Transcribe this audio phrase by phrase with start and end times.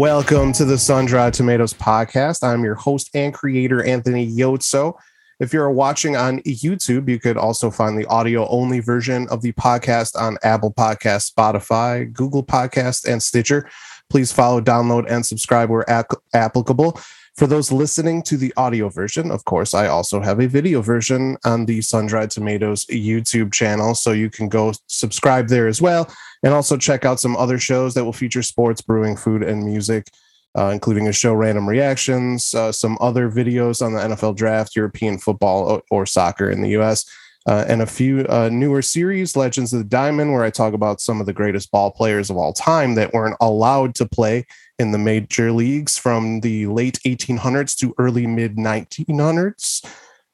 [0.00, 2.42] Welcome to the Sun Dried Tomatoes podcast.
[2.42, 4.94] I'm your host and creator, Anthony Iozzo.
[5.40, 9.52] If you're watching on YouTube, you could also find the audio only version of the
[9.52, 13.68] podcast on Apple Podcast, Spotify, Google Podcast, and Stitcher.
[14.08, 15.84] Please follow, download, and subscribe where
[16.32, 16.98] applicable.
[17.36, 21.36] For those listening to the audio version, of course, I also have a video version
[21.44, 23.94] on the Sun Dried Tomatoes YouTube channel.
[23.94, 26.10] So you can go subscribe there as well.
[26.42, 30.08] And also check out some other shows that will feature sports, brewing, food, and music,
[30.56, 35.18] uh, including a show, Random Reactions, uh, some other videos on the NFL draft, European
[35.18, 37.04] football, or, soccer in the US.
[37.46, 41.00] Uh, and a few uh, newer series, Legends of the Diamond, where I talk about
[41.00, 44.46] some of the greatest ball players of all time that weren't allowed to play
[44.78, 49.84] in the major leagues from the late 1800s to early mid 1900s.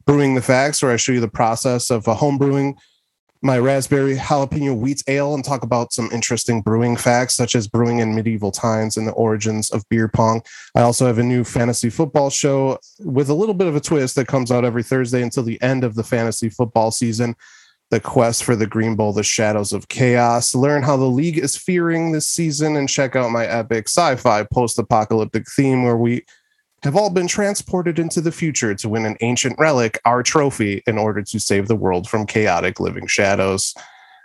[0.04, 2.76] Brewing the Facts, where I show you the process of a home brewing
[3.42, 7.98] my raspberry jalapeno wheat ale and talk about some interesting brewing facts, such as brewing
[7.98, 10.42] in medieval times and the origins of beer pong.
[10.74, 14.16] I also have a new fantasy football show with a little bit of a twist
[14.16, 17.36] that comes out every Thursday until the end of the fantasy football season
[17.90, 20.54] the quest for the Green Bowl, the Shadows of Chaos.
[20.54, 24.44] Learn how the league is fearing this season and check out my epic sci fi
[24.52, 26.24] post apocalyptic theme where we
[26.86, 30.98] have all been transported into the future to win an ancient relic, our trophy, in
[30.98, 33.74] order to save the world from chaotic living shadows.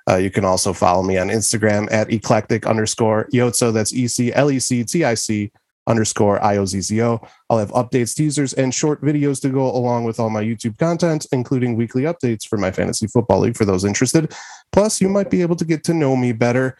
[0.10, 3.74] Uh, you can also follow me on Instagram at eclectic underscore Iozzo.
[3.74, 5.52] That's E C L E C T I C
[5.88, 7.28] underscore IOZZO.
[7.50, 11.26] I'll have updates, teasers, and short videos to go along with all my YouTube content,
[11.32, 14.34] including weekly updates for my fantasy football league for those interested.
[14.72, 16.78] Plus, you might be able to get to know me better.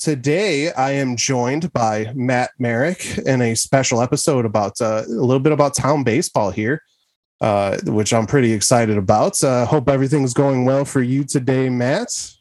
[0.00, 5.40] Today, I am joined by Matt Merrick in a special episode about uh, a little
[5.40, 6.82] bit about town baseball here,
[7.42, 9.44] uh, which I'm pretty excited about.
[9.44, 12.32] Uh, hope everything's going well for you today, Matt.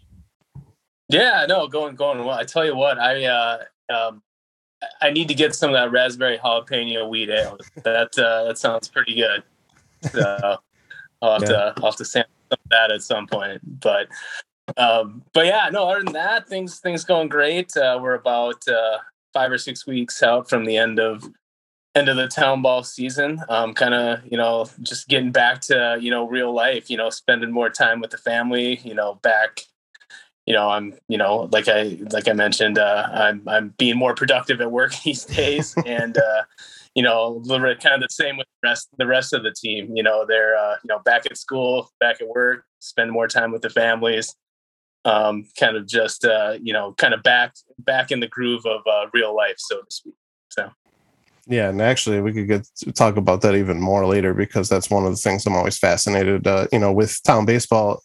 [1.09, 2.37] Yeah, no, going going well.
[2.37, 3.63] I tell you what, I uh,
[3.93, 4.23] um,
[5.01, 7.57] I need to get some of that raspberry jalapeno wheat ale.
[7.83, 9.43] That uh, that sounds pretty good.
[10.13, 10.59] So
[11.21, 11.49] I'll have yeah.
[11.49, 13.59] to I'll have to sample some of that at some point.
[13.81, 14.07] But
[14.77, 15.89] um, but yeah, no.
[15.89, 17.75] Other than that, things things going great.
[17.75, 18.97] Uh, we're about uh,
[19.33, 21.23] five or six weeks out from the end of
[21.95, 23.41] end of the town ball season.
[23.49, 26.89] Um, kind of you know just getting back to you know real life.
[26.89, 28.79] You know, spending more time with the family.
[28.83, 29.61] You know, back
[30.49, 34.15] you know i'm you know like i like i mentioned uh, i'm i'm being more
[34.15, 36.43] productive at work these days and uh,
[36.95, 40.03] you know kind of the same with the rest the rest of the team you
[40.03, 43.61] know they're uh, you know back at school back at work spend more time with
[43.61, 44.35] the families
[45.05, 48.81] um, kind of just uh, you know kind of back back in the groove of
[48.85, 50.15] uh, real life so to speak
[50.49, 50.69] so
[51.49, 55.05] yeah, and actually, we could get talk about that even more later because that's one
[55.05, 56.45] of the things I'm always fascinated.
[56.45, 58.03] Uh, you know, with town baseball,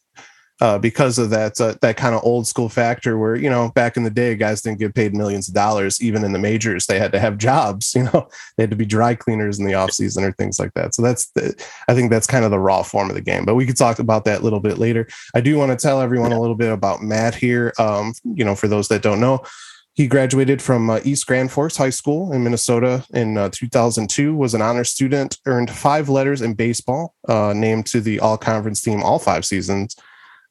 [0.60, 3.96] uh, because of that uh, that kind of old school factor where you know back
[3.96, 6.98] in the day guys didn't get paid millions of dollars even in the majors they
[6.98, 9.90] had to have jobs you know they had to be dry cleaners in the off
[9.90, 11.54] season or things like that so that's the,
[11.88, 13.98] i think that's kind of the raw form of the game but we could talk
[13.98, 16.72] about that a little bit later i do want to tell everyone a little bit
[16.72, 19.42] about matt here um, you know for those that don't know
[19.96, 24.34] he graduated from uh, East Grand Forks High School in Minnesota in uh, 2002.
[24.34, 25.38] Was an honor student.
[25.46, 27.14] Earned five letters in baseball.
[27.28, 29.94] Uh, named to the All Conference team all five seasons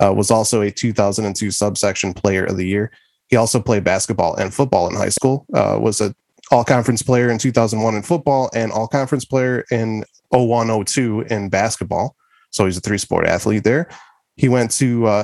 [0.03, 2.91] uh, was also a 2002 subsection player of the year.
[3.27, 5.45] He also played basketball and football in high school.
[5.53, 6.13] Uh, was a
[6.51, 12.15] all conference player in 2001 in football and all conference player in 0102 in basketball.
[12.51, 13.89] So he's a three sport athlete there.
[14.35, 15.23] He went to uh,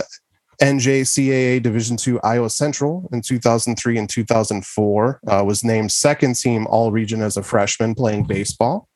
[0.61, 5.19] NJCAA Division II Iowa Central in 2003 and 2004.
[5.27, 8.87] Uh, was named second team All Region as a freshman playing baseball.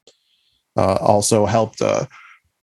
[0.76, 2.06] Uh, also helped uh,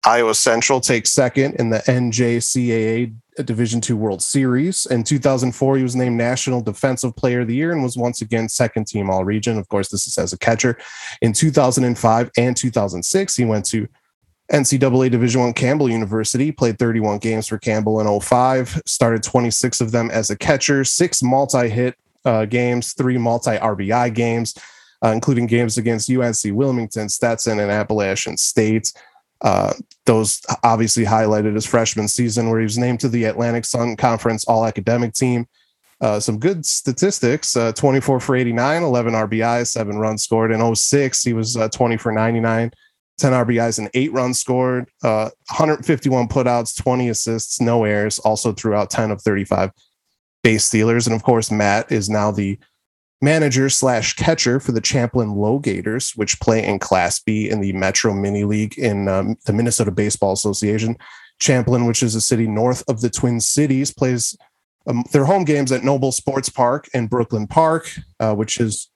[0.07, 3.13] Iowa Central takes second in the NJCAA
[3.45, 4.87] Division II World Series.
[4.87, 8.49] In 2004, he was named National Defensive Player of the Year and was once again
[8.49, 9.59] second team All Region.
[9.59, 10.79] Of course, this is as a catcher.
[11.23, 13.89] In 2005 and 2006, he went to
[14.53, 19.91] NCAA Division One Campbell University, played 31 games for Campbell in 05, started 26 of
[19.91, 24.55] them as a catcher, six multi-hit uh, games, three multi-RBI games,
[25.05, 28.93] uh, including games against UNC Wilmington, Stetson, and Appalachian State.
[29.41, 29.73] Uh,
[30.07, 34.45] those obviously highlighted his freshman season, where he was named to the Atlantic Sun Conference
[34.45, 35.47] All Academic Team.
[36.01, 40.53] Uh, some good statistics uh, 24 for 89, 11 RBIs, seven runs scored.
[40.53, 42.71] In 06, he was uh, 20 for 99,
[43.19, 48.91] 10 RBIs, and eight runs scored, uh, 151 putouts, 20 assists, no errors, also throughout
[48.91, 49.71] 10 of 35
[50.43, 51.07] base stealers.
[51.07, 52.59] And of course, Matt is now the
[53.23, 57.73] manager slash catcher for the Champlin Low Gators, which play in Class B in the
[57.73, 60.97] Metro Mini League in um, the Minnesota Baseball Association.
[61.39, 64.37] Champlin, which is a city north of the Twin Cities, plays
[64.87, 67.91] um, their home games at Noble Sports Park in Brooklyn Park,
[68.21, 68.91] uh, which is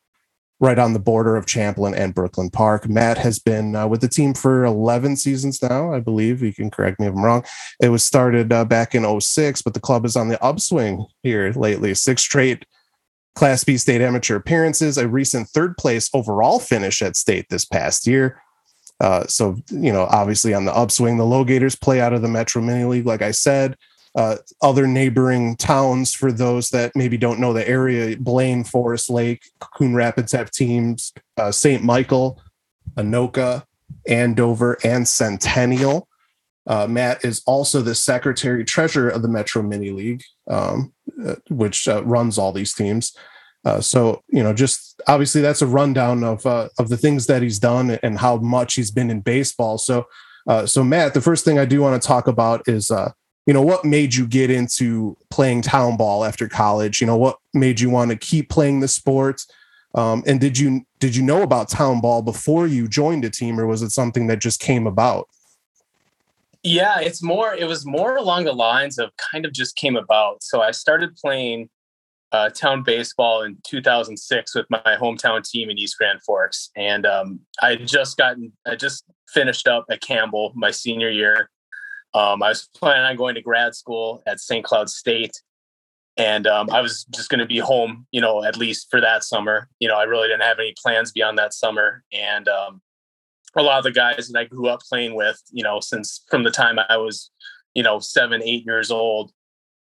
[0.61, 2.89] right on the border of Champlin and Brooklyn Park.
[2.89, 6.43] Matt has been uh, with the team for 11 seasons now, I believe.
[6.43, 7.45] You can correct me if I'm wrong.
[7.81, 11.51] It was started uh, back in 06, but the club is on the upswing here
[11.53, 11.95] lately.
[11.95, 12.67] Six straight
[13.35, 18.07] Class B state amateur appearances, a recent third place overall finish at state this past
[18.07, 18.43] year.
[19.01, 22.29] Uh, so, you know, obviously on the upswing, the Low Gators play out of the
[22.29, 23.77] Metro Mini League, like I said.
[24.17, 29.43] Uh, other neighboring towns, for those that maybe don't know the area, Blaine, Forest Lake,
[29.61, 31.83] Coon Rapids have teams, uh, St.
[31.83, 32.43] Michael,
[32.97, 33.65] Anoka,
[34.09, 36.09] Andover, and Centennial.
[36.67, 40.93] Uh, Matt is also the secretary treasurer of the Metro Mini League, um,
[41.49, 43.17] which uh, runs all these teams.
[43.65, 47.43] Uh, so you know, just obviously that's a rundown of uh, of the things that
[47.43, 49.79] he's done and how much he's been in baseball.
[49.79, 50.07] So,
[50.47, 52.91] uh, so Matt, the first thing I do want to talk about is
[53.47, 57.01] you know what made you get into playing town ball after college.
[57.01, 59.43] You know what made you want to keep playing the sport.
[59.95, 63.59] Um, and did you did you know about town ball before you joined a team,
[63.59, 65.29] or was it something that just came about?
[66.63, 67.55] Yeah, it's more.
[67.55, 70.43] It was more along the lines of kind of just came about.
[70.43, 71.71] So I started playing
[72.33, 77.41] uh, town baseball in 2006 with my hometown team in East Grand Forks, and um,
[77.63, 81.51] I just gotten, I just finished up at Campbell my senior year.
[82.13, 84.65] Um, I was planning on going to grad school at St.
[84.65, 85.41] Cloud State,
[86.17, 89.25] and um, I was just going to be home, you know, at least for that
[89.25, 89.69] summer.
[89.79, 92.83] You know, I really didn't have any plans beyond that summer, and um,
[93.57, 96.45] a lot of the guys that I grew up playing with, you know, since from
[96.45, 97.31] the time I was,
[97.75, 99.33] you know, seven, eight years old,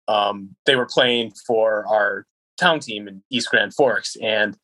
[0.08, 2.26] um, they were playing for our
[2.60, 4.16] town team in East Grand Forks.
[4.22, 4.56] And,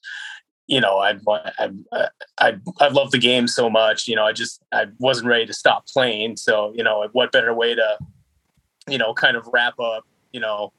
[0.68, 1.18] you know, I,
[1.60, 2.08] I,
[2.38, 5.54] I, I love the game so much, you know, I just, I wasn't ready to
[5.54, 6.38] stop playing.
[6.38, 7.98] So, you know, what better way to,
[8.88, 10.72] you know, kind of wrap up, you know,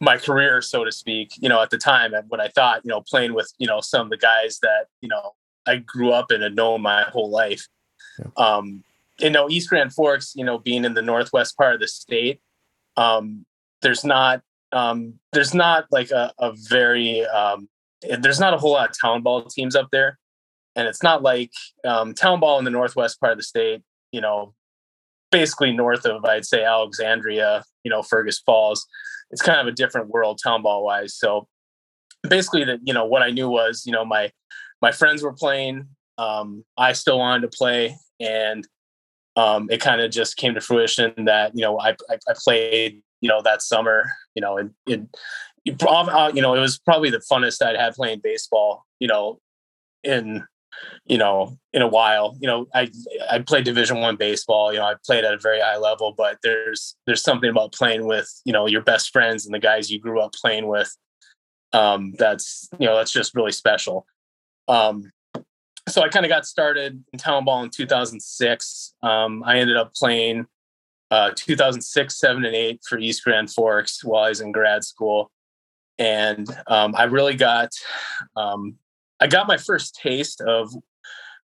[0.00, 2.88] my career, so to speak, you know, at the time, and what I thought, you
[2.88, 5.34] know, playing with, you know, some of the guys that, you know,
[5.66, 7.66] I grew up in and known my whole life.
[8.18, 8.26] Yeah.
[8.36, 8.84] Um,
[9.18, 12.40] you know, East Grand Forks, you know, being in the northwest part of the state,
[12.96, 13.44] um,
[13.80, 14.42] there's not
[14.72, 17.68] um, there's not like a, a very um,
[18.20, 20.18] there's not a whole lot of town ball teams up there,
[20.74, 21.52] and it's not like
[21.84, 23.82] um, town ball in the northwest part of the state.
[24.12, 24.54] You know,
[25.30, 28.86] basically north of I'd say Alexandria, you know, Fergus Falls.
[29.30, 31.14] It's kind of a different world town ball wise.
[31.14, 31.48] So
[32.28, 34.30] basically, that you know what I knew was you know my
[34.82, 35.88] my friends were playing.
[36.18, 38.66] Um, I still wanted to play, and
[39.36, 43.02] um, it kind of just came to fruition that you know I, I, I played
[43.20, 44.10] you know that summer.
[44.34, 45.00] You know, and it,
[45.86, 48.84] uh, you know it was probably the funnest I'd had playing baseball.
[48.98, 49.40] You know,
[50.02, 50.44] in
[51.06, 52.36] you know in a while.
[52.40, 52.90] You know, I
[53.30, 54.72] I played Division One baseball.
[54.72, 58.06] You know, I played at a very high level, but there's there's something about playing
[58.06, 60.94] with you know your best friends and the guys you grew up playing with.
[61.72, 64.06] Um, that's you know that's just really special.
[64.68, 65.10] Um,
[65.88, 68.94] so I kind of got started in town ball in 2006.
[69.02, 70.46] Um, I ended up playing
[71.10, 75.30] uh, 2006, seven, and eight for East Grand Forks while I was in grad school,
[75.98, 77.70] and um, I really got
[78.36, 78.76] um,
[79.20, 80.72] I got my first taste of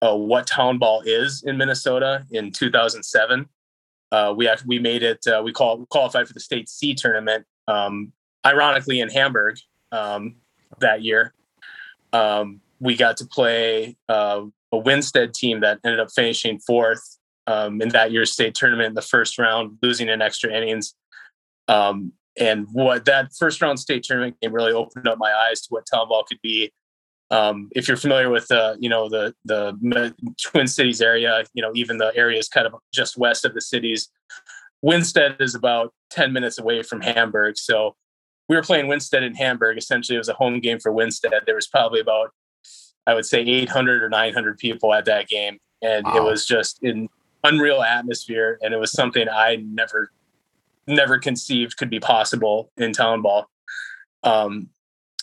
[0.02, 3.48] uh, what town ball is in Minnesota in 2007.
[4.10, 5.24] Uh, we actually, we made it.
[5.26, 7.46] Uh, we call qualified for the state C tournament.
[7.68, 8.12] Um,
[8.44, 9.58] ironically, in Hamburg
[9.92, 10.36] um,
[10.80, 11.34] that year.
[12.12, 17.80] Um, we got to play uh, a Winsted team that ended up finishing fourth um,
[17.80, 20.94] in that year's state tournament in the first round, losing in extra innings.
[21.68, 25.68] Um, and what that first round state tournament game really opened up my eyes to
[25.70, 26.72] what town ball could be.
[27.30, 30.12] Um, if you're familiar with uh, you know the the
[30.42, 34.10] Twin Cities area, you know even the areas kind of just west of the cities,
[34.84, 37.56] Winsted is about 10 minutes away from Hamburg.
[37.56, 37.94] So
[38.48, 39.78] we were playing Winsted in Hamburg.
[39.78, 41.32] Essentially, it was a home game for Winsted.
[41.46, 42.32] There was probably about
[43.06, 46.16] I would say 800 or 900 people at that game, and wow.
[46.16, 47.08] it was just an
[47.44, 50.12] unreal atmosphere, and it was something I never,
[50.86, 53.48] never conceived could be possible in town ball.
[54.22, 54.68] Um,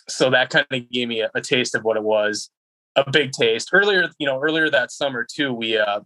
[0.08, 2.50] so that kind of gave me a, a, taste of what it was,
[2.96, 3.70] a big taste.
[3.72, 6.02] Earlier, you know, earlier that summer too, we uh,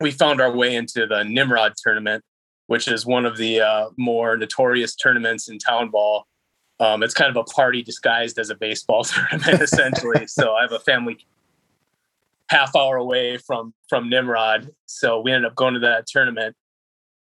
[0.00, 2.24] we found our way into the Nimrod tournament,
[2.66, 6.26] which is one of the uh, more notorious tournaments in town ball
[6.80, 10.26] um, it's kind of a party disguised as a baseball tournament, essentially.
[10.26, 11.18] so I have a family
[12.48, 16.56] half hour away from from Nimrod, so we ended up going to that tournament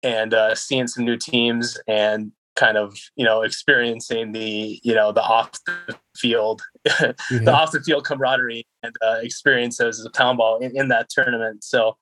[0.04, 5.12] and uh, seeing some new teams and kind of you know experiencing the you know
[5.12, 7.46] the off the field mm-hmm.
[7.46, 11.64] the off the field camaraderie and uh, experiences of town ball in, in that tournament
[11.64, 11.96] so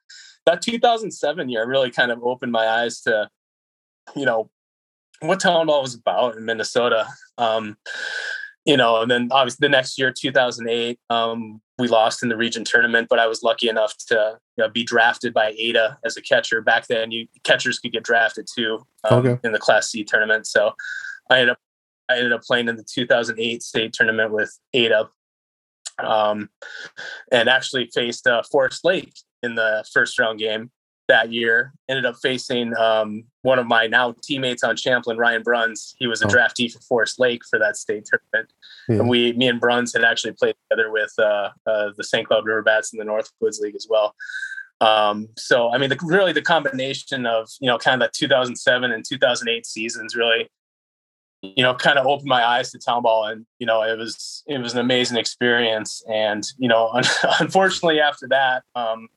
[0.47, 3.29] that 2007 year really kind of opened my eyes to
[4.15, 4.49] you know
[5.21, 7.07] what ball was about in Minnesota.
[7.37, 7.77] Um,
[8.65, 12.65] you know, and then obviously the next year, 2008, um, we lost in the region
[12.65, 16.21] tournament, but I was lucky enough to you know, be drafted by Ada as a
[16.21, 16.61] catcher.
[16.61, 19.39] Back then, you catchers could get drafted too um, okay.
[19.43, 20.47] in the Class C tournament.
[20.47, 20.73] So
[21.29, 21.59] I ended up
[22.09, 25.09] I ended up playing in the 2008 state tournament with Ada,
[25.99, 26.49] um,
[27.31, 30.71] and actually faced uh, Forest Lake in the first round game
[31.07, 31.73] that year.
[31.89, 35.95] Ended up facing um, one of my now teammates on Champlin, Ryan Bruns.
[35.99, 36.29] He was a oh.
[36.29, 38.53] draftee for Forest Lake for that state tournament,
[38.87, 38.97] yeah.
[38.97, 42.27] and we, me and Bruns, had actually played together with uh, uh, the St.
[42.27, 44.15] Cloud River Bats in the Northwoods League as well.
[44.79, 48.91] Um, so, I mean, the, really the combination of you know kind of that 2007
[48.91, 50.49] and 2008 seasons really
[51.41, 54.43] you know kind of opened my eyes to town ball and you know it was
[54.47, 56.91] it was an amazing experience and you know
[57.39, 59.07] unfortunately after that um,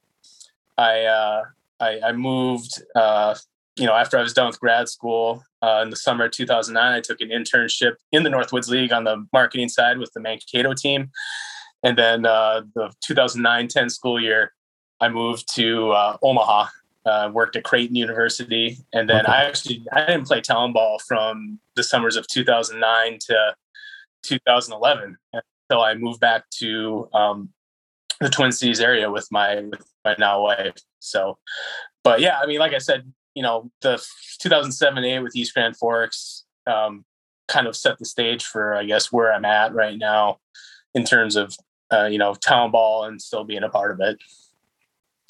[0.81, 1.45] I, uh,
[1.81, 3.35] I, I moved uh,
[3.77, 6.93] you know after I was done with grad school uh, in the summer of 2009
[6.93, 10.75] I took an internship in the Northwoods League on the marketing side with the Mankato
[10.75, 11.11] team.
[11.83, 14.53] And then uh, the 2009-10 school year
[15.01, 16.67] I moved to uh, Omaha
[17.07, 19.33] uh, worked at Creighton University, and then okay.
[19.33, 23.55] I actually I didn't play town ball from the summers of 2009 to
[24.23, 27.51] 2011 until I moved back to um,
[28.21, 30.77] the Twin Cities area with my with my now wife.
[30.99, 31.39] So,
[32.03, 34.03] but yeah, I mean, like I said, you know, the
[34.41, 37.05] 2007 A with East Grand Forks um,
[37.49, 40.39] kind of set the stage for I guess where I'm at right now
[40.95, 41.55] in terms of
[41.93, 44.19] uh, you know town ball and still being a part of it.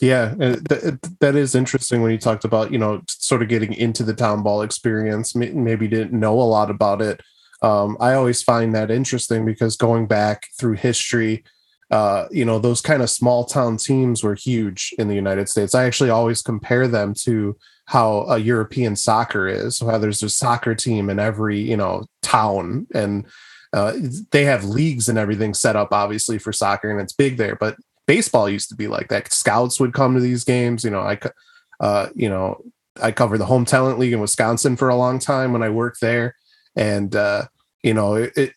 [0.00, 4.02] Yeah, th- that is interesting when you talked about you know sort of getting into
[4.02, 5.34] the town ball experience.
[5.34, 7.20] Maybe didn't know a lot about it.
[7.62, 11.44] Um, I always find that interesting because going back through history,
[11.90, 15.74] uh, you know, those kind of small town teams were huge in the United States.
[15.74, 17.56] I actually always compare them to
[17.86, 19.80] how a European soccer is.
[19.80, 23.26] How there's a soccer team in every you know town, and
[23.72, 23.94] uh,
[24.30, 27.56] they have leagues and everything set up obviously for soccer, and it's big there.
[27.56, 29.32] But baseball used to be like that.
[29.32, 30.84] Scouts would come to these games.
[30.84, 31.18] You know, I,
[31.80, 32.62] uh, you know,
[33.02, 36.00] I covered the home talent league in Wisconsin for a long time when I worked
[36.00, 36.36] there,
[36.76, 37.46] and uh,
[37.82, 38.54] you know, it,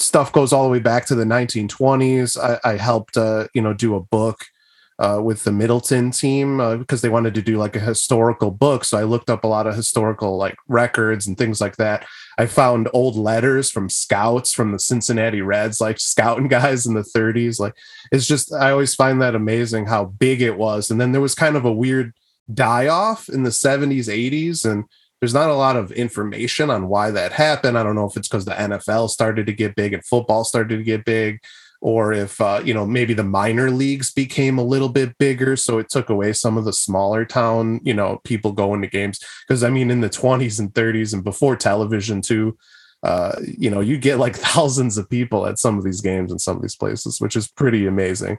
[0.00, 2.38] stuff goes all the way back to the 1920s.
[2.38, 4.44] I, I helped, uh, you know, do a book
[5.00, 8.84] uh, with the Middleton team uh, because they wanted to do like a historical book.
[8.84, 12.06] So I looked up a lot of historical like records and things like that.
[12.36, 17.00] I found old letters from scouts from the Cincinnati Reds, like scouting guys in the
[17.00, 17.58] 30s.
[17.58, 17.74] Like
[18.12, 20.90] it's just I always find that amazing how big it was.
[20.90, 22.12] And then there was kind of a weird
[22.52, 24.84] die off in the 70s, 80s, and
[25.20, 27.78] there's not a lot of information on why that happened.
[27.78, 30.78] I don't know if it's because the NFL started to get big and football started
[30.78, 31.40] to get big
[31.82, 35.56] or if uh, you know maybe the minor leagues became a little bit bigger.
[35.56, 39.20] So it took away some of the smaller town you know people going to games.
[39.46, 42.56] Because i mean in the 20s and 30s and before television too
[43.02, 46.38] uh, you know you get like thousands of people at some of these games in
[46.38, 48.38] some of these places which is pretty amazing.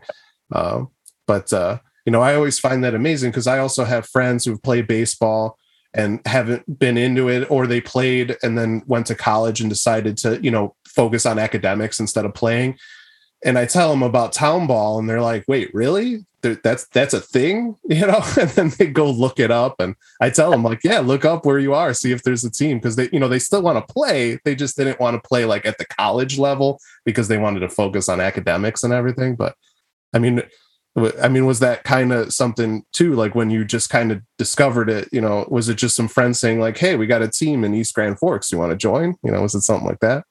[0.52, 0.86] Uh,
[1.28, 4.62] but uh, you know i always find that amazing because i also have friends who've
[4.64, 5.58] played baseball
[5.93, 10.17] and haven't been into it or they played and then went to college and decided
[10.17, 12.77] to you know focus on academics instead of playing
[13.43, 16.25] and I tell them about town ball, and they're like, "Wait, really?
[16.41, 18.24] That's that's a thing?" You know?
[18.39, 21.45] And then they go look it up, and I tell them like, "Yeah, look up
[21.45, 23.86] where you are, see if there's a team," because they, you know, they still want
[23.86, 24.39] to play.
[24.45, 27.69] They just didn't want to play like at the college level because they wanted to
[27.69, 29.36] focus on academics and everything.
[29.36, 29.55] But
[30.13, 30.43] I mean,
[30.98, 33.13] I mean, was that kind of something too?
[33.13, 36.38] Like when you just kind of discovered it, you know, was it just some friends
[36.39, 38.51] saying like, "Hey, we got a team in East Grand Forks.
[38.51, 40.25] You want to join?" You know, was it something like that?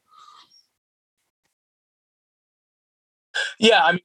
[3.59, 4.01] Yeah, I mean,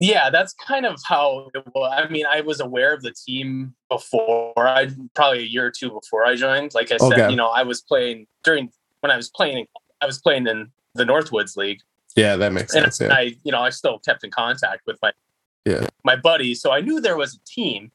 [0.00, 1.94] yeah, that's kind of how it was.
[1.96, 5.90] I mean, I was aware of the team before I probably a year or two
[5.90, 6.74] before I joined.
[6.74, 7.30] Like I said, okay.
[7.30, 9.66] you know, I was playing during when I was playing.
[10.00, 11.78] I was playing in the Northwoods League.
[12.16, 13.00] Yeah, that makes and sense.
[13.00, 13.14] Yeah.
[13.14, 15.12] I, you know, I still kept in contact with my
[15.64, 17.90] yeah my buddies, so I knew there was a team.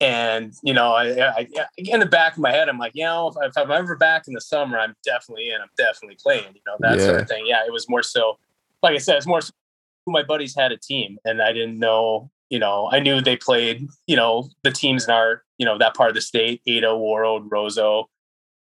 [0.00, 3.28] And you know, I, I, in the back of my head, I'm like, you know,
[3.28, 5.60] if, if, I'm ever back in the summer, I'm definitely in.
[5.60, 6.54] I'm definitely playing.
[6.54, 7.04] You know, that yeah.
[7.04, 7.46] sort of thing.
[7.46, 8.36] Yeah, it was more so,
[8.82, 9.52] like I said, it's more so
[10.08, 13.88] my buddies had a team and I didn't know, you know, I knew they played,
[14.08, 17.48] you know, the teams in our, you know, that part of the state, Ada, Warroad,
[17.48, 18.06] Roseau,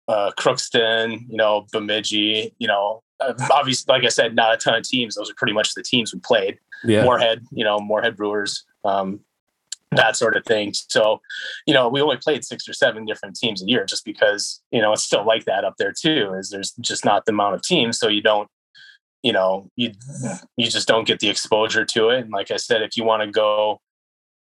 [0.09, 4.75] uh, Crookston, you know, Bemidji, you know, uh, obviously, like I said, not a ton
[4.75, 5.15] of teams.
[5.15, 6.59] Those are pretty much the teams we played.
[6.85, 7.05] Yeah.
[7.05, 9.21] Moorhead, you know, Moorhead Brewers, um,
[9.93, 10.73] that sort of thing.
[10.75, 11.21] So,
[11.67, 14.81] you know, we only played six or seven different teams a year just because, you
[14.81, 17.63] know, it's still like that up there too, is there's just not the amount of
[17.63, 17.99] teams.
[17.99, 18.49] So you don't
[19.23, 19.93] you know you
[20.57, 23.23] you just don't get the exposure to it and like i said if you want
[23.23, 23.81] to go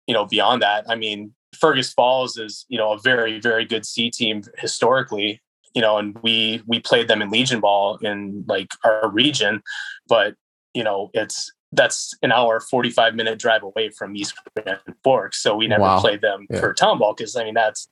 [0.08, 3.86] you know beyond that i mean fergus falls is you know a very very good
[3.86, 5.40] c team historically
[5.74, 9.62] you know, and we we played them in Legion Ball in like our region,
[10.08, 10.34] but
[10.74, 15.42] you know, it's that's an hour 45 minute drive away from East Grand Forks.
[15.42, 16.00] So we never wow.
[16.00, 16.60] played them yeah.
[16.60, 17.88] for town ball because I mean that's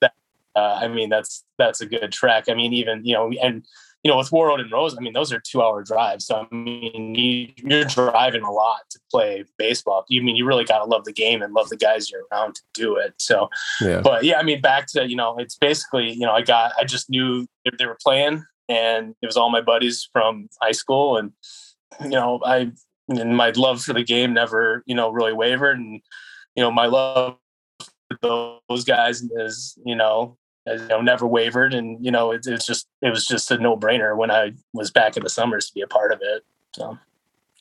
[0.00, 0.12] that
[0.56, 2.44] uh, I mean that's that's a good track.
[2.48, 3.64] I mean, even you know, and
[4.02, 6.24] you know, with Warroad and Rose, I mean, those are two hour drives.
[6.26, 10.06] So, I mean, you, are driving a lot to play baseball.
[10.08, 12.22] You I mean you really got to love the game and love the guys you're
[12.32, 13.14] around to do it.
[13.18, 14.00] So, yeah.
[14.00, 16.84] but yeah, I mean, back to, you know, it's basically, you know, I got, I
[16.84, 21.18] just knew if they were playing and it was all my buddies from high school.
[21.18, 21.32] And,
[22.00, 22.72] you know, I,
[23.10, 25.78] and my love for the game never, you know, really wavered.
[25.78, 26.00] And,
[26.54, 27.36] you know, my love
[28.22, 30.36] for those guys is, you know,
[30.66, 31.74] you know, never wavered.
[31.74, 34.90] And, you know, it, it's just, it was just a no brainer when I was
[34.90, 36.44] back in the summers to be a part of it.
[36.74, 36.98] So,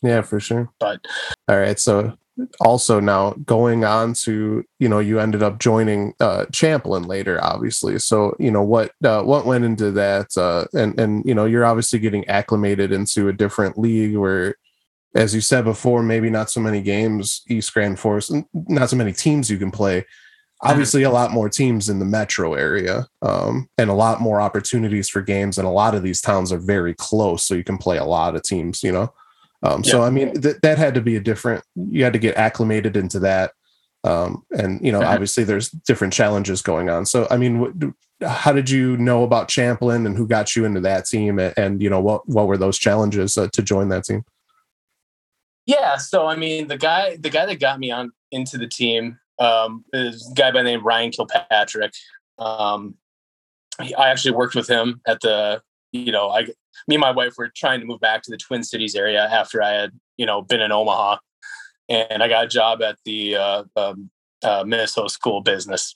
[0.02, 0.70] yeah, for sure.
[0.80, 1.06] But,
[1.48, 1.80] all right.
[1.80, 2.18] So,
[2.60, 8.00] also now going on to you know you ended up joining uh champlin later obviously
[8.00, 11.66] so you know what uh, what went into that uh and and you know you're
[11.66, 14.56] obviously getting acclimated into a different league where
[15.16, 19.14] as you said before maybe not so many games east grand Forks, not so many
[19.14, 20.06] teams you can play.
[20.62, 25.08] Obviously a lot more teams in the metro area um, and a lot more opportunities
[25.08, 27.98] for games and a lot of these towns are very close so you can play
[27.98, 29.14] a lot of teams you know?
[29.64, 32.38] Um, so i mean th- that had to be a different you had to get
[32.38, 33.52] acclimated into that
[34.04, 35.14] um, and you know uh-huh.
[35.14, 37.06] obviously there's different challenges going on.
[37.06, 40.82] So i mean w- how did you know about champlin and who got you into
[40.82, 44.04] that team and, and you know what what were those challenges uh, to join that
[44.04, 44.24] team
[45.70, 49.18] yeah so i mean the guy the guy that got me on into the team
[49.40, 51.94] um, is a guy by the name Ryan Kilpatrick.
[52.38, 52.96] Um,
[53.82, 55.62] he, I actually worked with him at the,
[55.92, 56.44] you know, I,
[56.88, 59.64] me and my wife were trying to move back to the Twin Cities area after
[59.64, 61.18] I had, you know, been in Omaha,
[61.88, 64.10] and I got a job at the uh, um,
[64.44, 65.94] uh, Minnesota School Business.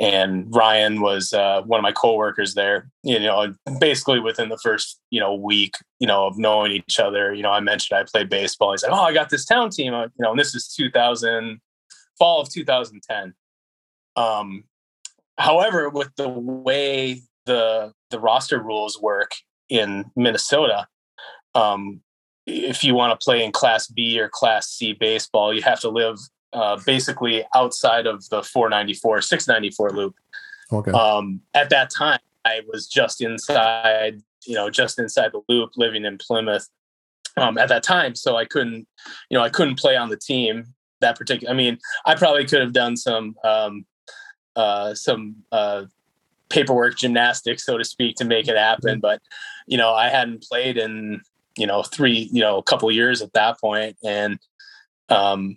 [0.00, 2.90] And Ryan was uh, one of my coworkers there.
[3.02, 7.32] You know, basically within the first you know week, you know, of knowing each other.
[7.32, 8.72] You know, I mentioned I played baseball.
[8.72, 11.60] He's like, "Oh, I got this town team." You know, and this is 2000
[12.18, 13.34] fall of 2010.
[14.16, 14.64] Um,
[15.38, 19.32] however, with the way the the roster rules work
[19.68, 20.86] in Minnesota,
[21.54, 22.00] um,
[22.46, 25.88] if you want to play in Class B or Class C baseball, you have to
[25.88, 26.18] live
[26.52, 30.14] uh, basically outside of the 494, 694 loop.
[30.72, 30.90] Okay.
[30.90, 36.04] Um, at that time, I was just inside, you know, just inside the loop, living
[36.04, 36.68] in Plymouth.
[37.38, 38.86] Um, at that time, so I couldn't,
[39.30, 40.66] you know, I couldn't play on the team
[41.00, 41.50] that particular.
[41.50, 43.86] I mean, I probably could have done some um,
[44.54, 45.84] uh, some uh,
[46.48, 49.00] paperwork gymnastics, so to speak, to make it happen.
[49.00, 49.20] But
[49.66, 51.22] you know, I hadn't played in
[51.56, 54.38] you know three you know a couple years at that point, and
[55.08, 55.56] um,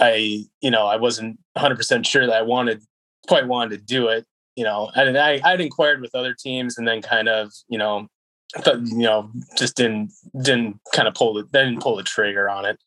[0.00, 2.82] I you know I wasn't 100 percent sure that I wanted
[3.28, 4.26] quite wanted to do it.
[4.56, 8.08] You know, and I I'd inquired with other teams, and then kind of you know
[8.54, 12.64] thought, you know just didn't didn't kind of pull the didn't pull the trigger on
[12.64, 12.78] it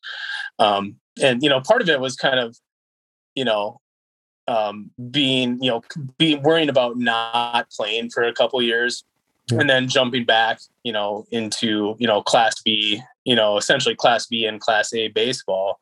[0.58, 2.56] um and you know part of it was kind of
[3.34, 3.80] you know
[4.48, 5.82] um being you know
[6.18, 9.04] being worrying about not playing for a couple years
[9.50, 14.26] and then jumping back you know into you know class b you know essentially class
[14.26, 15.80] b and class a baseball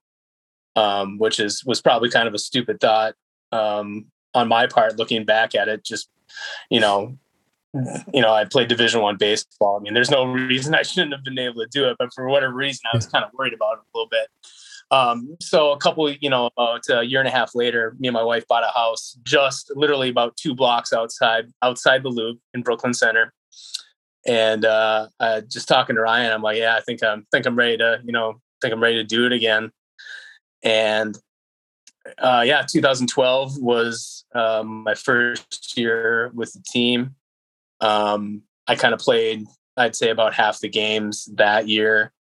[0.79, 3.15] um which is was probably kind of a stupid thought
[3.53, 6.09] um on my part looking back at it just
[6.71, 7.17] you know
[8.15, 9.77] you know, I played Division One baseball.
[9.79, 12.29] I mean, there's no reason I shouldn't have been able to do it, but for
[12.29, 14.29] whatever reason, I was kind of worried about it a little bit.
[14.91, 18.15] Um, so a couple, you know, about a year and a half later, me and
[18.15, 22.63] my wife bought a house just literally about two blocks outside outside the Loop in
[22.63, 23.35] Brooklyn Center.
[24.27, 27.57] And uh, uh, just talking to Ryan, I'm like, yeah, I think I'm think I'm
[27.57, 29.71] ready to, you know, think I'm ready to do it again.
[30.63, 31.19] And
[32.19, 37.15] uh, yeah, 2012 was um, my first year with the team.
[37.81, 42.13] Um, I kind of played, I'd say, about half the games that year,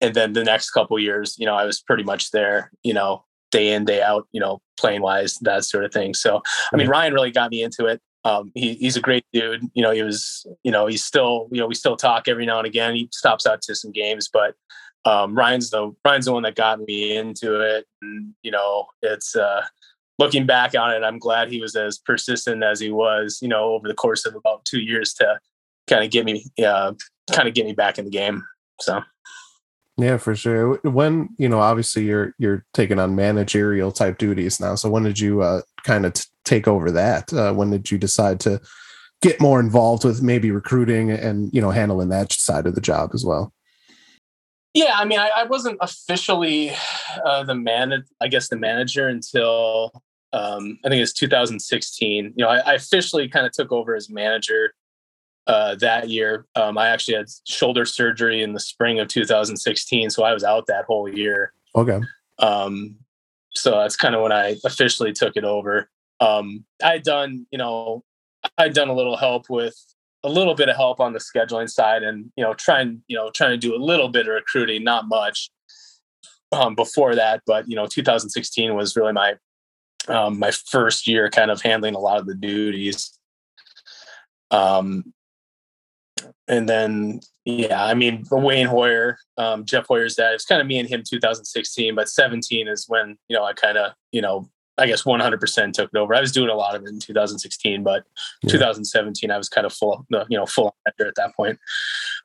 [0.00, 3.24] and then the next couple years, you know, I was pretty much there, you know,
[3.50, 6.12] day in day out, you know, playing wise, that sort of thing.
[6.14, 6.42] So,
[6.72, 8.00] I mean, Ryan really got me into it.
[8.24, 9.62] Um, he, he's a great dude.
[9.74, 12.58] You know, he was, you know, he's still, you know, we still talk every now
[12.58, 12.94] and again.
[12.94, 14.54] He stops out to some games, but
[15.04, 17.86] um, Ryan's the Ryan's the one that got me into it.
[18.02, 19.62] And you know, it's uh,
[20.18, 23.74] looking back on it, I'm glad he was as persistent as he was, you know,
[23.74, 25.38] over the course of about two years to
[25.86, 26.94] kind of get me, uh,
[27.32, 28.42] kind of get me back in the game.
[28.80, 29.02] So.
[29.96, 30.80] Yeah, for sure.
[30.82, 34.74] When you know, obviously, you're you're taking on managerial type duties now.
[34.74, 37.32] So when did you uh, kind of t- take over that?
[37.32, 38.60] Uh, when did you decide to
[39.22, 43.10] get more involved with maybe recruiting and you know handling that side of the job
[43.14, 43.52] as well?
[44.74, 46.72] Yeah, I mean, I, I wasn't officially
[47.24, 49.92] uh, the man, I guess, the manager until
[50.32, 52.34] um, I think it was 2016.
[52.36, 54.74] You know, I, I officially kind of took over as manager
[55.46, 56.46] uh, that year.
[56.56, 60.66] Um, I actually had shoulder surgery in the spring of 2016, so I was out
[60.66, 61.52] that whole year.
[61.76, 62.00] Okay.
[62.40, 62.96] Um,
[63.54, 65.88] so that's kind of when I officially took it over.
[66.18, 68.02] Um, I had done, you know,
[68.58, 69.76] I'd done a little help with
[70.24, 73.30] a little bit of help on the scheduling side, and you know, trying, you know,
[73.30, 75.50] trying to do a little bit of recruiting, not much.
[76.52, 79.34] Um, before that, but you know, 2016 was really my
[80.08, 83.18] um, my first year, kind of handling a lot of the duties.
[84.50, 85.12] Um,
[86.46, 90.34] and then yeah, I mean Wayne Hoyer, um, Jeff Hoyer's dad.
[90.34, 93.76] It's kind of me and him 2016, but 17 is when you know I kind
[93.76, 96.14] of you know I guess 100% took it over.
[96.14, 98.04] I was doing a lot of it in 2016, but
[98.42, 98.50] yeah.
[98.50, 101.58] 2017 I was kind of full you know full at that point.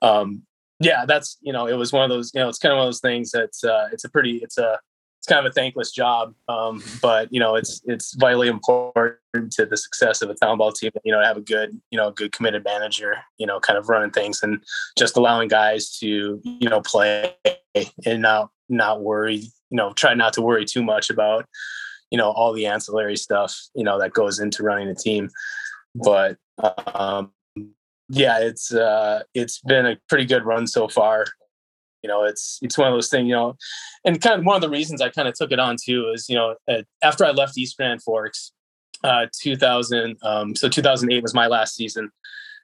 [0.02, 0.44] Um,
[0.80, 2.88] yeah, that's you know it was one of those you know it's kind of one
[2.88, 4.80] of those things that's uh, it's a pretty it's a
[5.20, 9.18] it's kind of a thankless job, um, but you know it's it's vitally important
[9.52, 10.92] to the success of a town ball team.
[11.04, 13.90] You know, to have a good you know good committed manager, you know, kind of
[13.90, 14.64] running things and
[14.98, 17.36] just allowing guys to you know play
[18.06, 19.52] and not not worry.
[19.70, 21.46] You know, try not to worry too much about
[22.12, 25.30] you know all the ancillary stuff you know that goes into running a team.
[25.96, 26.38] But
[26.94, 27.32] um,
[28.10, 31.26] yeah, it's uh, it's been a pretty good run so far.
[32.04, 33.58] You know it's it's one of those things you know
[34.06, 36.30] and kind of one of the reasons i kind of took it on too is
[36.30, 36.56] you know
[37.02, 38.54] after i left east grand forks
[39.04, 42.10] uh 2000 um so 2008 was my last season.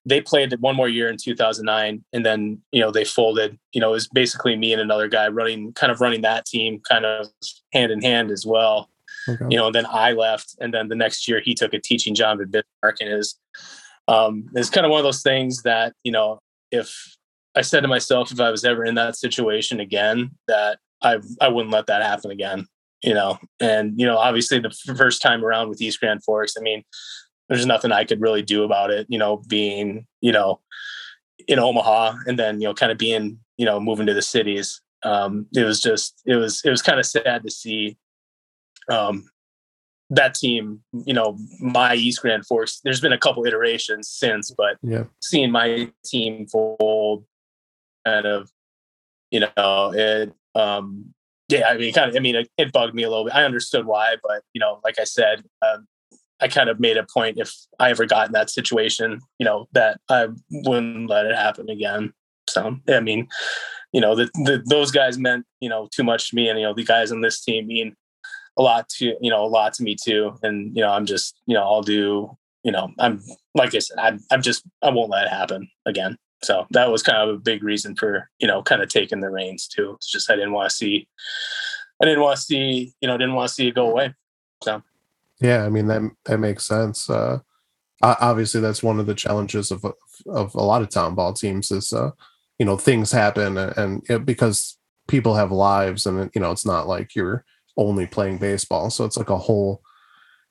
[0.08, 3.58] They played one more year in 2009 and then you know they folded.
[3.74, 6.80] You know it was basically me and another guy running kind of running that team
[6.88, 7.28] kind of
[7.74, 8.90] hand in hand as well
[9.28, 9.46] okay.
[9.50, 12.40] you know then i left and then the next year he took a teaching job
[12.42, 13.40] at bismarck and is
[14.08, 16.40] um it's kind of one of those things that you know
[16.72, 17.16] if
[17.56, 21.48] I said to myself, if I was ever in that situation again, that I I
[21.48, 22.68] wouldn't let that happen again.
[23.02, 26.62] You know, and you know, obviously the first time around with East Grand Forks, I
[26.62, 26.84] mean,
[27.48, 29.08] there's nothing I could really do about it.
[29.10, 30.60] You know, being you know
[31.48, 34.82] in Omaha and then you know kind of being you know moving to the cities.
[35.04, 37.98] Um, it was just it was it was kind of sad to see
[38.89, 39.26] um,
[40.10, 44.78] that team, you know, my East Grand Forks, there's been a couple iterations since, but
[44.82, 45.06] yeah.
[45.21, 47.26] seeing my team fold
[48.06, 48.50] kind of,
[49.32, 51.13] you know, it, um,
[51.50, 53.36] yeah, I mean, kind of, I mean, it, it, bugged me a little bit.
[53.36, 55.88] I understood why, but, you know, like I said, um,
[56.39, 59.67] I kind of made a point if I ever got in that situation, you know,
[59.74, 62.13] that I wouldn't let it happen again.
[62.50, 63.28] So, I mean,
[63.91, 66.50] you know, the, the, those guys meant, you know, too much to me.
[66.50, 67.95] And, you know, the guys on this team mean
[68.58, 70.38] a lot to, you know, a lot to me too.
[70.44, 73.22] And, you know, I'm just, you know, I'll do, you know, I'm,
[73.54, 76.18] like I said, I'm, I'm just, I won't let it happen again.
[76.44, 79.30] So that was kind of a big reason for, you know, kind of taking the
[79.30, 79.94] reins too.
[79.96, 81.08] It's just I didn't want to see
[82.02, 84.13] I didn't want to see, you know, didn't want to see it go away.
[84.63, 84.84] So
[85.41, 87.10] yeah, I mean that that makes sense.
[87.10, 87.39] Uh
[88.02, 89.84] obviously that's one of the challenges of
[90.28, 92.12] of a lot of town ball teams is uh
[92.60, 96.65] you know things happen and, and it, because people have lives and you know it's
[96.65, 97.44] not like you're
[97.78, 98.90] only playing baseball.
[98.90, 99.82] So it's like a whole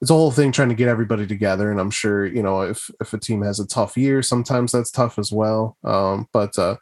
[0.01, 1.71] it's a whole thing trying to get everybody together.
[1.71, 4.91] And i'm sure you know if if a team has a tough year sometimes that's
[4.91, 5.77] tough as well.
[5.85, 6.77] Um, but uh,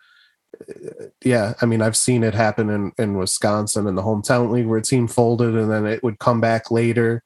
[1.24, 4.66] yeah i mean i've seen it happen in in wisconsin in the home talent league
[4.66, 7.22] where a team folded and then it would come back later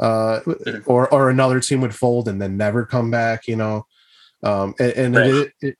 [0.00, 0.40] uh,
[0.86, 3.86] or or another team would fold and then never come back you know?
[4.42, 5.30] Um, and, and right.
[5.30, 5.78] it, it,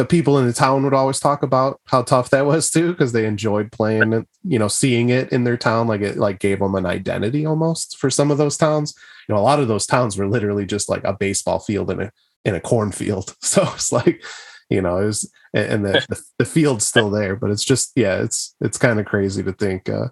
[0.00, 3.12] the people in the town would always talk about how tough that was too because
[3.12, 6.60] they enjoyed playing it you know seeing it in their town like it like gave
[6.60, 8.94] them an identity almost for some of those towns.
[9.28, 12.00] You know a lot of those towns were literally just like a baseball field in
[12.00, 12.12] a
[12.46, 13.36] in a cornfield.
[13.42, 14.24] So it's like
[14.70, 18.22] you know it was and the, the, the field's still there but it's just yeah
[18.22, 20.08] it's it's kind of crazy to think uh,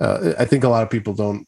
[0.00, 1.46] uh, i think a lot of people don't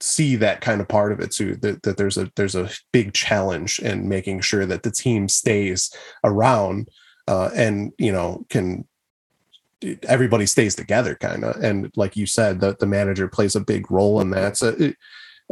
[0.00, 3.14] see that kind of part of it too that, that there's a there's a big
[3.14, 6.88] challenge in making sure that the team stays around
[7.28, 8.86] uh, and you know can
[10.04, 13.90] everybody stays together kind of and like you said that the manager plays a big
[13.90, 14.56] role in that.
[14.56, 14.96] So it,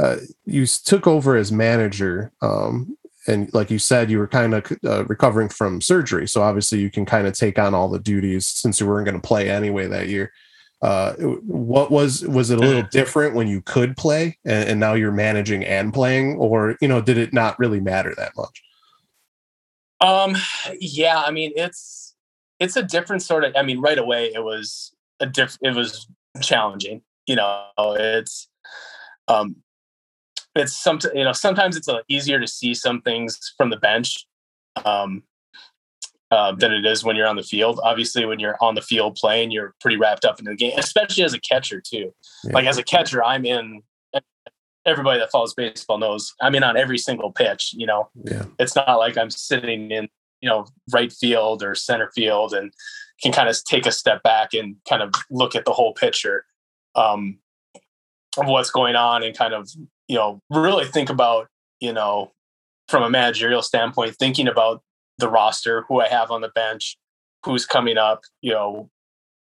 [0.01, 4.73] uh, you took over as manager um, and like you said you were kind of
[4.85, 6.27] uh, recovering from surgery.
[6.27, 9.21] So obviously you can kind of take on all the duties since you weren't going
[9.21, 10.33] to play anyway that year.
[10.81, 14.95] Uh, what was was it a little different when you could play and, and now
[14.95, 16.37] you're managing and playing?
[16.37, 18.63] Or you know did it not really matter that much
[20.03, 20.37] um,
[20.81, 22.15] yeah, I mean, it's
[22.61, 23.53] it's a different sort of.
[23.57, 25.57] I mean, right away it was a diff.
[25.63, 26.07] It was
[26.41, 27.03] challenging.
[27.27, 28.49] You know, it's
[29.29, 29.57] um,
[30.55, 30.99] it's some.
[31.15, 34.27] You know, sometimes it's uh, easier to see some things from the bench.
[34.85, 35.23] Um,
[36.33, 37.79] uh, than it is when you're on the field.
[37.83, 41.23] Obviously, when you're on the field playing, you're pretty wrapped up in the game, especially
[41.23, 42.15] as a catcher too.
[42.45, 42.55] Yeah.
[42.55, 43.83] Like as a catcher, I'm in
[44.85, 47.73] everybody that follows baseball knows I'm in on every single pitch.
[47.77, 48.45] You know, yeah.
[48.59, 50.09] it's not like I'm sitting in
[50.43, 52.73] you know, right field or center field and
[53.23, 56.45] can kind of take a step back and kind of look at the whole picture
[56.97, 57.39] um,
[58.37, 59.71] of what's going on and kind of,
[60.09, 61.47] you know, really think about,
[61.81, 62.33] you know,
[62.89, 64.83] from a managerial standpoint, thinking about
[65.19, 66.99] the roster, who I have on the bench,
[67.45, 68.91] who's coming up, you know,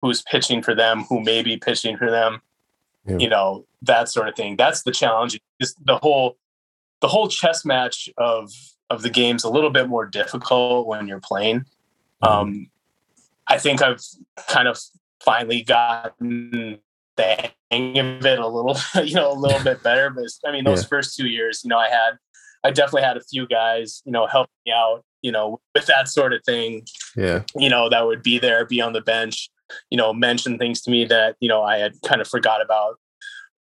[0.02, 2.42] who's pitching for them, who may be pitching for them,
[3.06, 3.18] yeah.
[3.18, 4.56] you know, that sort of thing.
[4.56, 5.40] That's the challenge.
[5.60, 6.38] Is the whole
[7.02, 8.52] the whole chess match of
[8.90, 11.66] of the game's a little bit more difficult when you're playing.
[12.24, 12.28] Mm-hmm.
[12.28, 12.72] Um,
[13.48, 14.02] I think I've
[14.48, 14.80] kind of
[15.24, 16.80] finally gotten
[17.18, 20.10] the hang of it a little, you know, a little bit better.
[20.10, 20.88] But I mean, those yeah.
[20.88, 22.18] first two years, you know, I had,
[22.64, 26.08] I definitely had a few guys, you know, help me out, you know, with that
[26.08, 26.86] sort of thing.
[27.16, 27.44] Yeah.
[27.56, 29.50] You know, that would be there, be on the bench,
[29.90, 32.98] you know, mention things to me that, you know, I had kind of forgot about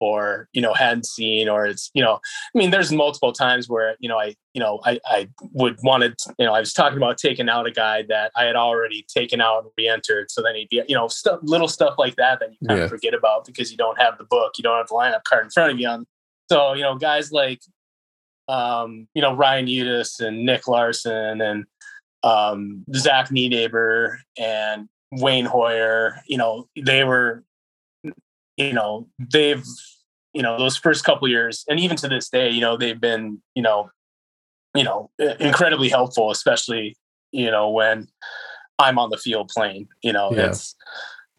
[0.01, 2.21] or you know hadn't seen or it's you know
[2.55, 6.15] i mean there's multiple times where you know i you know i i would wanted
[6.39, 9.41] you know i was talking about taking out a guy that i had already taken
[9.41, 12.51] out and re-entered so then he'd be you know stuff little stuff like that that
[12.51, 12.85] you kind yeah.
[12.85, 15.45] of forget about because you don't have the book you don't have the lineup card
[15.45, 16.07] in front of you on
[16.51, 17.61] so you know guys like
[18.49, 21.65] um you know ryan udis and nick larson and
[22.23, 27.43] um zach Nienaber and wayne hoyer you know they were
[28.57, 29.65] you know they've
[30.35, 33.41] you know those first couple years and even to this day you know they've been
[33.55, 33.91] you know
[34.75, 36.97] you know incredibly helpful especially
[37.33, 38.07] you know when
[38.79, 40.47] i'm on the field playing you know yeah.
[40.47, 40.75] it's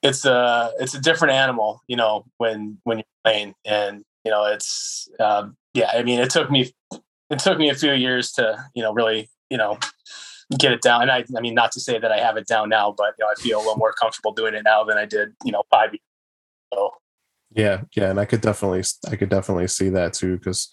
[0.01, 4.45] it's a it's a different animal you know when when you're playing and you know
[4.45, 6.73] it's um, yeah i mean it took me
[7.29, 9.77] it took me a few years to you know really you know
[10.57, 12.69] get it down and i i mean not to say that i have it down
[12.69, 15.05] now but you know i feel a little more comfortable doing it now than i
[15.05, 16.01] did you know five years
[16.71, 16.91] ago
[17.51, 20.71] yeah, yeah, and I could definitely, I could definitely see that too, because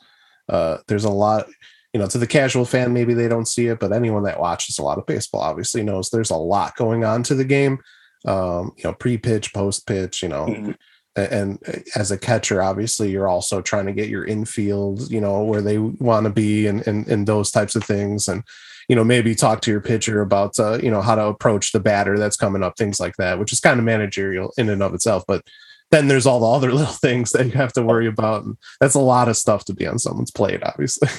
[0.49, 1.47] uh, there's a lot,
[1.93, 4.79] you know, to the casual fan, maybe they don't see it, but anyone that watches
[4.79, 7.79] a lot of baseball obviously knows there's a lot going on to the game.
[8.27, 10.73] Um, you know, pre-pitch, post-pitch, you know, mm-hmm.
[11.17, 15.43] And, and as a catcher, obviously, you're also trying to get your infield, you know,
[15.43, 18.43] where they want to be, and, and and those types of things, and
[18.89, 21.81] you know, maybe talk to your pitcher about, uh, you know, how to approach the
[21.81, 24.95] batter that's coming up, things like that, which is kind of managerial in and of
[24.95, 25.43] itself, but
[25.91, 28.45] then there's all the other little things that you have to worry about.
[28.45, 31.09] And that's a lot of stuff to be on someone's plate, obviously.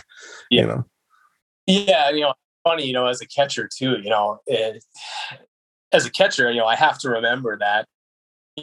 [0.49, 0.61] Yeah.
[0.61, 0.85] you know.
[1.65, 2.33] Yeah, you know,
[2.63, 4.81] funny, you know, as a catcher too, you know, it,
[5.91, 7.85] as a catcher, you know, I have to remember that,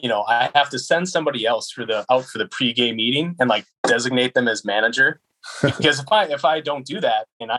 [0.03, 3.37] you know, I have to send somebody else for the out for the pregame meeting
[3.39, 5.21] and like designate them as manager.
[5.63, 7.59] because if I if I don't do that and I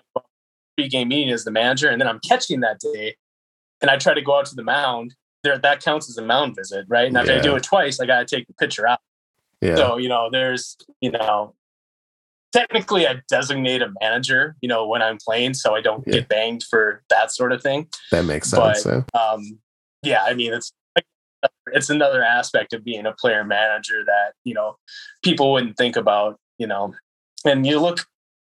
[0.79, 3.15] pregame meeting as the manager and then I'm catching that day
[3.81, 6.55] and I try to go out to the mound there that counts as a mound
[6.55, 7.07] visit, right?
[7.07, 7.29] And if.
[7.29, 8.99] I do it twice, I got to take the pitcher out.
[9.61, 9.75] Yeah.
[9.75, 11.53] So you know, there's you know,
[12.51, 16.13] technically I designate a manager, you know, when I'm playing, so I don't yeah.
[16.13, 17.87] get banged for that sort of thing.
[18.11, 18.83] That makes sense.
[18.83, 19.21] But, yeah.
[19.21, 19.59] Um,
[20.03, 20.73] yeah, I mean, it's
[21.67, 24.77] it's another aspect of being a player manager that you know
[25.23, 26.93] people wouldn't think about, you know.
[27.45, 27.99] And you look,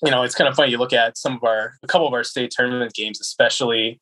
[0.04, 0.70] you know, it's kind of funny.
[0.70, 4.00] You look at some of our a couple of our state tournament games, especially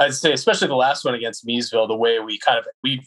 [0.00, 3.06] I'd say, especially the last one against Miesville, the way we kind of we,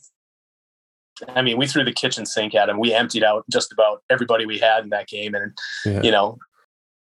[1.28, 4.46] I mean, we threw the kitchen sink at him We emptied out just about everybody
[4.46, 6.02] we had in that game, and yeah.
[6.02, 6.38] you know,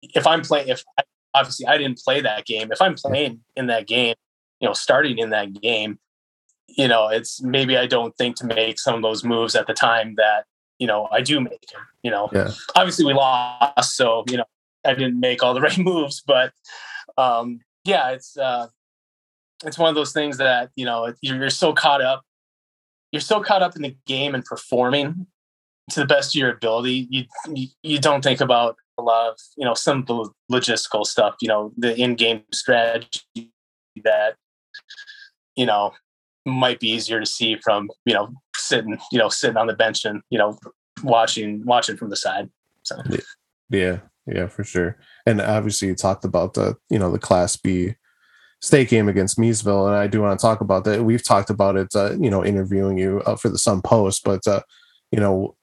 [0.03, 1.03] if I'm playing, if I,
[1.35, 4.15] obviously I didn't play that game, if I'm playing in that game,
[4.61, 5.99] you know, starting in that game,
[6.77, 9.75] you know, it's maybe I don't think to make some of those moves at the
[9.75, 10.45] time that
[10.79, 11.71] you know I do make.
[12.03, 12.51] You know, yeah.
[12.75, 14.45] obviously we lost, so you know
[14.85, 16.53] I didn't make all the right moves, but
[17.17, 18.69] um, yeah, it's uh,
[19.65, 22.23] it's one of those things that you know you're, you're so caught up
[23.13, 25.27] you're so caught up in the game and performing
[25.91, 29.39] to the best of your ability you, you you, don't think about a lot of
[29.57, 33.53] you know some of the logistical stuff you know the in-game strategy
[34.05, 34.35] that
[35.55, 35.93] you know
[36.47, 40.05] might be easier to see from you know sitting you know sitting on the bench
[40.05, 40.59] and you know
[41.03, 42.49] watching watching from the side
[42.83, 42.97] so
[43.69, 47.95] yeah yeah for sure and obviously you talked about the you know the class b
[48.61, 51.05] state game against Miesville, and I do want to talk about that.
[51.05, 54.47] We've talked about it, uh, you know, interviewing you uh, for the Sun Post, but
[54.47, 54.63] uh,
[55.13, 55.57] you know,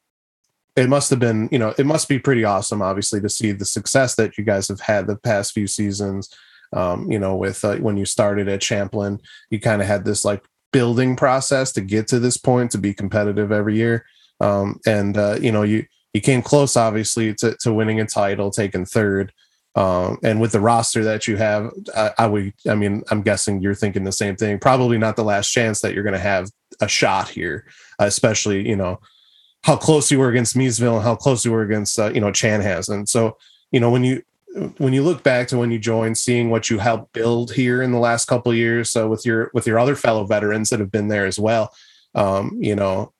[0.75, 3.65] it must have been, you know, it must be pretty awesome, obviously, to see the
[3.65, 6.29] success that you guys have had the past few seasons.
[6.71, 9.19] Um, you know, with uh, when you started at Champlin,
[9.51, 10.43] you kind of had this like
[10.73, 14.05] building process to get to this point to be competitive every year,
[14.41, 18.51] um, and uh, you know, you you came close, obviously, to, to winning a title,
[18.51, 19.31] taking third.
[19.75, 23.61] Um, and with the roster that you have, I, I, would, I mean, I'm guessing
[23.61, 24.59] you're thinking the same thing.
[24.59, 27.65] Probably not the last chance that you're going to have a shot here,
[27.97, 28.99] especially, you know,
[29.63, 32.27] how close you were against Miesville and how close you were against, uh, you know,
[32.27, 33.09] Chanhassen.
[33.09, 33.37] So,
[33.71, 34.21] you know, when you,
[34.77, 37.91] when you look back to when you joined, seeing what you helped build here in
[37.91, 40.91] the last couple of years, so with your with your other fellow veterans that have
[40.91, 41.73] been there as well,
[42.13, 43.11] um, you know,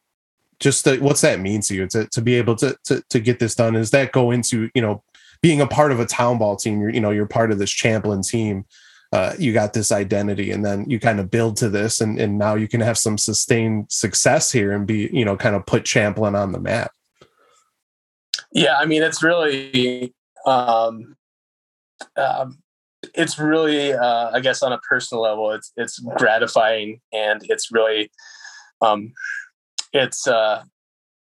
[0.60, 3.40] just the, what's that mean to you to, to be able to, to to get
[3.40, 3.76] this done?
[3.76, 5.04] Is that go into you know
[5.42, 6.80] being a part of a town ball team?
[6.80, 8.66] You're you know you're part of this Champlin team.
[9.12, 12.38] Uh, you got this identity, and then you kind of build to this, and and
[12.38, 15.84] now you can have some sustained success here and be you know kind of put
[15.84, 16.92] Champlin on the map.
[18.52, 20.14] Yeah, I mean it's really
[20.46, 21.16] um,
[22.18, 22.60] um,
[23.14, 28.12] it's really, uh, I guess, on a personal level, it's it's gratifying and it's really,
[28.82, 29.14] um,
[29.92, 30.64] it's, uh,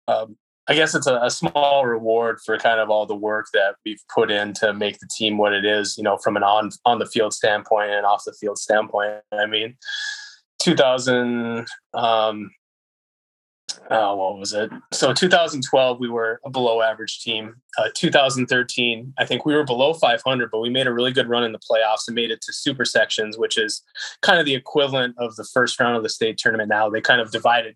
[0.07, 3.75] um, I guess, it's a, a, small reward for kind of all the work that
[3.85, 5.97] we've put in to make the team what it is.
[5.97, 9.21] You know, from an on on the field standpoint and off the field standpoint.
[9.31, 9.77] I mean,
[10.59, 11.67] 2000.
[11.93, 12.51] Um,
[13.89, 14.71] uh, what was it?
[14.91, 17.55] So 2012, we were a below average team.
[17.77, 21.43] Uh, 2013, I think we were below 500, but we made a really good run
[21.43, 23.83] in the playoffs and made it to super sections, which is
[24.21, 26.69] kind of the equivalent of the first round of the state tournament.
[26.69, 27.75] Now they kind of divided.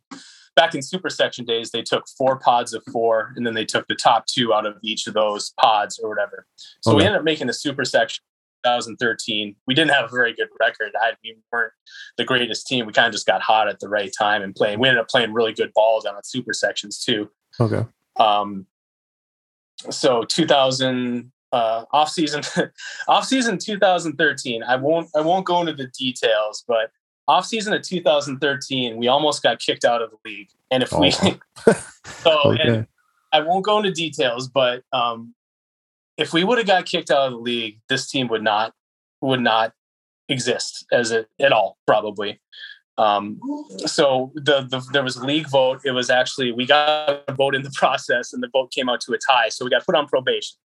[0.56, 3.88] Back in super section days, they took four pods of four, and then they took
[3.88, 6.48] the top two out of each of those pods or whatever.
[6.82, 6.98] So okay.
[6.98, 8.24] we ended up making the super section
[8.65, 9.56] 2013.
[9.67, 10.91] We didn't have a very good record.
[11.01, 11.73] I, we weren't
[12.17, 12.86] the greatest team.
[12.86, 14.80] We kind of just got hot at the right time and playing.
[14.80, 17.30] We ended up playing really good balls down at super sections too.
[17.60, 17.86] Okay.
[18.19, 18.65] Um,
[19.89, 22.41] so 2000 uh, off season,
[23.08, 24.63] off season 2013.
[24.63, 26.91] I won't I won't go into the details, but
[27.28, 30.49] off season of 2013, we almost got kicked out of the league.
[30.71, 30.99] And if oh.
[30.99, 31.30] we so
[32.45, 32.62] okay.
[32.62, 32.88] and
[33.32, 35.34] I won't go into details, but um,
[36.17, 38.73] if we would have got kicked out of the league, this team would not
[39.21, 39.73] would not
[40.30, 42.41] exist as it at all probably.
[42.97, 43.39] Um,
[43.86, 45.82] so the, the there was a league vote.
[45.84, 49.01] It was actually we got a vote in the process, and the vote came out
[49.01, 49.49] to a tie.
[49.49, 50.58] So we got put on probation,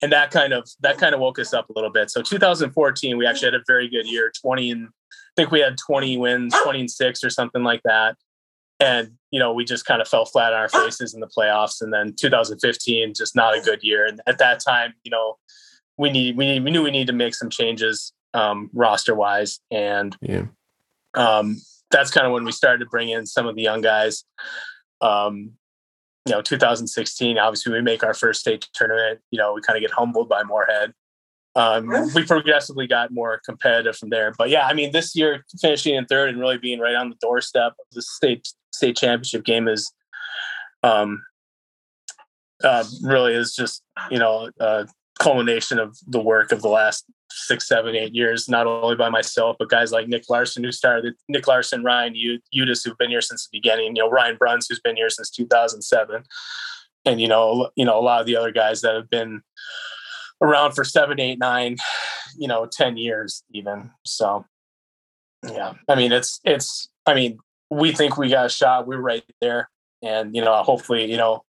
[0.00, 2.10] and that kind of that kind of woke us up a little bit.
[2.10, 4.32] So 2014, we actually had a very good year.
[4.40, 8.16] 20 and I think we had 20 wins, 20 and six or something like that
[8.82, 11.80] and you know we just kind of fell flat on our faces in the playoffs
[11.80, 14.04] and then 2015 just not a good year.
[14.04, 15.38] And at that time you know
[15.96, 19.60] we need we need we knew we need to make some changes um, roster wise
[19.70, 20.46] and yeah.
[21.14, 24.24] um, that's kind of when we started to bring in some of the young guys.
[25.00, 25.52] Um,
[26.26, 29.80] you know 2016 obviously we make our first state tournament you know we kind of
[29.80, 30.92] get humbled by moorhead.
[31.54, 34.32] Um, we progressively got more competitive from there.
[34.38, 37.16] But yeah, I mean, this year finishing in third and really being right on the
[37.20, 39.92] doorstep of the state state championship game is
[40.82, 41.22] um,
[42.64, 44.86] uh, really is just you know a
[45.20, 47.04] culmination of the work of the last
[47.34, 51.14] six, seven, eight years, not only by myself, but guys like Nick Larson, who started
[51.28, 54.80] Nick Larson, Ryan Udis, who've been here since the beginning, you know, Ryan Bruns, who's
[54.80, 56.24] been here since 2007.
[57.04, 59.42] And, you know, you know, a lot of the other guys that have been
[60.40, 61.76] around for seven, eight, nine,
[62.36, 63.90] you know, 10 years even.
[64.04, 64.44] So
[65.44, 67.38] yeah, I mean, it's, it's, I mean,
[67.72, 68.86] we think we got a shot.
[68.86, 69.70] We're right there.
[70.02, 71.44] And, you know, hopefully, you know,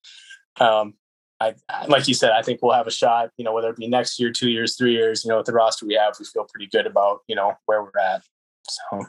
[0.59, 0.93] um,
[1.39, 1.55] I,
[1.87, 4.19] like you said, I think we'll have a shot, you know, whether it be next
[4.19, 6.67] year, two years, three years, you know, with the roster we have, we feel pretty
[6.67, 8.21] good about, you know, where we're at.
[8.69, 9.05] So,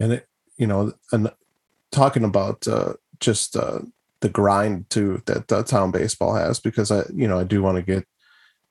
[0.00, 1.30] and it, you know, and
[1.92, 3.80] talking about uh, just uh,
[4.20, 7.76] the grind too that uh, town baseball has, because I, you know, I do want
[7.76, 8.06] to get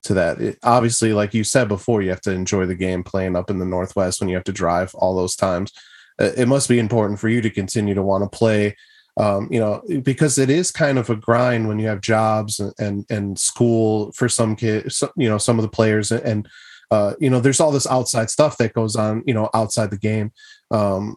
[0.04, 0.42] to that.
[0.42, 3.60] It, obviously, like you said before, you have to enjoy the game playing up in
[3.60, 5.72] the Northwest when you have to drive all those times.
[6.20, 8.76] Uh, it must be important for you to continue to want to play
[9.18, 12.74] um, you know, because it is kind of a grind when you have jobs and
[12.80, 16.50] and, and school for some kids, you know, some of the players, and
[16.92, 19.98] uh, you know, there's all this outside stuff that goes on, you know, outside the
[19.98, 20.32] game.
[20.70, 21.16] Um,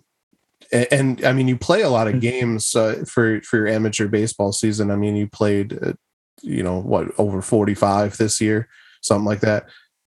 [0.73, 2.21] and, and I mean, you play a lot of mm-hmm.
[2.21, 4.93] games uh, for for your amateur baseball season.
[4.93, 5.95] I mean, you played, uh,
[6.41, 8.69] you know, what over 45 this year,
[9.03, 9.67] something like that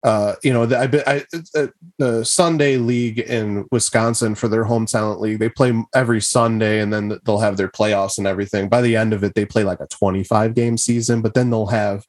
[0.04, 1.24] uh, you know, the, I, I,
[1.58, 1.66] uh,
[1.98, 6.92] the Sunday League in Wisconsin for their home talent league, they play every Sunday and
[6.92, 8.68] then they'll have their playoffs and everything.
[8.68, 11.66] By the end of it, they play like a 25 game season, but then they'll
[11.66, 12.04] have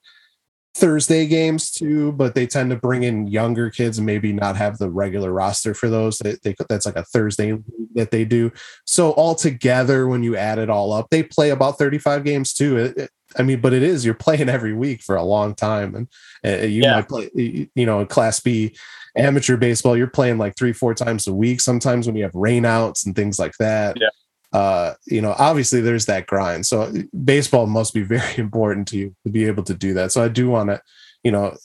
[0.75, 4.77] Thursday games too, but they tend to bring in younger kids and maybe not have
[4.77, 6.17] the regular roster for those.
[6.17, 7.57] They, they that's like a Thursday
[7.93, 8.51] that they do.
[8.83, 12.75] So all together, when you add it all up, they play about 35 games too.
[12.75, 15.95] It, it, I mean, but it is you're playing every week for a long time,
[15.95, 16.07] and
[16.45, 16.95] uh, you yeah.
[16.95, 18.75] might play, you know, Class B
[19.15, 19.97] amateur baseball.
[19.97, 21.61] You're playing like three, four times a week.
[21.61, 23.97] Sometimes when you have rainouts and things like that.
[23.99, 24.09] Yeah
[24.55, 26.65] uh, you know, obviously there's that grind.
[26.65, 26.89] So
[27.25, 30.13] baseball must be very important to you to be able to do that.
[30.13, 30.81] So I do want to,
[31.23, 31.57] you know,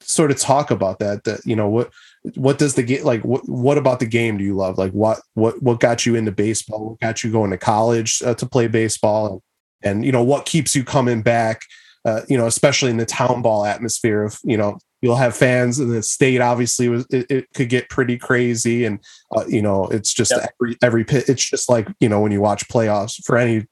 [0.00, 1.24] sort of talk about that.
[1.24, 1.92] That you know what
[2.36, 3.22] what does the game like?
[3.22, 4.78] What what about the game do you love?
[4.78, 6.90] Like what what what got you into baseball?
[6.90, 9.42] What got you going to college uh, to play baseball?
[9.82, 11.62] And, you know what keeps you coming back?
[12.04, 15.78] Uh, you know, especially in the town ball atmosphere of you know you'll have fans
[15.78, 19.00] in the state obviously was it, it could get pretty crazy and
[19.36, 20.52] uh, you know it's just yep.
[20.60, 23.66] every every pit it's just like you know when you watch playoffs for any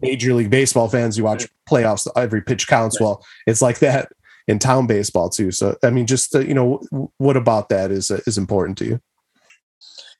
[0.00, 4.10] major league baseball fans you watch playoffs every pitch counts well it's like that
[4.48, 6.80] in town baseball too so i mean just uh, you know
[7.18, 9.00] what about that is uh, is important to you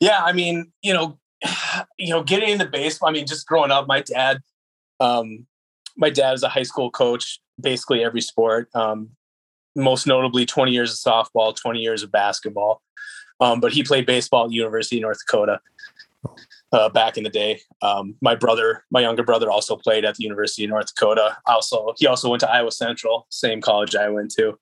[0.00, 1.18] yeah i mean you know
[1.98, 4.40] you know getting into baseball i mean just growing up my dad
[5.01, 5.47] um
[5.97, 9.11] my dad is a high school coach basically every sport um
[9.76, 12.82] most notably 20 years of softball, 20 years of basketball.
[13.40, 15.61] Um, but he played baseball at University of North Dakota
[16.72, 17.61] uh, back in the day.
[17.82, 21.36] Um, my brother, my younger brother, also played at the University of North Dakota.
[21.44, 24.59] Also, he also went to Iowa Central, same college I went to.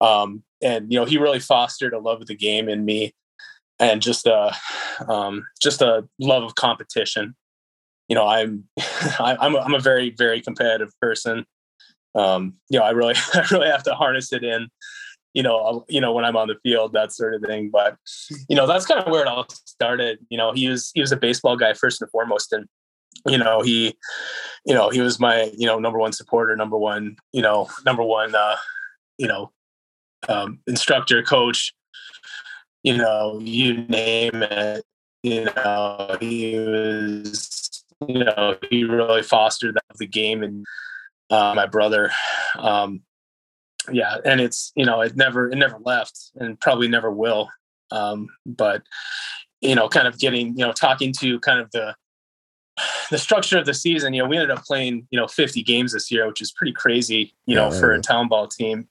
[0.00, 3.14] Um, and you know, he really fostered a love of the game in me,
[3.78, 4.52] and just a
[5.08, 7.36] um, just a love of competition.
[8.10, 8.64] You know, I'm
[9.18, 11.46] I'm a, I'm a very very competitive person
[12.14, 14.68] um, you know, I really, I really have to harness it in,
[15.34, 17.70] you know, you know, when I'm on the field, that sort of thing.
[17.70, 17.96] But,
[18.48, 20.18] you know, that's kind of where it all started.
[20.28, 22.52] You know, he was, he was a baseball guy first and foremost.
[22.52, 22.66] And,
[23.26, 23.96] you know, he,
[24.64, 28.02] you know, he was my, you know, number one supporter, number one, you know, number
[28.02, 28.56] one, uh,
[29.18, 29.52] you know,
[30.28, 31.72] um, instructor, coach,
[32.82, 34.84] you know, you name it,
[35.22, 37.69] you know, he was,
[38.06, 40.64] you know, he really fostered that the game and,
[41.30, 42.10] uh, my brother.
[42.58, 43.02] Um,
[43.90, 47.48] yeah, and it's you know it never it never left and probably never will.
[47.90, 48.82] Um, but
[49.60, 51.94] you know, kind of getting you know talking to kind of the
[53.10, 54.14] the structure of the season.
[54.14, 56.72] You know, we ended up playing you know 50 games this year, which is pretty
[56.72, 57.34] crazy.
[57.46, 58.88] You know, for a town ball team.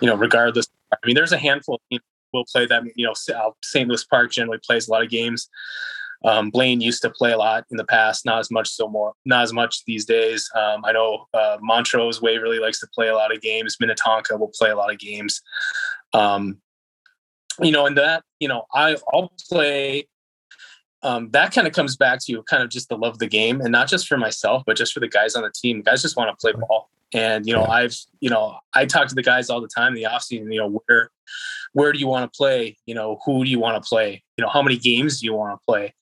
[0.00, 0.66] you know, regardless.
[0.92, 2.02] I mean, there's a handful of teams
[2.32, 2.82] will play that.
[2.94, 3.14] You know,
[3.62, 3.88] St.
[3.88, 5.48] Louis Park generally plays a lot of games.
[6.24, 9.12] Um, Blaine used to play a lot in the past, not as much so more,
[9.24, 10.50] not as much these days.
[10.54, 13.76] Um, I know uh, Montrose Waverly likes to play a lot of games.
[13.78, 15.40] Minnetonka will play a lot of games.
[16.12, 16.58] Um,
[17.60, 20.08] you know, and that you know, I, I'll play.
[21.04, 23.28] Um, that kind of comes back to you, kind of just the love of the
[23.28, 25.82] game, and not just for myself, but just for the guys on the team.
[25.82, 29.14] Guys just want to play ball, and you know, I've you know, I talk to
[29.14, 30.52] the guys all the time in the offseason.
[30.52, 31.10] You know, where
[31.72, 32.76] where do you want to play?
[32.86, 34.24] You know, who do you want to play?
[34.36, 35.94] You know, how many games do you want to play?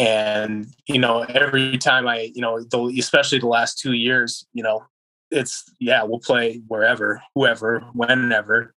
[0.00, 4.62] And you know every time i you know the, especially the last two years you
[4.62, 4.82] know
[5.30, 8.74] it's yeah we'll play wherever whoever whenever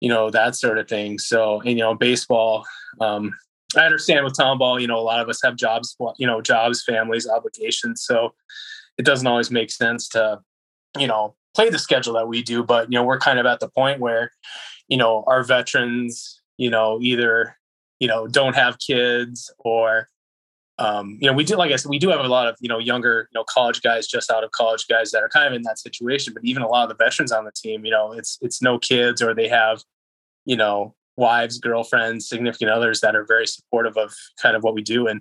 [0.00, 2.66] you know that sort of thing so and, you know baseball
[3.00, 3.32] um
[3.76, 6.42] i understand with town ball you know a lot of us have jobs you know
[6.42, 8.34] jobs families obligations so
[8.98, 10.40] it doesn't always make sense to
[10.98, 13.60] you know play the schedule that we do but you know we're kind of at
[13.60, 14.32] the point where
[14.88, 17.56] you know our veterans you know either
[18.00, 20.08] you know don't have kids or
[20.80, 22.68] um, you know, we do, like I said, we do have a lot of, you
[22.68, 25.52] know, younger, you know, college guys, just out of college guys that are kind of
[25.52, 26.32] in that situation.
[26.32, 28.78] But even a lot of the veterans on the team, you know, it's, it's no
[28.78, 29.82] kids or they have,
[30.46, 34.80] you know, wives, girlfriends, significant others that are very supportive of kind of what we
[34.80, 35.06] do.
[35.06, 35.20] And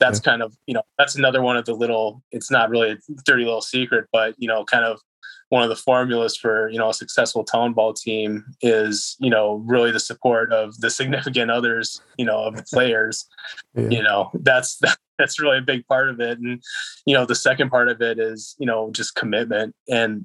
[0.00, 0.30] that's yeah.
[0.30, 2.96] kind of, you know, that's another one of the little, it's not really a
[3.26, 5.00] dirty little secret, but, you know, kind of
[5.48, 9.62] one of the formulas for you know a successful town ball team is you know
[9.66, 13.26] really the support of the significant others you know of the players
[13.74, 13.88] yeah.
[13.88, 14.80] you know that's
[15.18, 16.62] that's really a big part of it and
[17.06, 20.24] you know the second part of it is you know just commitment and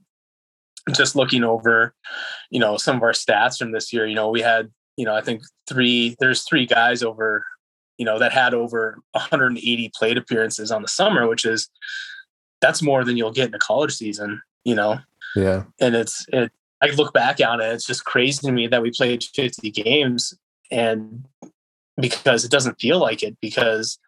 [0.93, 1.93] just looking over
[2.49, 5.15] you know some of our stats from this year you know we had you know
[5.15, 7.45] i think three there's three guys over
[7.97, 11.69] you know that had over 180 plate appearances on the summer which is
[12.61, 14.97] that's more than you'll get in a college season you know
[15.35, 15.63] yeah.
[15.79, 16.51] And it's it
[16.81, 20.33] i look back on it it's just crazy to me that we played 50 games
[20.71, 21.25] and
[21.99, 23.99] because it doesn't feel like it because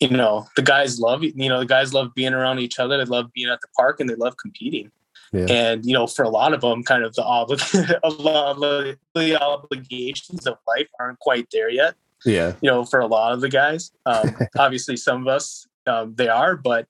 [0.00, 3.04] you know the guys love you know the guys love being around each other they
[3.04, 4.90] love being at the park and they love competing.
[5.32, 5.46] Yeah.
[5.48, 10.58] and you know for a lot of them kind of the, oblig- the obligations of
[10.68, 11.94] life aren't quite there yet.
[12.26, 12.52] Yeah.
[12.60, 16.28] You know for a lot of the guys um, obviously some of us um, they
[16.28, 16.86] are but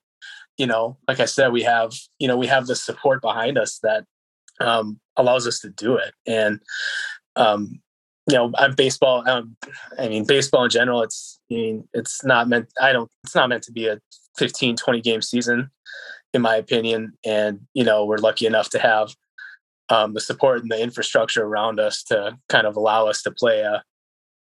[0.57, 3.79] you know, like I said, we have, you know, we have the support behind us
[3.83, 4.05] that
[4.59, 6.13] um, allows us to do it.
[6.27, 6.59] And,
[7.35, 7.81] um,
[8.27, 9.27] you know, I'm baseball.
[9.27, 9.57] Um,
[9.99, 13.49] I mean, baseball in general, it's, I mean, it's not meant, I don't, it's not
[13.49, 13.99] meant to be a
[14.37, 15.69] 15, 20 game season,
[16.33, 17.13] in my opinion.
[17.25, 19.13] And, you know, we're lucky enough to have
[19.89, 23.61] um, the support and the infrastructure around us to kind of allow us to play
[23.61, 23.83] a,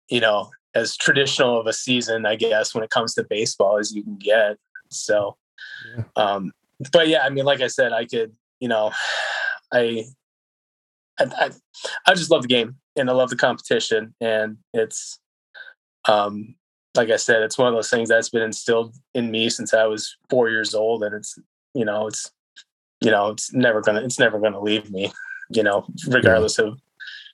[0.10, 3.94] you know, as traditional of a season, I guess, when it comes to baseball as
[3.94, 4.58] you can get.
[4.90, 5.38] So,
[5.96, 6.04] yeah.
[6.16, 6.52] Um,
[6.92, 8.92] but yeah, I mean, like I said, I could, you know,
[9.74, 10.06] I,
[11.20, 11.50] I, I,
[12.06, 15.20] I just love the game and I love the competition, and it's,
[16.08, 16.56] um,
[16.96, 19.86] like I said, it's one of those things that's been instilled in me since I
[19.86, 21.38] was four years old, and it's,
[21.74, 22.32] you know, it's,
[23.02, 25.12] you know, it's never gonna, it's never gonna leave me.
[25.50, 26.66] you know, regardless yeah.
[26.66, 26.80] of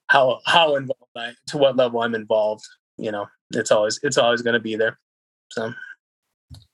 [0.07, 2.63] how how involved I to what level I'm involved.
[2.97, 4.99] You know, it's always it's always going to be there.
[5.51, 5.73] So.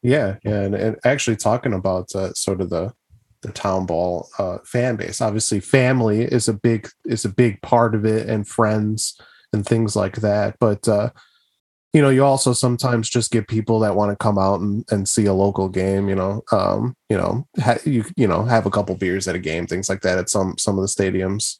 [0.01, 2.93] Yeah, yeah, and, and actually talking about uh, sort of the
[3.41, 5.21] the town ball uh, fan base.
[5.21, 9.19] Obviously, family is a big is a big part of it, and friends
[9.53, 10.55] and things like that.
[10.59, 11.11] But uh,
[11.93, 15.07] you know, you also sometimes just get people that want to come out and, and
[15.07, 16.07] see a local game.
[16.07, 19.39] You know, um, you know, ha- you you know, have a couple beers at a
[19.39, 21.57] game, things like that at some some of the stadiums.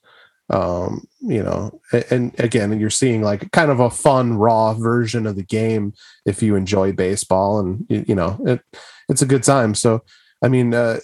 [0.50, 1.80] Um, you know,
[2.10, 5.94] and, again, you're seeing like kind of a fun, raw version of the game
[6.26, 8.62] if you enjoy baseball, and you, you know, it
[9.10, 9.76] it's a good time.
[9.76, 10.04] So,
[10.42, 11.00] I mean, uh,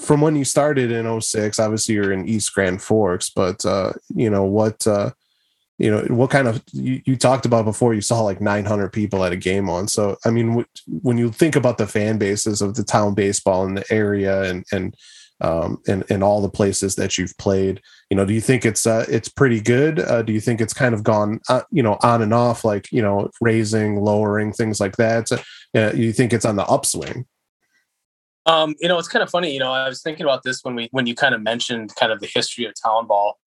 [0.00, 4.30] from when you started in 06 obviously you're in east grand forks but uh you
[4.30, 5.10] know what uh
[5.78, 9.24] you know what kind of you, you talked about before you saw like 900 people
[9.24, 10.66] at a game on so i mean w-
[11.02, 14.64] when you think about the fan bases of the town baseball in the area and
[14.72, 14.96] and
[15.40, 17.80] um and, and all the places that you've played
[18.10, 20.74] you know do you think it's uh it's pretty good uh, do you think it's
[20.74, 24.80] kind of gone uh, you know on and off like you know raising lowering things
[24.80, 25.30] like that
[25.76, 27.24] uh, you think it's on the upswing
[28.46, 29.52] um, you know, it's kind of funny.
[29.52, 32.10] You know, I was thinking about this when we when you kind of mentioned kind
[32.10, 33.38] of the history of town ball.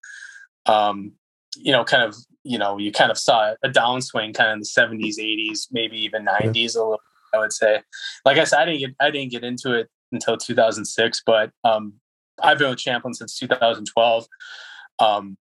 [0.66, 1.14] Um,
[1.58, 4.60] you know, kind of you know, you kind of saw a downswing kind of in
[4.60, 6.76] the seventies, eighties, maybe even nineties.
[6.76, 7.02] A little,
[7.34, 7.82] I would say.
[8.26, 11.93] Like I said, I didn't get I didn't get into it until 2006, but um,
[12.41, 14.28] I've been with Champlin since 2012.
[14.99, 15.38] Um,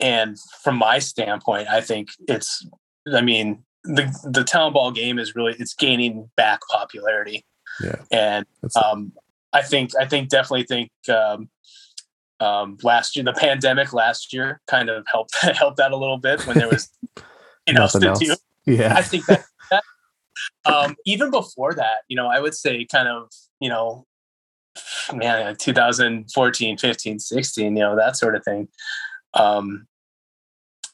[0.00, 2.66] and from my standpoint, I think it's.
[3.12, 7.44] I mean, the the town ball game is really it's gaining back popularity.
[7.82, 7.96] Yeah.
[8.10, 8.46] And
[8.82, 9.12] um,
[9.52, 11.48] I think I think definitely think um,
[12.40, 16.46] um, last year the pandemic last year kind of helped helped that a little bit
[16.46, 16.88] when there was
[17.66, 18.14] you know do.
[18.66, 18.94] Yeah.
[18.96, 19.84] I think that, that
[20.64, 23.30] um, even before that, you know, I would say kind of,
[23.60, 24.06] you know,
[25.12, 28.68] man, 2014, 15, 16, you know, that sort of thing.
[29.34, 29.86] Um,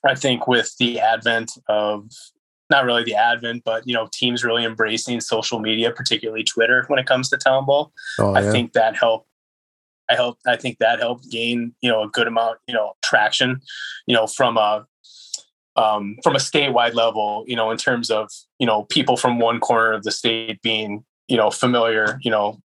[0.07, 2.11] I think with the advent of
[2.71, 6.99] not really the advent, but you know, teams really embracing social media, particularly Twitter, when
[6.99, 7.93] it comes to town ball.
[8.19, 9.27] Oh, I think that helped.
[10.09, 13.61] I hope I think that helped gain you know a good amount you know traction,
[14.07, 14.87] you know from a
[15.77, 19.61] um, from a statewide level, you know in terms of you know people from one
[19.61, 22.61] corner of the state being you know familiar, you know,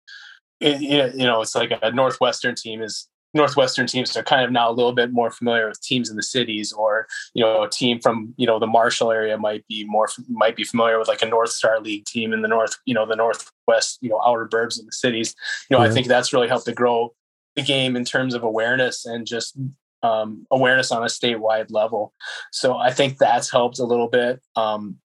[0.60, 0.80] it,
[1.14, 4.72] you know it's like a northwestern team is Northwestern teams are kind of now a
[4.72, 8.34] little bit more familiar with teams in the cities, or you know, a team from
[8.36, 11.50] you know the Marshall area might be more might be familiar with like a North
[11.50, 14.86] Star League team in the north, you know, the northwest, you know, outer burbs of
[14.86, 15.34] the cities.
[15.70, 17.14] You know, I think that's really helped to grow
[17.56, 19.56] the game in terms of awareness and just
[20.02, 22.12] um, awareness on a statewide level.
[22.50, 24.40] So I think that's helped a little bit.
[24.56, 24.98] Um,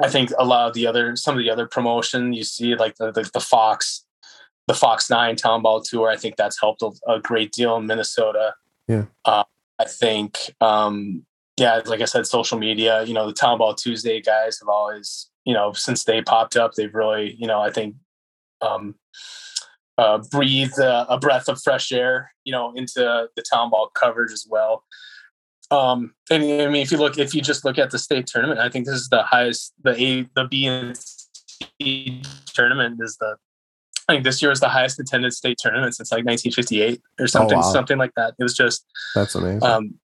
[0.00, 2.96] I think a lot of the other some of the other promotion you see like
[2.96, 4.04] the, the, the Fox
[4.68, 6.08] the Fox Nine Town Ball Tour.
[6.08, 8.54] I think that's helped a, a great deal in Minnesota.
[8.88, 9.04] Yeah.
[9.24, 9.44] Uh,
[9.78, 11.24] I think, um,
[11.56, 13.02] yeah, like I said, social media.
[13.02, 16.74] You know, the Town Ball Tuesday guys have always, you know, since they popped up,
[16.74, 17.96] they've really, you know, I think,
[18.60, 18.94] um,
[19.98, 24.32] uh, breathed a, a breath of fresh air, you know, into the Town Ball coverage
[24.32, 24.84] as well.
[25.72, 28.60] Um, and I mean, if you look, if you just look at the state tournament,
[28.60, 30.96] I think this is the highest, the A, the B and
[31.80, 32.22] C
[32.54, 33.36] tournament is the
[34.08, 37.56] I think this year was the highest attended state tournament since like 1958 or something,
[37.56, 37.72] oh, wow.
[37.72, 38.34] something like that.
[38.38, 39.62] It was just that's amazing.
[39.62, 39.94] Um,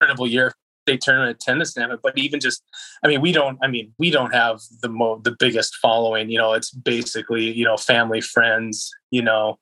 [0.00, 2.00] incredible year state tournament attendance standpoint.
[2.02, 2.62] But even just,
[3.02, 3.58] I mean, we don't.
[3.62, 6.30] I mean, we don't have the mo the biggest following.
[6.30, 9.58] You know, it's basically you know family, friends, you know,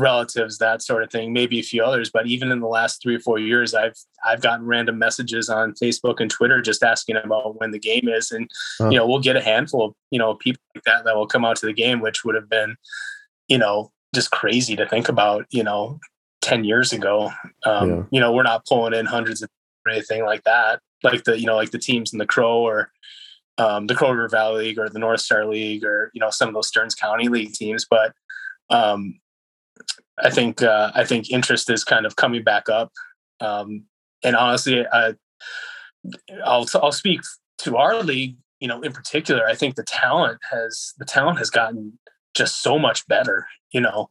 [0.00, 1.32] relatives, that sort of thing.
[1.32, 2.10] Maybe a few others.
[2.10, 5.74] But even in the last three or four years, I've I've gotten random messages on
[5.74, 9.36] Facebook and Twitter just asking about when the game is, and you know, we'll get
[9.36, 12.00] a handful of you know people like that that will come out to the game,
[12.00, 12.76] which would have been
[13.50, 16.00] you know, just crazy to think about, you know,
[16.40, 17.30] 10 years ago.
[17.66, 18.02] Um, yeah.
[18.12, 19.50] You know, we're not pulling in hundreds of
[19.84, 20.80] or anything like that.
[21.02, 22.92] Like the, you know, like the teams in the Crow or
[23.58, 26.48] um, the Crow River Valley League or the North Star League or, you know, some
[26.48, 27.86] of those Stearns County League teams.
[27.90, 28.12] But
[28.70, 29.18] um,
[30.18, 32.92] I think, uh, I think interest is kind of coming back up.
[33.40, 33.84] Um,
[34.22, 34.84] and honestly,
[36.44, 37.20] I'll, I'll speak
[37.58, 41.50] to our league, you know, in particular, I think the talent has, the talent has
[41.50, 41.98] gotten
[42.34, 44.10] just so much better, you know,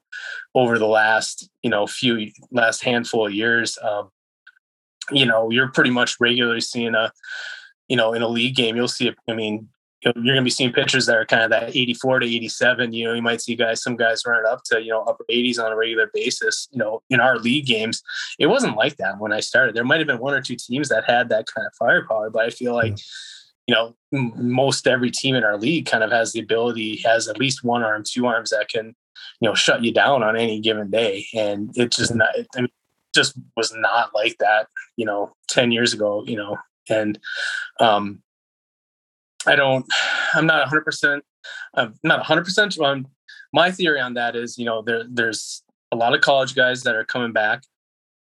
[0.56, 3.78] over the last, you know, few last handful of years.
[3.82, 4.10] Um,
[5.12, 7.12] you know, you're pretty much regularly seeing a,
[7.88, 9.70] you know, in a league game, you'll see, I mean,
[10.02, 12.94] you're going to be seeing pitchers that are kind of that 84 to 87.
[12.94, 15.60] You know, you might see guys, some guys running up to, you know, upper 80s
[15.60, 16.70] on a regular basis.
[16.72, 18.02] You know, in our league games,
[18.40, 19.76] it wasn't like that when I started.
[19.76, 22.46] There might have been one or two teams that had that kind of firepower, but
[22.46, 22.98] I feel like,
[23.68, 27.38] you know, most every team in our league kind of has the ability, has at
[27.38, 28.96] least one arm, two arms that can,
[29.42, 31.28] you know, shut you down on any given day.
[31.36, 32.70] And it's just not, I mean,
[33.14, 36.58] just was not like that, you know, 10 years ago, you know,
[36.90, 37.20] and
[37.80, 38.22] um,
[39.46, 39.86] I don't,
[40.34, 41.22] I'm not 100%,
[41.76, 43.08] I'm not 100% on
[43.54, 46.96] my theory on that is, you know, there, there's a lot of college guys that
[46.96, 47.64] are coming back.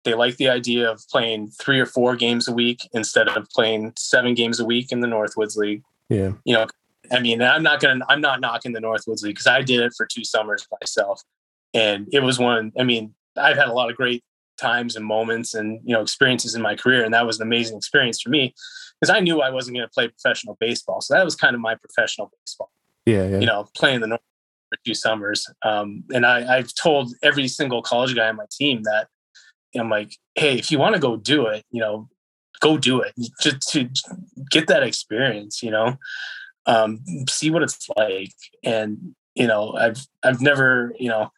[0.05, 3.93] They like the idea of playing three or four games a week instead of playing
[3.99, 5.83] seven games a week in the Northwoods League.
[6.09, 6.33] Yeah.
[6.45, 6.67] You know,
[7.13, 9.93] I mean, I'm not gonna, I'm not knocking the Northwoods League because I did it
[9.95, 11.23] for two summers myself,
[11.75, 12.73] and it was one.
[12.79, 14.25] I mean, I've had a lot of great
[14.61, 17.77] times and moments and you know experiences in my career, and that was an amazing
[17.77, 18.55] experience for me
[19.01, 21.61] because I knew I wasn't going to play professional baseball, so that was kind of
[21.61, 22.71] my professional baseball.
[23.07, 23.39] Yeah, yeah.
[23.41, 24.21] You know, playing the North
[24.69, 28.83] for two summers, um, and I, I've told every single college guy on my team
[28.85, 29.09] that
[29.79, 32.09] I'm like, hey, if you want to go do it, you know,
[32.61, 33.89] go do it just to
[34.51, 35.63] get that experience.
[35.63, 35.97] You know,
[36.67, 38.35] um, see what it's like.
[38.65, 41.31] And you know, I've I've never, you know,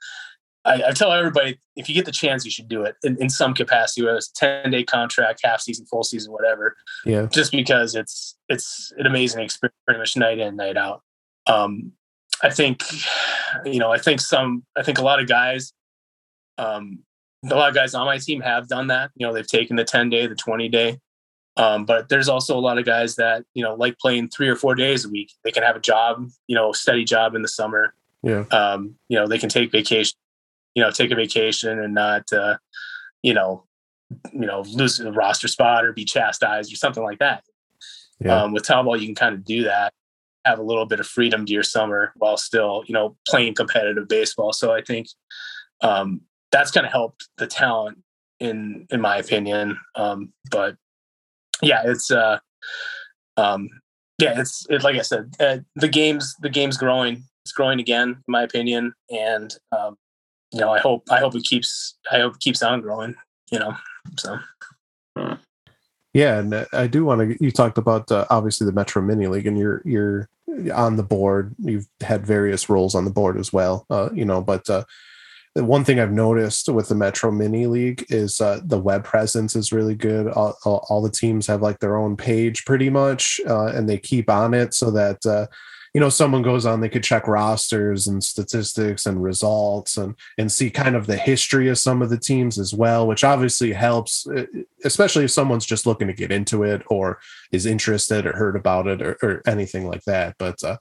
[0.65, 3.29] I, I, tell everybody if you get the chance, you should do it in, in
[3.29, 6.77] some capacity, whether it's a ten day contract, half season, full season, whatever.
[7.05, 7.27] Yeah.
[7.27, 11.03] Just because it's it's an amazing experience, pretty much night in, night out.
[11.47, 11.93] Um,
[12.43, 12.83] I think,
[13.65, 15.73] you know, I think some, I think a lot of guys,
[16.59, 17.01] um,
[17.49, 19.11] a lot of guys on my team have done that.
[19.17, 20.99] You know, they've taken the ten day, the twenty day.
[21.57, 24.57] Um, but there's also a lot of guys that you know like playing three or
[24.57, 25.33] four days a week.
[25.45, 27.95] They can have a job, you know, steady job in the summer.
[28.23, 28.45] Yeah.
[28.53, 30.17] Um, you know, they can take vacation,
[30.75, 32.57] you know, take a vacation and not, uh,
[33.23, 33.65] you know,
[34.33, 37.45] you know, lose a roster spot or be chastised or something like that.
[38.21, 38.43] Yeah.
[38.43, 39.93] Um, with town ball, you can kind of do that,
[40.45, 44.09] have a little bit of freedom to your summer while still, you know, playing competitive
[44.09, 44.53] baseball.
[44.53, 45.09] So I think
[45.81, 46.21] um,
[46.51, 47.99] that's kind of helped the talent
[48.39, 49.79] in in my opinion.
[49.95, 50.77] Um, but
[51.63, 52.39] yeah, it's uh,
[53.37, 53.69] um,
[54.19, 57.25] yeah, it's it, like I said, uh, the game's the game's growing.
[57.45, 59.97] It's growing again, in my opinion, and um,
[60.53, 63.15] you know, I hope I hope it keeps I hope it keeps on growing.
[63.51, 63.75] You know,
[64.17, 64.39] so.
[66.15, 67.43] Yeah, and uh, I do want to.
[67.43, 70.29] You talked about uh, obviously the Metro Mini League, and you're you're
[70.75, 71.55] on the board.
[71.59, 73.87] You've had various roles on the board as well.
[73.89, 74.85] Uh, you know, but uh,
[75.55, 79.57] the one thing I've noticed with the Metro Mini League is uh, the web presence
[79.57, 80.29] is really good.
[80.29, 83.99] All, all, all, the teams have like their own page pretty much, uh, and they
[83.99, 85.47] keep on it so that uh,
[85.95, 90.51] you know someone goes on, they could check rosters and statistics and results and and
[90.51, 94.27] see kind of the history of some of the teams as well, which obviously helps,
[94.85, 97.19] especially if someone's just looking to get into it or
[97.51, 100.37] is interested or heard about it or, or anything like that.
[100.39, 100.77] But uh,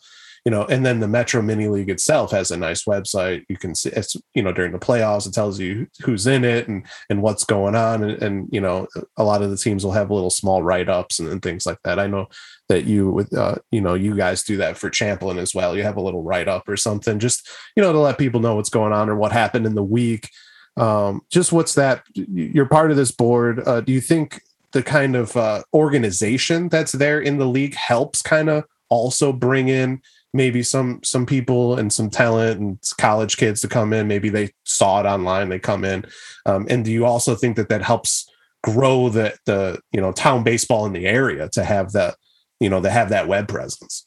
[0.46, 3.46] you know, and then the Metro Mini League itself has a nice website.
[3.48, 6.68] You can see it's, you know, during the playoffs, it tells you who's in it
[6.68, 8.04] and and what's going on.
[8.04, 8.88] And, and you know,
[9.18, 12.00] a lot of the teams will have little small write-ups and, and things like that.
[12.00, 12.28] I know
[12.72, 15.76] that you with uh, you know, you guys do that for Champlin as well.
[15.76, 18.70] You have a little write-up or something, just you know, to let people know what's
[18.70, 20.30] going on or what happened in the week.
[20.78, 23.62] Um, just what's that you're part of this board.
[23.68, 24.42] Uh, do you think
[24.72, 29.68] the kind of uh, organization that's there in the league helps kind of also bring
[29.68, 30.02] in
[30.34, 34.50] maybe some some people and some talent and college kids to come in maybe they
[34.64, 36.06] saw it online they come in
[36.46, 38.30] um, and do you also think that that helps
[38.64, 42.16] grow the the you know town baseball in the area to have that
[42.62, 44.06] you know to have that web presence.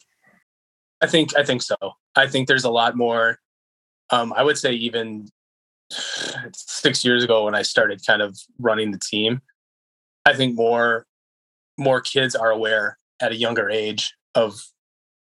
[1.03, 1.77] I think i think so.
[2.17, 3.39] I think there's a lot more
[4.11, 5.29] um, i would say even
[6.55, 9.43] six years ago when i started kind of running the team
[10.25, 11.07] i think more
[11.77, 14.63] more kids are aware at a younger age of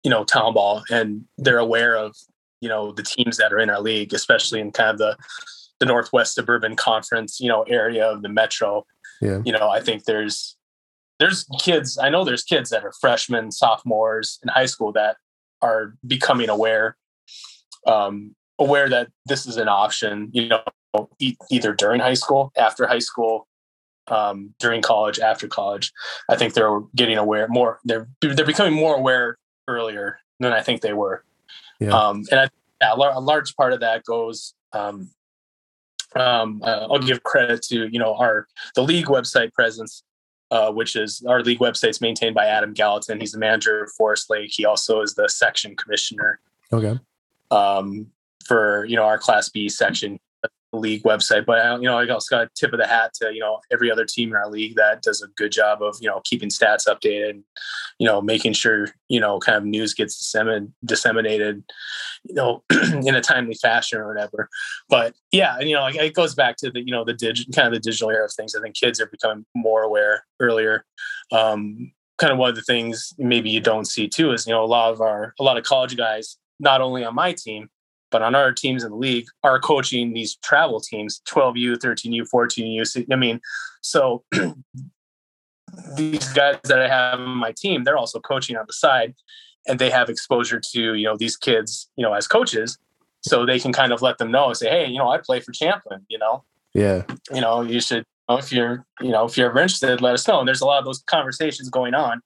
[0.03, 2.15] you know town ball and they're aware of
[2.59, 5.15] you know the teams that are in our league especially in kind of the
[5.79, 8.85] the northwest suburban conference you know area of the metro.
[9.21, 9.41] Yeah.
[9.45, 10.57] You know i think there's
[11.21, 15.17] there's kids i know there's kids that are freshmen sophomores in high school that
[15.61, 16.97] are becoming aware
[17.87, 20.61] um aware that this is an option you know
[21.19, 23.47] e- either during high school after high school
[24.07, 25.93] um, during college after college
[26.29, 30.81] i think they're getting aware more they're they're becoming more aware earlier than I think
[30.81, 31.23] they were.
[31.79, 31.91] Yeah.
[31.91, 32.49] Um, and I,
[32.81, 34.53] yeah, a large part of that goes.
[34.73, 35.11] Um,
[36.15, 40.03] um, uh, I'll give credit to you know our the league website presence,
[40.51, 43.19] uh, which is our league website's maintained by Adam Gallatin.
[43.19, 44.51] He's the manager of Forest Lake.
[44.53, 46.39] He also is the section commissioner.
[46.71, 46.99] Okay.
[47.49, 48.07] Um,
[48.45, 50.19] for you know our Class B section,
[50.77, 51.45] league website.
[51.45, 53.59] But uh, you know, I also got a tip of the hat to you know
[53.71, 56.49] every other team in our league that does a good job of you know keeping
[56.49, 57.41] stats updated,
[57.99, 60.17] you know, making sure you know kind of news gets
[60.85, 61.63] disseminated,
[62.23, 64.49] you know, in a timely fashion or whatever.
[64.89, 67.73] But yeah, you know, it goes back to the you know the digital kind of
[67.73, 68.55] the digital era of things.
[68.55, 70.85] I think kids are becoming more aware earlier.
[71.31, 74.63] Um, kind of one of the things maybe you don't see too is you know
[74.63, 77.67] a lot of our a lot of college guys not only on my team
[78.11, 83.05] But on our teams in the league are coaching these travel teams, 12U, 13U, 14U.
[83.11, 83.39] I mean,
[83.81, 84.23] so
[85.95, 89.15] these guys that I have on my team, they're also coaching on the side
[89.67, 92.77] and they have exposure to, you know, these kids, you know, as coaches.
[93.23, 95.51] So they can kind of let them know, say, hey, you know, I play for
[95.51, 96.43] Champlin, you know.
[96.73, 97.03] Yeah.
[97.31, 98.03] You know, you should
[98.37, 100.39] if you're, you know, if you're ever interested, let us know.
[100.39, 102.21] And there's a lot of those conversations going on,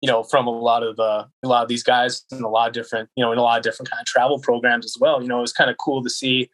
[0.00, 2.68] you know, from a lot of uh, a lot of these guys and a lot
[2.68, 5.20] of different, you know, in a lot of different kind of travel programs as well.
[5.20, 6.50] You know, it was kind of cool to see,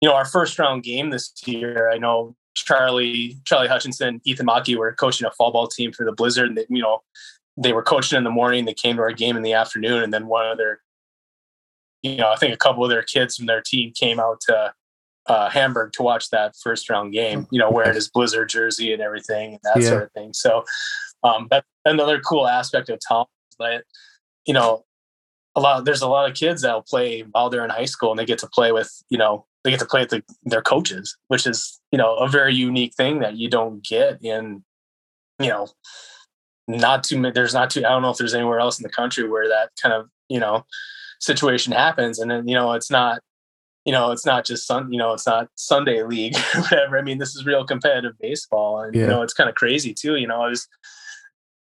[0.00, 1.90] you know, our first round game this year.
[1.90, 6.12] I know Charlie, Charlie Hutchinson, Ethan Maki were coaching a fall ball team for the
[6.12, 7.02] Blizzard, and they, you know,
[7.56, 8.64] they were coaching in the morning.
[8.64, 10.80] They came to our game in the afternoon, and then one of their,
[12.02, 14.72] you know, I think a couple of their kids from their team came out to
[15.28, 17.46] uh, Hamburg to watch that first round game.
[17.50, 19.88] You know, wearing his Blizzard jersey and everything, and that yeah.
[19.88, 20.32] sort of thing.
[20.32, 20.64] So
[21.22, 23.26] um, that's another cool aspect of Tom.
[23.58, 23.84] But,
[24.46, 24.84] you know,
[25.56, 28.18] a lot there's a lot of kids that'll play while they're in high school, and
[28.18, 31.16] they get to play with you know they get to play with the, their coaches,
[31.28, 34.62] which is you know a very unique thing that you don't get in
[35.40, 35.68] you know
[36.68, 37.32] not too many.
[37.32, 37.84] There's not too.
[37.84, 40.38] I don't know if there's anywhere else in the country where that kind of you
[40.38, 40.64] know
[41.20, 43.20] situation happens, and then you know it's not
[43.88, 46.98] you know it's not just sun you know it's not Sunday league or whatever.
[46.98, 49.00] I mean this is real competitive baseball, and yeah.
[49.00, 50.16] you know it's kind of crazy too.
[50.16, 50.68] You know I was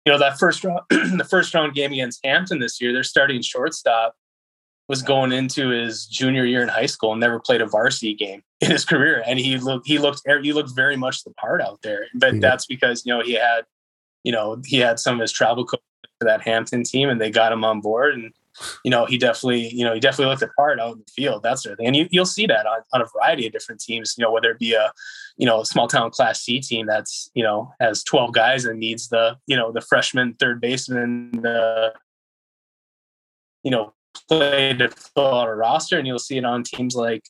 [0.05, 3.41] you know that first round the first round game against Hampton this year, their starting
[3.41, 4.15] shortstop
[4.87, 8.41] was going into his junior year in high school and never played a varsity game
[8.61, 11.61] in his career and he looked he looked er, he looked very much the part
[11.61, 12.39] out there but yeah.
[12.39, 13.65] that's because you know he had
[14.23, 15.83] you know he had some of his travel coaches
[16.19, 18.31] for that Hampton team and they got him on board and
[18.83, 21.43] you know he definitely you know he definitely looked the part out in the field
[21.43, 23.81] that sort of thing and you, you'll see that on, on a variety of different
[23.81, 24.91] teams you know whether it be a
[25.37, 29.09] you know small town class c team that's you know has 12 guys and needs
[29.09, 31.93] the you know the freshman third baseman the
[33.63, 33.93] you know
[34.27, 37.23] play to fill out a roster, and you'll see it on teams like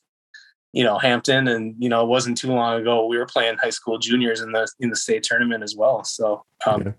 [0.74, 3.70] you know Hampton, and you know it wasn't too long ago we were playing high
[3.70, 6.04] school juniors in the in the state tournament as well.
[6.04, 6.92] So um, yeah.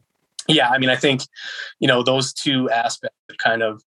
[0.48, 1.22] yeah, I mean I think
[1.80, 3.82] you know those two aspects kind of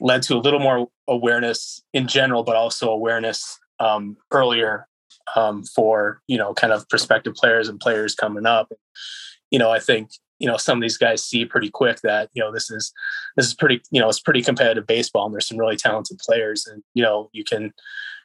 [0.00, 4.86] led to a little more awareness in general, but also awareness um, earlier
[5.36, 8.72] um, for you know kind of prospective players and players coming up.
[9.50, 12.42] You know, I think you know some of these guys see pretty quick that you
[12.42, 12.92] know this is
[13.36, 16.66] this is pretty you know it's pretty competitive baseball and there's some really talented players
[16.66, 17.72] and you know you can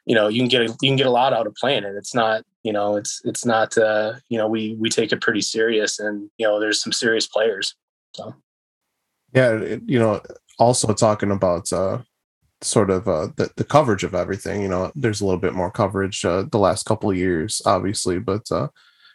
[0.06, 1.94] you know you can get a, you can get a lot out of playing it
[1.96, 5.40] it's not you know it's it's not uh you know we we take it pretty
[5.40, 7.74] serious and you know there's some serious players
[8.14, 8.34] so
[9.32, 10.20] yeah you know
[10.58, 11.98] also talking about uh
[12.60, 15.70] sort of uh the, the coverage of everything you know there's a little bit more
[15.70, 18.68] coverage uh the last couple of years obviously but uh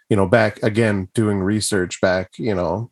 [0.10, 2.92] you know, back again doing research back, you know,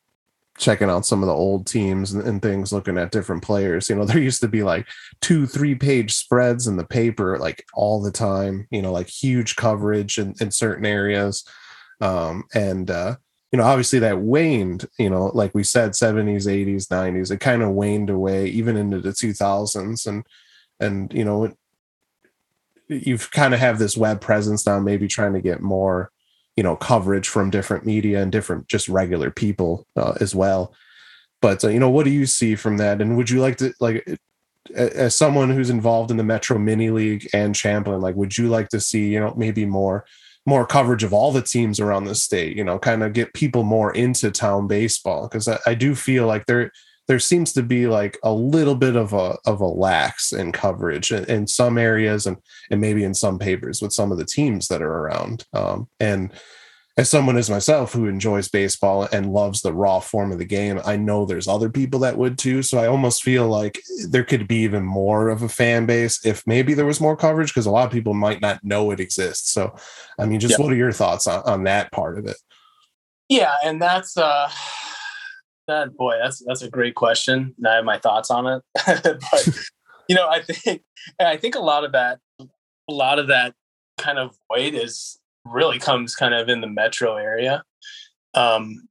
[0.57, 3.89] checking out some of the old teams and, and, things, looking at different players.
[3.89, 4.87] You know, there used to be like
[5.21, 9.55] two, three page spreads in the paper like all the time, you know, like huge
[9.55, 11.43] coverage in, in certain areas.
[11.99, 13.15] Um, and, uh,
[13.51, 17.63] you know, obviously that waned, you know, like we said, 70s, 80s, 90s, it kind
[17.63, 20.05] of waned away even into the 2000s.
[20.05, 20.25] And,
[20.79, 21.53] and, you know,
[22.87, 26.11] you've kind of have this web presence now, maybe trying to get more
[26.57, 30.73] you know coverage from different media and different just regular people uh, as well
[31.39, 33.71] but uh, you know what do you see from that and would you like to
[33.79, 34.19] like
[34.75, 38.67] as someone who's involved in the metro mini league and champlin like would you like
[38.67, 40.03] to see you know maybe more
[40.47, 43.63] more coverage of all the teams around the state you know kind of get people
[43.63, 46.71] more into town baseball because I, I do feel like there
[47.07, 51.11] there seems to be like a little bit of a of a lax in coverage
[51.11, 52.37] in, in some areas and
[52.69, 55.45] and maybe in some papers with some of the teams that are around.
[55.53, 56.31] Um, and
[56.97, 60.81] as someone as myself who enjoys baseball and loves the raw form of the game,
[60.83, 62.63] I know there's other people that would too.
[62.63, 63.79] So I almost feel like
[64.09, 67.49] there could be even more of a fan base if maybe there was more coverage
[67.49, 69.51] because a lot of people might not know it exists.
[69.51, 69.75] So,
[70.17, 72.37] I mean, just what are your thoughts on, on that part of it?
[73.29, 74.49] Yeah, and that's uh
[75.67, 77.53] that boy, that's that's a great question.
[77.63, 79.49] I have my thoughts on it, but
[80.09, 80.81] you know, I think
[81.19, 83.53] I think a lot of that, a lot of that
[83.99, 85.16] kind of void is
[85.51, 87.63] really comes kind of in the metro area.
[88.33, 88.87] Um,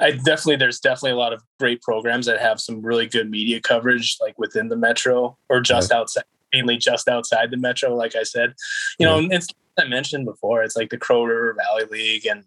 [0.00, 3.60] I definitely there's definitely a lot of great programs that have some really good media
[3.60, 5.98] coverage, like within the metro or just yeah.
[5.98, 7.94] outside, mainly just outside the metro.
[7.94, 8.54] Like I said,
[8.98, 9.20] you yeah.
[9.20, 12.44] know, it's I mentioned before, it's like the Crow River Valley League and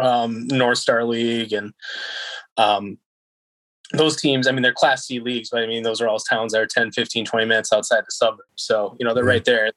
[0.00, 1.72] um, North Star League and
[2.56, 2.98] um,
[3.92, 6.52] those teams, I mean, they're class C leagues, but I mean, those are all towns
[6.52, 8.44] that are 10, 15, 20 minutes outside the suburbs.
[8.56, 9.72] So, you know, they're right there.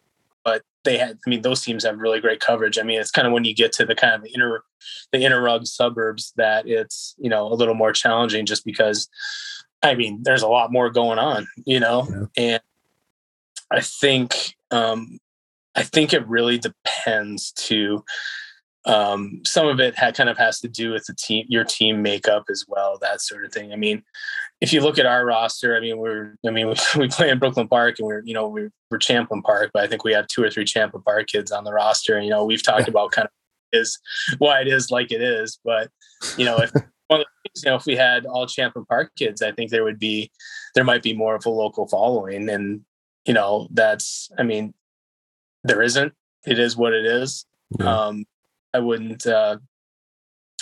[0.84, 2.78] They had, I mean, those teams have really great coverage.
[2.78, 4.64] I mean, it's kind of when you get to the kind of the inner,
[5.12, 9.08] the inner rug suburbs that it's, you know, a little more challenging just because,
[9.82, 12.26] I mean, there's a lot more going on, you know, yeah.
[12.44, 12.62] and
[13.72, 15.20] I think um,
[15.76, 18.04] I think it really depends to
[18.86, 22.02] um, some of it had kind of has to do with the team, your team
[22.02, 23.72] makeup as well, that sort of thing.
[23.72, 24.04] I mean,
[24.60, 27.40] if you look at our roster, I mean, we're, I mean, we, we play in
[27.40, 30.28] Brooklyn Park and we're, you know, we're, we're Champlin Park, but I think we have
[30.28, 32.16] two or three Champlin Park kids on the roster.
[32.16, 33.32] And, you know, we've talked about kind of
[33.72, 33.98] is
[34.38, 35.90] why it is like it is, but
[36.38, 36.72] you know, if
[37.08, 39.72] one of the things, you know, if we had all Champlin Park kids, I think
[39.72, 40.32] there would be,
[40.76, 42.50] there might be more of a local following.
[42.50, 42.82] And,
[43.26, 44.74] you know, that's, I mean,
[45.64, 46.14] there isn't,
[46.46, 47.46] it is what it is.
[47.80, 48.08] Yeah.
[48.08, 48.26] Um,
[48.74, 49.58] I wouldn't uh,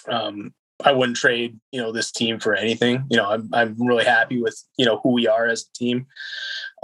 [0.08, 0.54] um,
[0.84, 3.06] I wouldn't trade you know this team for anything.
[3.10, 6.08] You know, I'm I'm really happy with you know who we are as a team.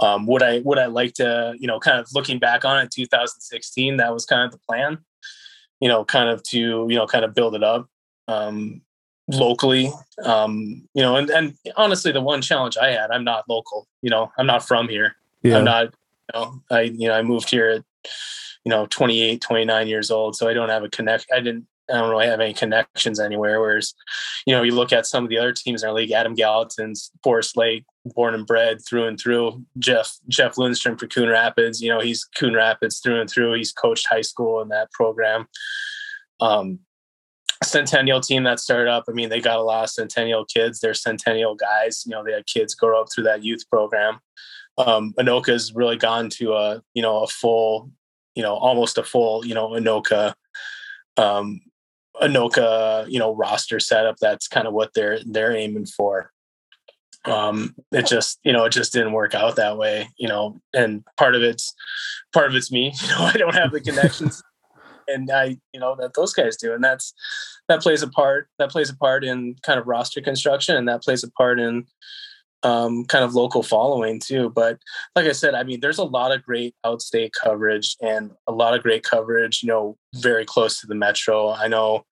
[0.00, 2.90] Um, would I would I like to you know kind of looking back on it
[2.90, 4.98] 2016 that was kind of the plan.
[5.80, 7.88] You know, kind of to you know kind of build it up
[8.26, 8.82] um,
[9.28, 9.90] locally.
[10.24, 13.86] Um, you know, and and honestly, the one challenge I had, I'm not local.
[14.02, 15.16] You know, I'm not from here.
[15.42, 15.58] Yeah.
[15.58, 15.84] I'm not.
[16.34, 17.84] You know, I you know I moved here at
[18.68, 21.94] you know 28 29 years old so i don't have a connect i didn't I
[21.94, 23.62] don't really have any connections anywhere.
[23.62, 23.94] Whereas,
[24.44, 27.10] you know, you look at some of the other teams in our league, Adam Gallatin's
[27.22, 29.64] Forest Lake, born and bred through and through.
[29.78, 33.54] Jeff Jeff Lindstrom for Coon Rapids, you know, he's Coon Rapids through and through.
[33.54, 35.46] He's coached high school in that program.
[36.40, 36.80] Um,
[37.64, 39.04] Centennial team that started up.
[39.08, 40.78] I mean, they got a lot of Centennial kids.
[40.78, 42.04] They're Centennial guys.
[42.06, 44.20] You know, they had kids grow up through that youth program.
[44.76, 47.90] Um, Anoka's really gone to a you know a full
[48.38, 50.32] you know, almost a full, you know, Anoka,
[51.16, 51.60] um,
[52.22, 54.14] Anoka, you know, roster setup.
[54.20, 56.30] That's kind of what they're they're aiming for.
[57.24, 61.04] Um, it just, you know, it just didn't work out that way, you know, and
[61.16, 61.74] part of it's
[62.32, 62.94] part of it's me.
[63.02, 64.40] You know, I don't have the connections
[65.08, 66.72] and I, you know, that those guys do.
[66.72, 67.12] And that's
[67.68, 68.48] that plays a part.
[68.60, 71.86] That plays a part in kind of roster construction and that plays a part in
[72.62, 74.50] um, kind of local following too.
[74.50, 74.78] But
[75.14, 78.74] like I said, I mean, there's a lot of great outstate coverage and a lot
[78.74, 81.50] of great coverage, you know, very close to the metro.
[81.50, 82.04] I know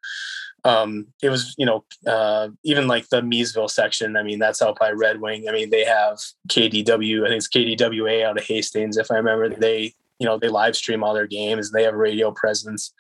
[0.65, 4.17] um, it was, you know, uh, even like the Miesville section.
[4.17, 5.49] I mean, that's out by Red Wing.
[5.49, 6.19] I mean, they have
[6.49, 9.49] KDW, I think it's KDWA out of Hastings, if I remember.
[9.49, 11.69] They, you know, they live stream all their games.
[11.69, 12.93] And they have radio presence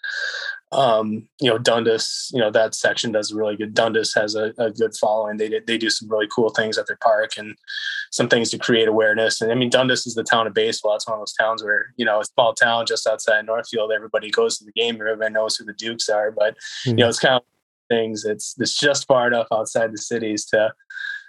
[0.76, 3.72] um, you know, Dundas, you know, that section does really good.
[3.72, 5.38] Dundas has a, a good following.
[5.38, 7.56] They they do some really cool things at their park and
[8.10, 9.40] some things to create awareness.
[9.40, 10.94] And I mean, Dundas is the town of baseball.
[10.94, 14.30] It's one of those towns where, you know, a small town just outside Northfield, everybody
[14.30, 16.30] goes to the game, everybody knows who the Dukes are.
[16.30, 16.90] But, mm-hmm.
[16.90, 17.42] you know, it's kind of
[17.88, 18.26] things.
[18.26, 20.74] It's it's just far enough outside the cities to,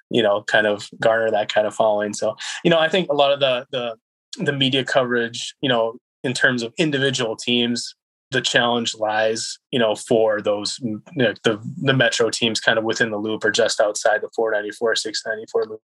[0.09, 2.13] you know, kind of garner that kind of following.
[2.13, 2.35] So,
[2.65, 3.95] you know, I think a lot of the the
[4.43, 5.95] the media coverage, you know,
[6.25, 7.95] in terms of individual teams
[8.31, 12.83] the challenge lies, you know, for those you know, the the metro teams kind of
[12.83, 15.81] within the loop or just outside the 494, 694 loop.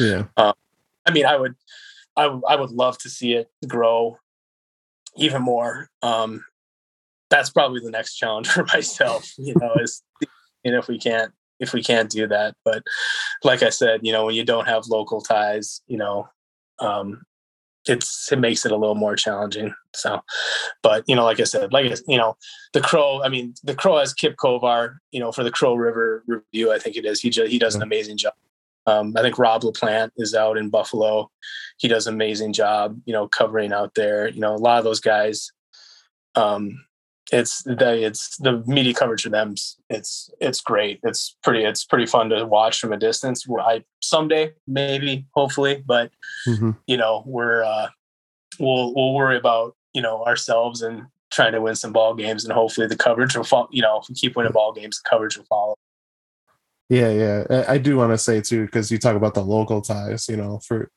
[0.00, 0.24] Yeah.
[0.36, 0.54] Um,
[1.06, 1.54] I mean, I would,
[2.16, 4.18] I, I would love to see it grow
[5.16, 5.88] even more.
[6.02, 6.44] Um,
[7.30, 10.02] that's probably the next challenge for myself, you know, is,
[10.64, 12.82] you know, if we can't, if we can't do that, but
[13.42, 16.28] like I said, you know, when you don't have local ties, you know,
[16.80, 17.22] um,
[17.88, 19.74] it's it makes it a little more challenging.
[19.94, 20.20] So,
[20.82, 22.36] but you know, like I said, like you know,
[22.72, 23.22] the crow.
[23.22, 24.96] I mean, the crow has Kip Kovar.
[25.12, 27.20] You know, for the Crow River review, I think it is.
[27.20, 28.34] He just, he does an amazing job.
[28.86, 31.30] Um, I think Rob LaPlante is out in Buffalo.
[31.78, 33.00] He does an amazing job.
[33.04, 34.28] You know, covering out there.
[34.28, 35.52] You know, a lot of those guys.
[36.34, 36.84] Um,
[37.32, 39.54] it's the it's the media coverage for them
[39.90, 41.00] it's it's great.
[41.02, 43.46] It's pretty it's pretty fun to watch from a distance.
[43.60, 46.10] I someday maybe hopefully but
[46.46, 46.72] mm-hmm.
[46.86, 47.88] you know we're uh
[48.60, 52.52] we'll we'll worry about you know ourselves and trying to win some ball games and
[52.52, 55.36] hopefully the coverage will follow you know if we keep winning ball games the coverage
[55.36, 55.74] will follow.
[56.88, 57.64] Yeah yeah.
[57.68, 60.60] I do want to say too because you talk about the local ties you know
[60.60, 60.90] for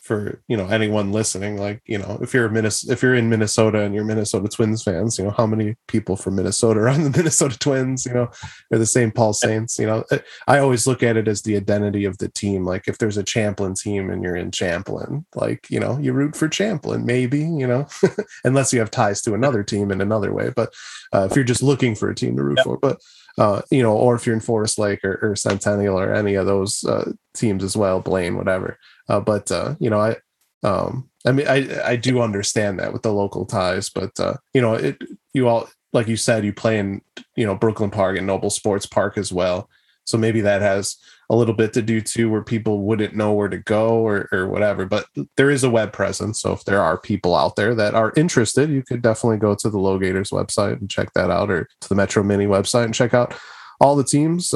[0.00, 3.28] for you know anyone listening like you know if you're a Minnesota, if you're in
[3.28, 7.04] Minnesota and you're Minnesota Twins fans you know how many people from Minnesota are on
[7.04, 8.30] the Minnesota Twins you know
[8.70, 9.14] or the St.
[9.14, 10.04] Paul Saints you know
[10.48, 13.22] I always look at it as the identity of the team like if there's a
[13.22, 17.66] Champlin team and you're in Champlin like you know you root for Champlin maybe you
[17.66, 17.86] know
[18.44, 20.72] unless you have ties to another team in another way but
[21.12, 22.64] uh, if you're just looking for a team to root yep.
[22.64, 22.98] for but
[23.38, 26.46] uh, you know, or if you're in Forest Lake or, or Centennial or any of
[26.46, 28.78] those uh, teams as well, Blaine, whatever.
[29.10, 30.16] Uh, but uh, you know, I
[30.62, 34.60] um, I mean, I I do understand that with the local ties, but uh, you
[34.60, 35.02] know, it
[35.34, 37.02] you all like you said, you play in
[37.34, 39.68] you know Brooklyn Park and Noble Sports Park as well,
[40.04, 40.96] so maybe that has
[41.28, 44.46] a little bit to do too, where people wouldn't know where to go or or
[44.46, 44.86] whatever.
[44.86, 45.06] But
[45.36, 48.70] there is a web presence, so if there are people out there that are interested,
[48.70, 51.88] you could definitely go to the Low Gators website and check that out, or to
[51.88, 53.34] the Metro Mini website and check out
[53.80, 54.50] all the teams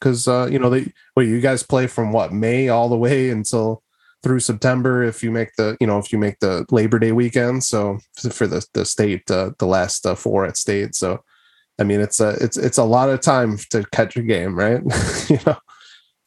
[0.00, 2.96] because uh, uh, you know they wait you guys play from what May all the
[2.96, 3.82] way until
[4.22, 7.64] through September if you make the you know if you make the Labor Day weekend.
[7.64, 7.98] So
[8.32, 10.94] for the the state, uh, the last uh, four at state.
[10.94, 11.22] So
[11.78, 14.82] I mean, it's a it's it's a lot of time to catch a game, right?
[15.28, 15.56] you know.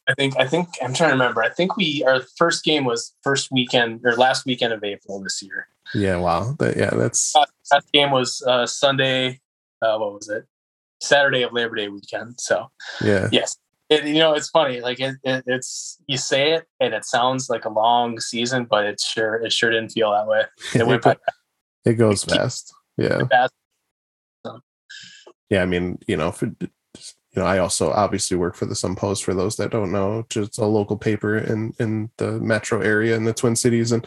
[0.08, 1.42] I think I think I'm trying to remember.
[1.42, 5.42] I think we our first game was first weekend or last weekend of April this
[5.42, 5.68] year.
[5.94, 6.54] Yeah, wow.
[6.58, 7.32] That, yeah, that's
[7.70, 9.40] that game was uh, Sunday.
[9.80, 10.44] Uh, what was it?
[11.00, 12.40] Saturday of Labor Day weekend.
[12.40, 12.70] So
[13.00, 13.56] yeah, yes.
[13.92, 14.80] It, you know, it's funny.
[14.80, 18.84] Like it, it, it's you say it and it sounds like a long season, but
[18.86, 20.42] it sure it sure didn't feel that way.
[20.74, 21.16] It went by.
[21.84, 22.72] It goes fast.
[22.96, 23.22] Yeah.
[23.30, 23.52] Fast.
[24.46, 24.60] So.
[25.50, 26.46] Yeah, I mean, you know, for
[27.34, 29.24] you know, I also obviously work for the Sun Post.
[29.24, 33.24] For those that don't know, just a local paper in in the metro area in
[33.24, 34.06] the Twin Cities, and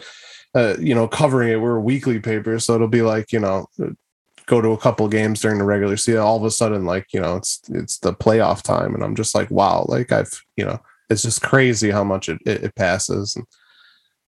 [0.56, 1.62] uh, you know, covering it.
[1.62, 3.68] We're a weekly paper, so it'll be like you know,
[4.48, 6.22] go to a couple games during the regular season.
[6.22, 9.36] All of a sudden, like you know, it's it's the playoff time, and I'm just
[9.36, 10.80] like, wow, like I've you know,
[11.10, 13.36] it's just crazy how much it it, it passes.
[13.36, 13.46] And,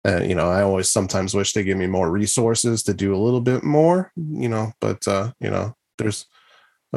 [0.07, 3.17] uh, you know, I always sometimes wish they give me more resources to do a
[3.17, 6.25] little bit more, you know, but uh, you know, there's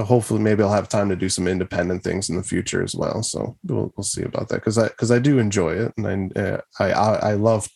[0.00, 3.22] hopefully maybe I'll have time to do some independent things in the future as well.
[3.22, 6.60] So we'll, we'll see about that because I because I do enjoy it and I,
[6.78, 7.68] I I love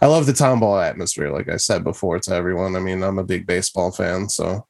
[0.00, 1.32] I love the town ball atmosphere.
[1.32, 4.66] Like I said before to everyone, I mean I'm a big baseball fan, so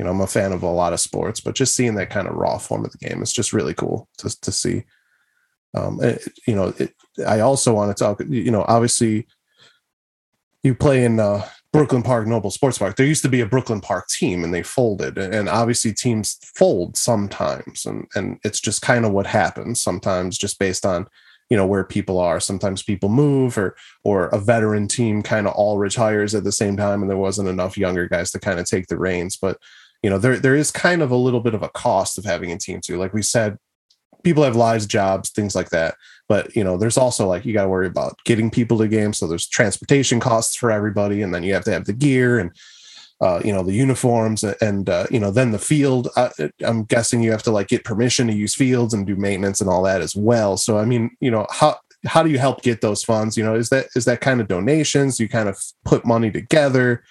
[0.00, 2.26] you know I'm a fan of a lot of sports, but just seeing that kind
[2.26, 4.84] of raw form of the game is just really cool to to see.
[5.74, 6.94] Um, it, you know, it,
[7.26, 8.22] I also want to talk.
[8.26, 9.26] You know, obviously
[10.62, 12.96] you play in uh, Brooklyn Park Noble Sports Park.
[12.96, 15.18] There used to be a Brooklyn Park team and they folded.
[15.18, 17.84] And obviously teams fold sometimes.
[17.84, 21.08] And and it's just kind of what happens sometimes just based on,
[21.50, 22.40] you know, where people are.
[22.40, 26.78] Sometimes people move or or a veteran team kind of all retires at the same
[26.78, 29.36] time and there wasn't enough younger guys to kind of take the reins.
[29.36, 29.58] But
[30.02, 32.52] you know, there there is kind of a little bit of a cost of having
[32.52, 32.96] a team too.
[32.96, 33.58] Like we said,
[34.22, 35.94] people have lives, jobs, things like that.
[36.28, 39.18] But you know, there's also like you got to worry about getting people to games.
[39.18, 42.52] So there's transportation costs for everybody, and then you have to have the gear and
[43.20, 46.08] uh, you know the uniforms and uh, you know then the field.
[46.16, 46.30] Uh,
[46.62, 49.68] I'm guessing you have to like get permission to use fields and do maintenance and
[49.68, 50.56] all that as well.
[50.56, 51.76] So I mean, you know how
[52.06, 53.36] how do you help get those funds?
[53.36, 55.20] You know, is that is that kind of donations?
[55.20, 57.02] You kind of put money together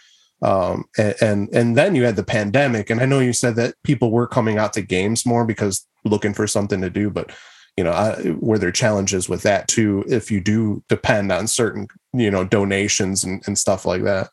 [0.41, 3.75] um, and, and, and then you had the pandemic and i know you said that
[3.83, 7.31] people were coming out to games more because looking for something to do but
[7.79, 11.87] you know I, were there challenges with that too if you do depend on certain
[12.11, 14.29] you know donations and, and stuff like that?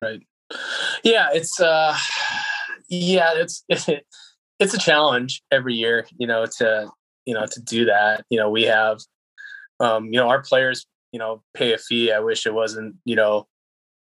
[0.00, 0.20] Right.
[1.02, 1.96] Yeah it's uh
[2.88, 6.88] yeah it's it's a challenge every year you know to
[7.24, 8.24] you know to do that.
[8.30, 9.00] You know we have
[9.80, 12.12] um you know our players you know pay a fee.
[12.12, 13.48] I wish it wasn't you know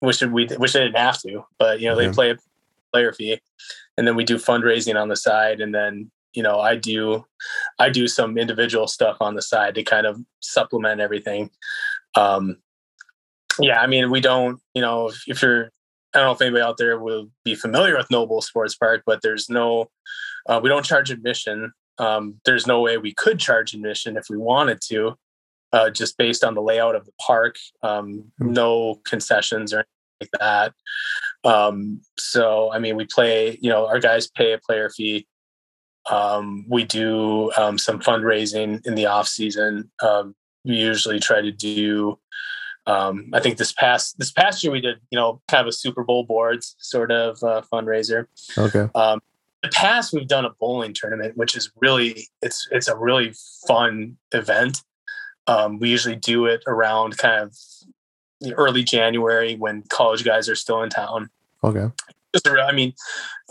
[0.06, 2.38] wish we wish they didn't have to, but you know they play a
[2.94, 3.40] player fee,
[3.98, 7.26] and then we do fundraising on the side, and then you know I do
[7.80, 11.50] I do some individual stuff on the side to kind of supplement everything.
[12.16, 12.58] Um,
[13.60, 15.72] yeah, I mean we don't you know if, if you're
[16.14, 19.22] I don't know if anybody out there will be familiar with Noble Sports Park, but
[19.22, 19.90] there's no
[20.48, 21.74] uh, we don't charge admission.
[21.98, 25.18] Um, there's no way we could charge admission if we wanted to
[25.76, 27.58] uh, just based on the layout of the park.
[27.84, 28.54] Um, hmm.
[28.54, 29.86] no concessions or
[30.22, 30.74] like that.
[31.44, 35.28] Um, so, I mean, we play, you know, our guys pay a player fee.
[36.10, 39.92] Um, we do um, some fundraising in the off season.
[40.02, 42.20] Um, we usually try to do.
[42.88, 45.72] Um, I think this past this past year we did, you know, kind of a
[45.72, 48.28] Super Bowl boards sort of uh, fundraiser.
[48.58, 48.88] Okay.
[48.94, 49.22] Um,
[49.64, 53.34] the past we've done a bowling tournament, which is really it's it's a really
[53.68, 54.84] fun event.
[55.48, 57.56] Um, we usually do it around kind of
[58.54, 61.30] early January when college guys are still in town.
[61.64, 61.88] Okay.
[62.34, 62.94] Just a, I mean,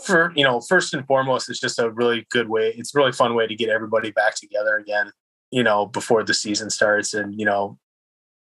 [0.03, 2.73] for you know, first and foremost, it's just a really good way.
[2.77, 5.11] It's a really fun way to get everybody back together again.
[5.51, 7.77] You know, before the season starts, and you know,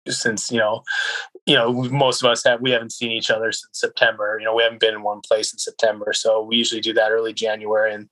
[0.09, 0.82] since you know,
[1.47, 4.36] you know, most of us have we haven't seen each other since September.
[4.38, 7.11] You know, we haven't been in one place in September, so we usually do that
[7.11, 8.09] early January, and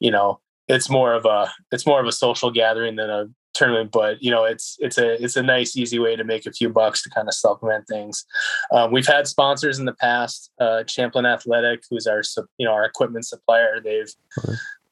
[0.00, 3.90] you know, it's more of a it's more of a social gathering than a tournament
[3.90, 6.68] but you know it's it's a it's a nice easy way to make a few
[6.68, 8.24] bucks to kind of supplement things.
[8.72, 12.22] Um, we've had sponsors in the past uh, champlain athletic who's our
[12.58, 13.80] you know our equipment supplier.
[13.82, 14.12] They've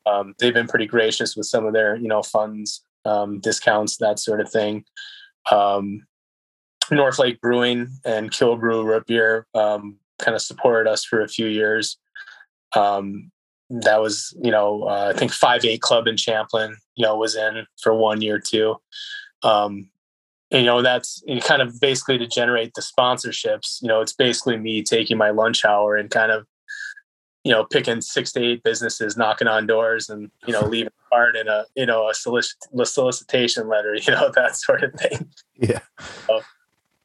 [0.07, 4.19] um, they've been pretty gracious with some of their you know funds um, discounts that
[4.19, 4.85] sort of thing.
[5.51, 6.07] Um,
[6.91, 11.47] north lake brewing and Killebrew root beer um, kind of supported us for a few
[11.47, 11.99] years.
[12.77, 13.31] Um,
[13.71, 17.37] that was you know uh, I think five eight club in Champlin you know was
[17.37, 18.77] in for one year too.
[19.43, 19.89] Um,
[20.51, 23.83] and, you know that's kind of basically to generate the sponsorships.
[23.83, 26.47] You know, it's basically me taking my lunch hour and kind of
[27.43, 31.09] you know picking six to eight businesses, knocking on doors, and you know leaving a
[31.15, 32.55] card and a you know a solic-
[32.85, 33.97] solicitation letter.
[34.07, 35.29] You know that sort of thing.
[35.57, 35.81] Yeah.
[36.27, 36.41] So,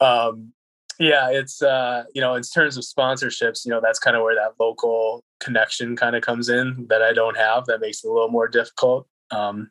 [0.00, 0.52] um,
[1.00, 4.34] yeah, it's uh, you know, in terms of sponsorships, you know, that's kind of where
[4.34, 7.64] that local connection kind of comes in that I don't have.
[7.66, 9.08] That makes it a little more difficult.
[9.30, 9.70] Um,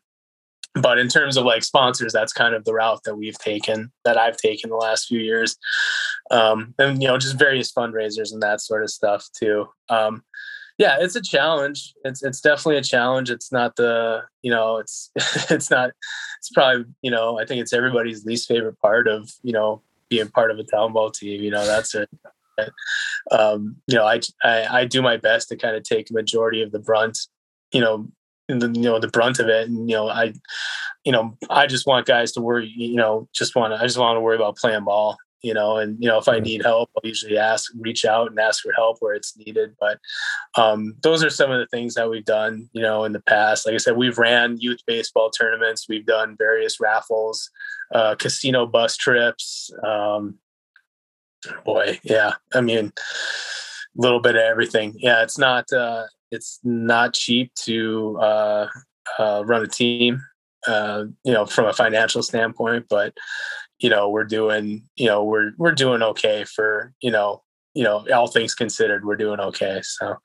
[0.74, 4.18] but in terms of like sponsors, that's kind of the route that we've taken, that
[4.18, 5.56] I've taken the last few years,
[6.32, 9.68] um, and you know, just various fundraisers and that sort of stuff too.
[9.90, 10.24] Um,
[10.80, 11.94] yeah, it's a challenge.
[12.06, 13.30] It's it's definitely a challenge.
[13.30, 15.12] It's not the you know, it's
[15.52, 15.92] it's not.
[16.40, 20.30] It's probably you know, I think it's everybody's least favorite part of you know being
[20.30, 21.42] part of a town ball team.
[21.42, 22.10] You know, that's it.
[23.32, 26.72] Um, you know, I, I, I do my best to kind of take majority of
[26.72, 27.18] the brunt.
[27.72, 28.08] You know,
[28.48, 30.34] the you know the brunt of it, and you know, I,
[31.06, 32.72] you know, I just want guys to worry.
[32.76, 35.18] You know, just want to I just want to worry about playing ball.
[35.42, 38.40] You know, and you know, if I need help, I'll usually ask, reach out, and
[38.40, 39.76] ask for help where it's needed.
[39.80, 40.00] But
[40.56, 42.70] um, those are some of the things that we've done.
[42.74, 46.36] You know, in the past, like I said, we've ran youth baseball tournaments, we've done
[46.38, 47.50] various raffles
[47.94, 49.72] uh, casino bus trips.
[49.84, 50.36] Um,
[51.66, 52.34] boy, yeah.
[52.54, 54.96] I mean, a little bit of everything.
[54.98, 58.68] Yeah, it's not uh, it's not cheap to uh,
[59.18, 60.22] uh, run a team.
[60.68, 63.14] Uh, you know, from a financial standpoint, but
[63.80, 67.42] you know, we're doing you know we're we're doing okay for you know
[67.74, 70.16] you know all things considered we're doing okay so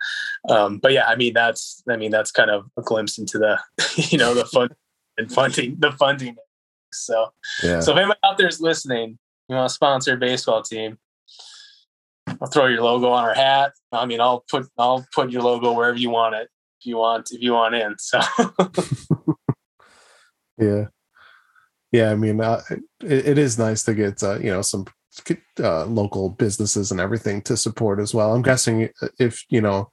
[0.48, 3.60] um but yeah i mean that's i mean that's kind of a glimpse into the
[4.10, 4.70] you know the fun
[5.18, 6.34] and funding the funding
[6.94, 7.32] so,
[7.62, 7.80] yeah.
[7.80, 10.98] so if anybody out there is listening, you want to sponsor a baseball team,
[12.26, 13.72] I'll throw your logo on our hat.
[13.92, 16.48] I mean, I'll put I'll put your logo wherever you want it.
[16.80, 17.96] If you want, if you want in.
[17.98, 18.20] So.
[20.58, 20.86] yeah,
[21.94, 22.10] yeah.
[22.10, 22.60] I mean, uh,
[23.02, 24.86] it, it is nice to get uh, you know some
[25.60, 28.34] uh, local businesses and everything to support as well.
[28.34, 28.88] I'm guessing
[29.18, 29.90] if you know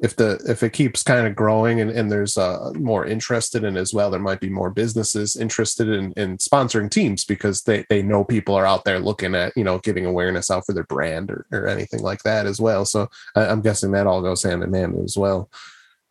[0.00, 3.76] if the if it keeps kind of growing and, and there's uh, more interested in
[3.76, 8.02] as well there might be more businesses interested in, in sponsoring teams because they, they
[8.02, 11.30] know people are out there looking at you know giving awareness out for their brand
[11.30, 14.62] or, or anything like that as well so I, am guessing that all goes hand
[14.62, 15.50] in hand as well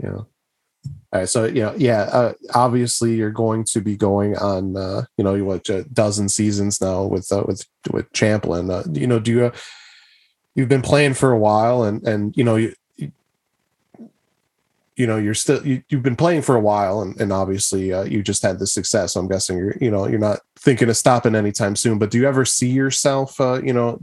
[0.03, 0.27] you know
[1.13, 5.03] all right so you know yeah uh, obviously you're going to be going on uh,
[5.17, 8.69] you know what a dozen seasons now with uh, with with champlin.
[8.69, 9.51] Uh, you know do you
[10.55, 12.73] you've been playing for a while and and you know you
[14.97, 18.03] you know you're still you, have been playing for a while and, and obviously uh,
[18.03, 19.13] you just had the success.
[19.13, 22.17] So i'm guessing you're you know you're not thinking of stopping anytime soon but do
[22.17, 23.99] you ever see yourself uh, you know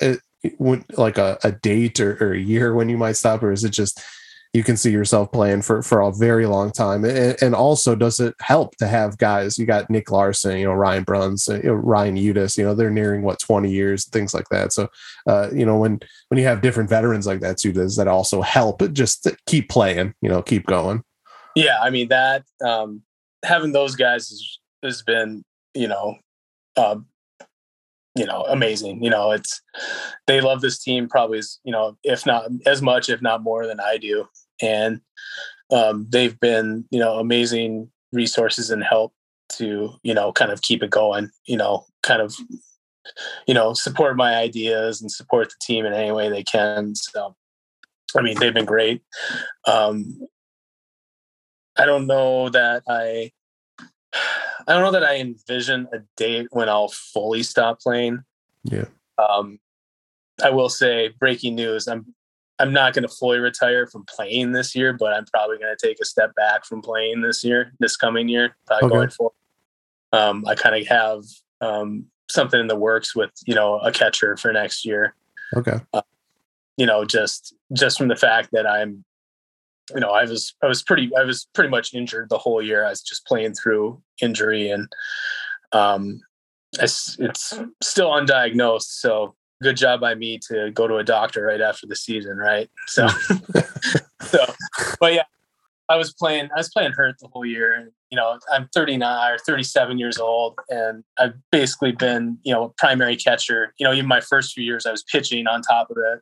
[0.00, 0.14] uh,
[0.96, 3.70] like a, a date or, or, a year when you might stop or is it
[3.70, 4.02] just
[4.54, 7.04] you can see yourself playing for for a very long time.
[7.04, 9.58] And, and also, does it help to have guys?
[9.58, 12.56] You got Nick Larson, you know, Ryan Bruns, uh, you know, Ryan Udis.
[12.56, 14.72] You know, they're nearing what twenty years, things like that.
[14.72, 14.88] So,
[15.26, 15.98] uh, you know, when
[16.28, 18.80] when you have different veterans like that too, does that also help?
[18.92, 21.02] Just keep playing, you know, keep going.
[21.56, 23.02] Yeah, I mean that um,
[23.44, 25.42] having those guys has, has been,
[25.74, 26.16] you know,
[26.76, 26.96] uh,
[28.16, 29.02] you know, amazing.
[29.02, 29.60] You know, it's
[30.28, 33.66] they love this team probably, as, you know, if not as much, if not more
[33.66, 34.28] than I do
[34.62, 35.00] and
[35.72, 39.12] um, they've been you know amazing resources and help
[39.50, 42.34] to you know kind of keep it going you know kind of
[43.46, 46.94] you know support my ideas and support the team in any way they can.
[46.94, 47.34] So
[48.16, 49.02] i mean they've been great.
[49.66, 50.20] Um
[51.76, 53.32] i don't know that i
[54.66, 58.22] i don't know that i envision a date when i'll fully stop playing.
[58.64, 58.86] Yeah.
[59.18, 59.58] Um
[60.42, 62.14] i will say breaking news i'm
[62.58, 65.86] I'm not going to fully retire from playing this year, but I'm probably going to
[65.86, 68.94] take a step back from playing this year, this coming year, probably okay.
[68.94, 69.34] going forward.
[70.12, 71.22] Um, I kind of have
[71.60, 75.14] um, something in the works with you know a catcher for next year.
[75.56, 75.78] Okay.
[75.92, 76.02] Uh,
[76.76, 79.04] you know, just just from the fact that I'm,
[79.92, 82.84] you know, I was I was pretty I was pretty much injured the whole year.
[82.84, 84.88] I was just playing through injury, and
[85.72, 86.20] um,
[86.80, 88.82] it's, it's still undiagnosed.
[89.00, 92.68] So good job by me to go to a doctor right after the season, right?
[92.86, 93.06] So,
[94.22, 94.44] so,
[95.00, 95.24] but yeah,
[95.88, 96.48] I was playing.
[96.54, 100.18] I was playing hurt the whole year, and you know, I'm 39 or 37 years
[100.18, 103.74] old, and I've basically been, you know, primary catcher.
[103.78, 106.20] You know, even my first few years, I was pitching on top of it,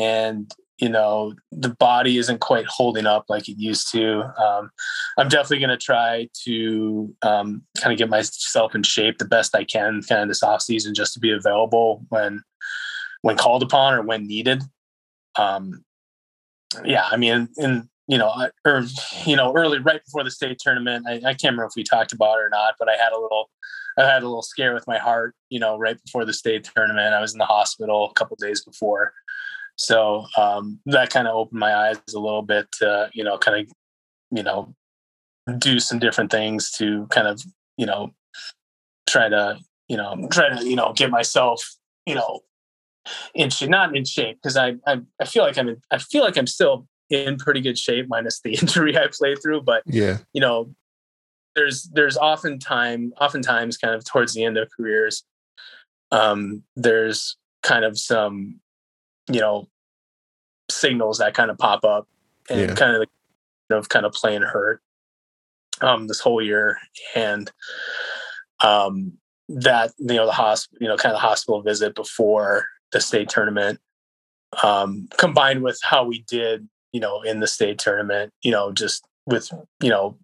[0.00, 4.22] and you know, the body isn't quite holding up like it used to.
[4.42, 4.70] Um,
[5.18, 9.54] I'm definitely going to try to um, kind of get myself in shape the best
[9.54, 12.42] I can, kind of this off season, just to be available when
[13.20, 14.62] when called upon or when needed.
[15.36, 15.84] Um,
[16.84, 18.84] yeah, I mean, in you know, or
[19.24, 22.12] you know, early right before the state tournament, I, I can't remember if we talked
[22.12, 23.50] about it or not, but I had a little,
[23.96, 25.34] I had a little scare with my heart.
[25.50, 28.64] You know, right before the state tournament, I was in the hospital a couple days
[28.64, 29.12] before
[29.76, 33.60] so um, that kind of opened my eyes a little bit to, you know, kind
[33.60, 33.72] of,
[34.30, 34.74] you know,
[35.58, 37.42] do some different things to kind of,
[37.76, 38.12] you know,
[39.08, 39.58] try to,
[39.88, 41.76] you know, I'm to, you know, get myself,
[42.06, 42.40] you know,
[43.34, 46.22] in shape, not in shape because I, I, I feel like I'm in, I feel
[46.22, 49.62] like I'm still in pretty good shape minus the injury I played through.
[49.62, 50.74] But yeah, you know,
[51.54, 55.24] there's there's often time, oftentimes kind of towards the end of careers,
[56.10, 58.60] um, there's kind of some,
[59.28, 59.68] you know,
[60.70, 62.08] signals that kind of pop up
[62.50, 62.74] and yeah.
[62.74, 63.08] kind of
[63.70, 64.82] of kind of playing hurt
[65.80, 66.78] um this whole year
[67.14, 67.50] and
[68.60, 69.12] um
[69.48, 73.28] that you know the hospital you know kind of the hospital visit before the state
[73.28, 73.80] tournament
[74.62, 79.06] um combined with how we did you know in the state tournament you know just
[79.26, 79.50] with
[79.80, 80.16] you know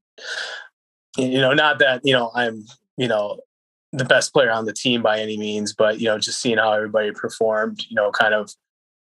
[1.17, 2.65] you know not that you know i'm
[2.97, 3.41] you know
[3.93, 6.73] the best player on the team by any means but you know just seeing how
[6.73, 8.51] everybody performed you know kind of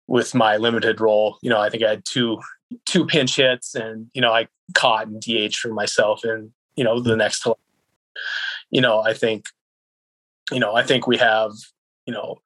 [0.09, 2.39] with my limited role you know i think i had two
[2.87, 7.01] two pinch hits and you know i caught and dh for myself and you know
[7.01, 7.47] the next
[8.71, 9.47] you know i think
[10.51, 11.53] you know i think we have
[12.07, 12.39] you know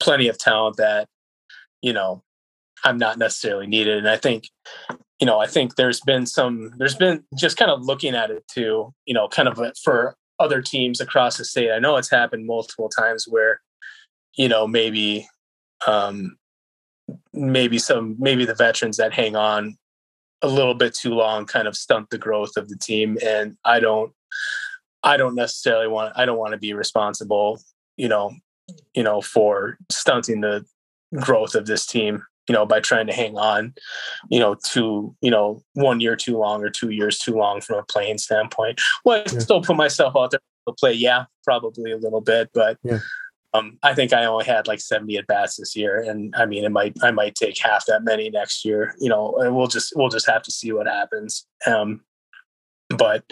[0.00, 1.08] plenty of talent that
[1.82, 2.22] you know
[2.84, 3.98] i'm not necessarily needed.
[3.98, 4.48] And i think
[5.20, 8.44] you know i think there's been some there's been just kind of looking at it
[8.48, 11.70] too you know kind of for other teams across the state.
[11.70, 13.60] I know it's happened multiple times where
[14.34, 15.28] you know maybe
[15.86, 16.36] um
[17.32, 19.76] maybe some maybe the veterans that hang on
[20.42, 23.78] a little bit too long kind of stunt the growth of the team and i
[23.78, 24.12] don't
[25.02, 27.60] i don't necessarily want i don't want to be responsible
[27.96, 28.32] you know
[28.94, 30.64] you know for stunting the
[31.20, 33.74] growth of this team you know by trying to hang on
[34.28, 37.78] you know to you know one year too long or two years too long from
[37.78, 39.38] a playing standpoint well i yeah.
[39.38, 42.98] still put myself out there to play yeah probably a little bit but yeah.
[43.52, 46.64] Um, I think I only had like 70 at bats this year, and I mean,
[46.64, 48.94] it might I might take half that many next year.
[49.00, 51.46] You know, we'll just we'll just have to see what happens.
[51.66, 52.02] Um,
[52.90, 53.24] but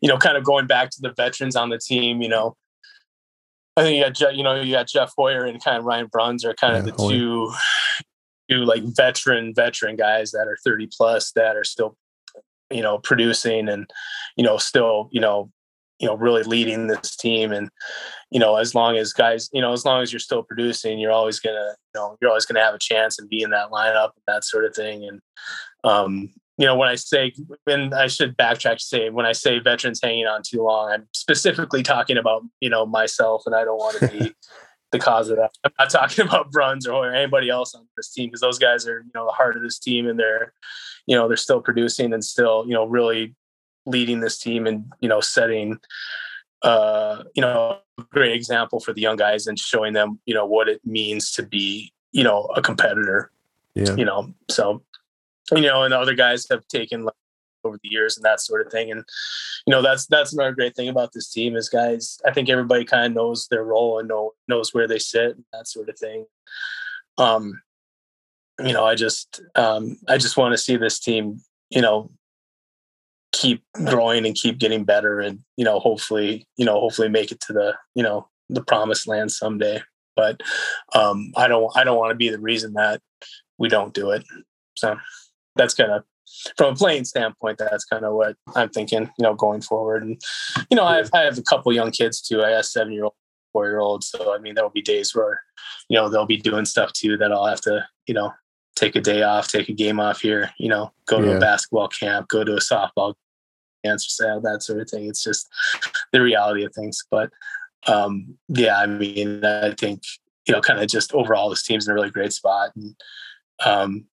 [0.00, 2.56] you know, kind of going back to the veterans on the team, you know,
[3.78, 6.06] I think you got Je- you know you got Jeff Hoyer and kind of Ryan
[6.06, 7.10] Bruns are kind yeah, of the Hoyer.
[7.10, 7.52] two
[8.50, 11.96] two like veteran veteran guys that are 30 plus that are still
[12.70, 13.88] you know producing and
[14.36, 15.50] you know still you know
[15.98, 17.68] you know really leading this team and
[18.30, 21.12] you know as long as guys you know as long as you're still producing you're
[21.12, 24.10] always gonna you know you're always gonna have a chance and be in that lineup
[24.14, 25.04] and that sort of thing.
[25.04, 25.20] And
[25.84, 27.32] um you know when i say
[27.64, 31.06] when i should backtrack to say when i say veterans hanging on too long i'm
[31.12, 34.34] specifically talking about you know myself and i don't want to be
[34.90, 35.50] the cause of that.
[35.64, 39.00] I'm not talking about bruns or anybody else on this team because those guys are
[39.00, 40.52] you know the heart of this team and they're
[41.06, 43.34] you know they're still producing and still you know really
[43.88, 45.78] leading this team and you know setting
[46.62, 50.46] uh you know a great example for the young guys and showing them you know
[50.46, 53.30] what it means to be you know a competitor
[53.74, 53.94] yeah.
[53.94, 54.32] you know?
[54.50, 54.82] So
[55.52, 57.14] you know and other guys have taken like,
[57.64, 58.90] over the years and that sort of thing.
[58.90, 59.04] And
[59.66, 62.84] you know that's that's another great thing about this team is guys i think everybody
[62.84, 65.98] kind of knows their role and know knows where they sit and that sort of
[65.98, 66.26] thing.
[67.18, 67.60] Um
[68.60, 71.40] you know i just um i just want to see this team
[71.70, 72.10] you know
[73.38, 77.40] keep growing and keep getting better and you know hopefully you know hopefully make it
[77.40, 79.80] to the you know the promised land someday.
[80.16, 80.40] But
[80.94, 83.00] um i don't i don't want to be the reason that
[83.56, 84.24] we don't do it.
[84.76, 84.96] So
[85.54, 86.02] that's kind of
[86.56, 90.02] from a playing standpoint that's kind of what i'm thinking you know going forward.
[90.02, 90.20] And
[90.70, 92.42] you know i have, I have a couple young kids too.
[92.42, 93.14] I have seven year old
[93.52, 95.40] four year old so i mean there'll be days where
[95.88, 98.30] you know they'll be doing stuff too that i'll have to you know
[98.78, 101.36] take a day off, take a game off here, you know, go to yeah.
[101.36, 103.14] a basketball camp, go to a softball
[103.88, 105.06] answer sale, that sort of thing.
[105.06, 105.48] It's just
[106.12, 107.02] the reality of things.
[107.10, 107.30] But
[107.86, 110.02] um, yeah, I mean, I think,
[110.46, 112.70] you know, kind of just overall this team's in a really great spot.
[112.76, 112.94] And
[113.64, 114.06] um,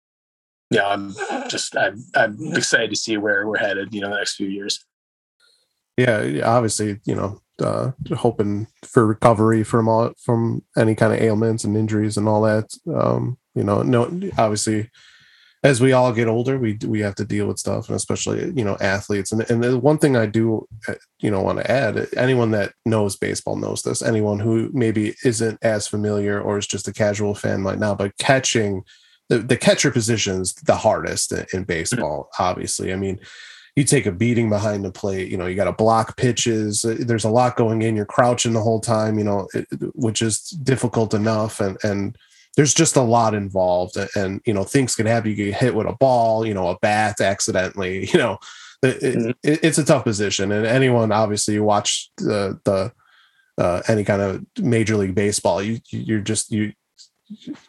[0.71, 1.13] yeah, I'm
[1.49, 4.83] just I'm I'm excited to see where we're headed, you know, the next few years.
[5.97, 11.63] Yeah, obviously, you know, uh, hoping for recovery from all from any kind of ailments
[11.63, 12.67] and injuries and all that.
[12.93, 14.03] Um, you know, no,
[14.37, 14.89] obviously,
[15.65, 18.63] as we all get older, we we have to deal with stuff, and especially you
[18.63, 19.31] know athletes.
[19.31, 22.73] And and the one thing I do, uh, you know, want to add: anyone that
[22.85, 24.03] knows baseball knows this.
[24.03, 28.15] Anyone who maybe isn't as familiar or is just a casual fan might not, but
[28.17, 28.83] catching
[29.29, 32.29] the, the catcher position is the hardest in, in baseball.
[32.37, 33.19] Obviously, I mean
[33.75, 35.29] you take a beating behind the plate.
[35.29, 36.85] You know, you got to block pitches.
[36.85, 37.95] Uh, there's a lot going in.
[37.95, 39.17] You're crouching the whole time.
[39.17, 41.59] You know, it, which is difficult enough.
[41.59, 42.17] And and
[42.55, 43.97] there's just a lot involved.
[44.15, 45.29] And you know, things can happen.
[45.29, 46.45] You get hit with a ball.
[46.45, 48.09] You know, a bat accidentally.
[48.15, 48.37] You know,
[48.81, 49.29] it, mm-hmm.
[49.43, 50.51] it, it's a tough position.
[50.51, 52.93] And anyone, obviously, you watch the the
[53.57, 56.73] uh, any kind of major league baseball, you you're just you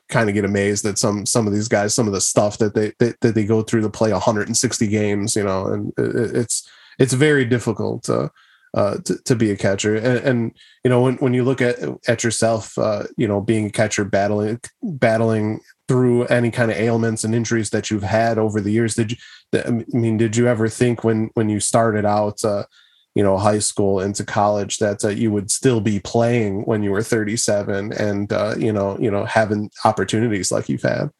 [0.08, 2.74] kind of get amazed that some some of these guys, some of the stuff that
[2.74, 6.68] they that, that they go through to play 160 games, you know, and it, it's
[6.98, 8.08] it's very difficult.
[8.08, 8.28] Uh,
[8.76, 9.96] uh, to, to be a catcher.
[9.96, 13.66] And, and, you know, when, when you look at at yourself, uh, you know, being
[13.66, 18.60] a catcher, battling battling through any kind of ailments and injuries that you've had over
[18.60, 19.16] the years, did you?
[19.54, 22.64] I mean, did you ever think when when you started out, uh,
[23.14, 26.90] you know, high school into college, that uh, you would still be playing when you
[26.90, 31.10] were 37 and uh, you know, you know, having opportunities like you've had?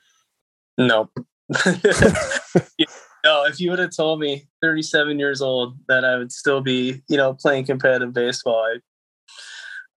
[0.76, 1.08] No.
[3.26, 7.02] no, if you would have told me 37 years old that I would still be,
[7.08, 8.64] you know, playing competitive baseball,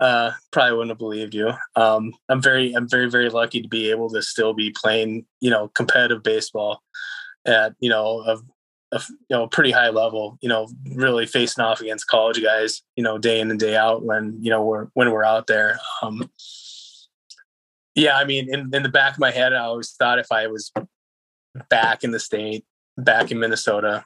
[0.01, 1.51] I uh, probably wouldn't have believed you.
[1.76, 5.51] Um, I'm very, I'm very, very lucky to be able to still be playing, you
[5.51, 6.81] know, competitive baseball
[7.45, 8.38] at, you know, a,
[8.93, 10.39] a you know pretty high level.
[10.41, 14.03] You know, really facing off against college guys, you know, day in and day out
[14.03, 15.80] when you know we're when we're out there.
[16.01, 16.31] Um,
[17.93, 20.47] yeah, I mean, in, in the back of my head, I always thought if I
[20.47, 20.72] was
[21.69, 22.65] back in the state,
[23.03, 24.05] back in Minnesota,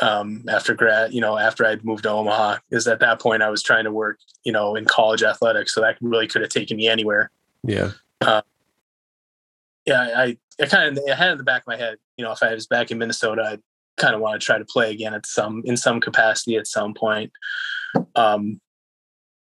[0.00, 3.50] um, after grad, you know, after I'd moved to Omaha, is at that point I
[3.50, 6.76] was trying to work, you know, in college athletics, so that really could have taken
[6.76, 7.30] me anywhere.
[7.62, 7.92] Yeah.
[8.20, 8.42] Uh,
[9.86, 12.32] yeah, I, I kind of I had in the back of my head, you know,
[12.32, 13.62] if I was back in Minnesota, I'd
[13.96, 16.94] kind of want to try to play again at some in some capacity at some
[16.94, 17.32] point.
[18.16, 18.60] Um,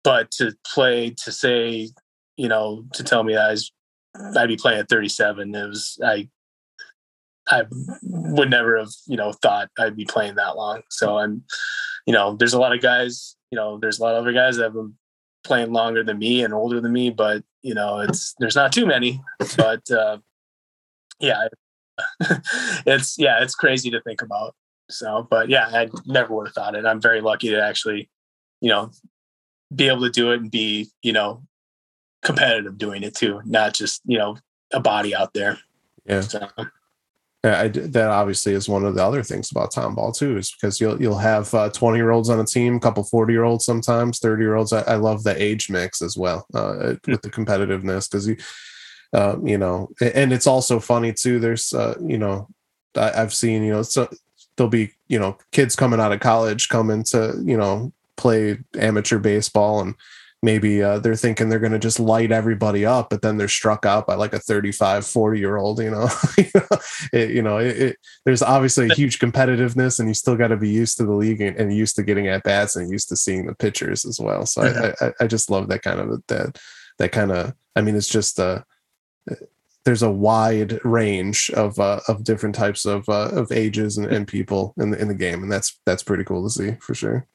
[0.04, 1.90] but to play to say,
[2.36, 3.72] you know, to tell me that I was,
[4.36, 6.28] I'd be playing at 37, it was I
[7.48, 7.64] I
[8.02, 10.82] would never have, you know, thought I'd be playing that long.
[10.90, 11.44] So I'm,
[12.06, 14.56] you know, there's a lot of guys, you know, there's a lot of other guys
[14.56, 14.94] that have been
[15.44, 18.86] playing longer than me and older than me, but you know, it's there's not too
[18.86, 19.22] many.
[19.56, 20.18] But uh,
[21.20, 21.48] yeah,
[22.86, 24.54] it's yeah, it's crazy to think about.
[24.90, 26.86] So, but yeah, I never would have thought it.
[26.86, 28.08] I'm very lucky to actually,
[28.60, 28.90] you know,
[29.74, 31.42] be able to do it and be, you know,
[32.22, 34.36] competitive doing it too, not just you know
[34.72, 35.58] a body out there.
[36.04, 36.20] Yeah.
[36.20, 36.48] So.
[37.54, 40.80] I, that obviously is one of the other things about town ball too, is because
[40.80, 43.64] you'll you'll have uh, twenty year olds on a team, a couple forty year olds
[43.64, 44.72] sometimes, thirty year olds.
[44.72, 47.10] I, I, love the age mix as well uh, mm-hmm.
[47.10, 48.36] with the competitiveness because you,
[49.12, 51.38] uh, you know, and it's also funny too.
[51.38, 52.48] There's uh, you know,
[52.94, 54.08] I, have seen you know, so
[54.56, 59.18] there'll be you know kids coming out of college coming to you know play amateur
[59.18, 59.94] baseball and
[60.42, 63.86] maybe uh, they're thinking they're going to just light everybody up but then they're struck
[63.86, 66.08] out by like a 35 40 year old you know
[67.12, 70.56] it, you know it, it, there's obviously a huge competitiveness and you still got to
[70.56, 73.16] be used to the league and, and, used to getting at bats and used to
[73.16, 74.46] seeing the pitchers as well.
[74.46, 76.58] So I, I, I, just love that kind of that
[76.98, 78.62] that kind of i mean it's just uh
[79.84, 84.26] there's a wide range of uh, of different types of uh, of ages and, and
[84.26, 87.26] people in the in the game and that's that's pretty cool to see for sure.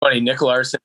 [0.00, 0.80] Funny nick larson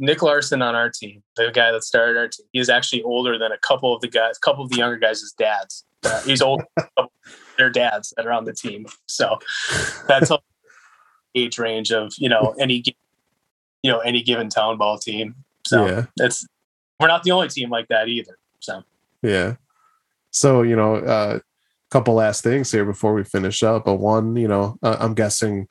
[0.00, 3.38] Nick Larson on our team, the guy that started our team, he is actually older
[3.38, 5.84] than a couple of the guys, a couple of the younger guys' dads.
[6.04, 6.62] Uh, he's old,
[7.58, 8.86] their dads that are on the team.
[9.06, 9.38] So
[10.08, 10.38] that's a
[11.34, 12.82] age range of you know any
[13.82, 15.34] you know any given town ball team.
[15.66, 16.06] So yeah.
[16.18, 16.46] it's
[17.00, 18.38] we're not the only team like that either.
[18.60, 18.82] So
[19.22, 19.56] yeah.
[20.30, 21.38] So you know, a uh,
[21.90, 23.84] couple last things here before we finish up.
[23.84, 25.68] But one, you know, uh, I'm guessing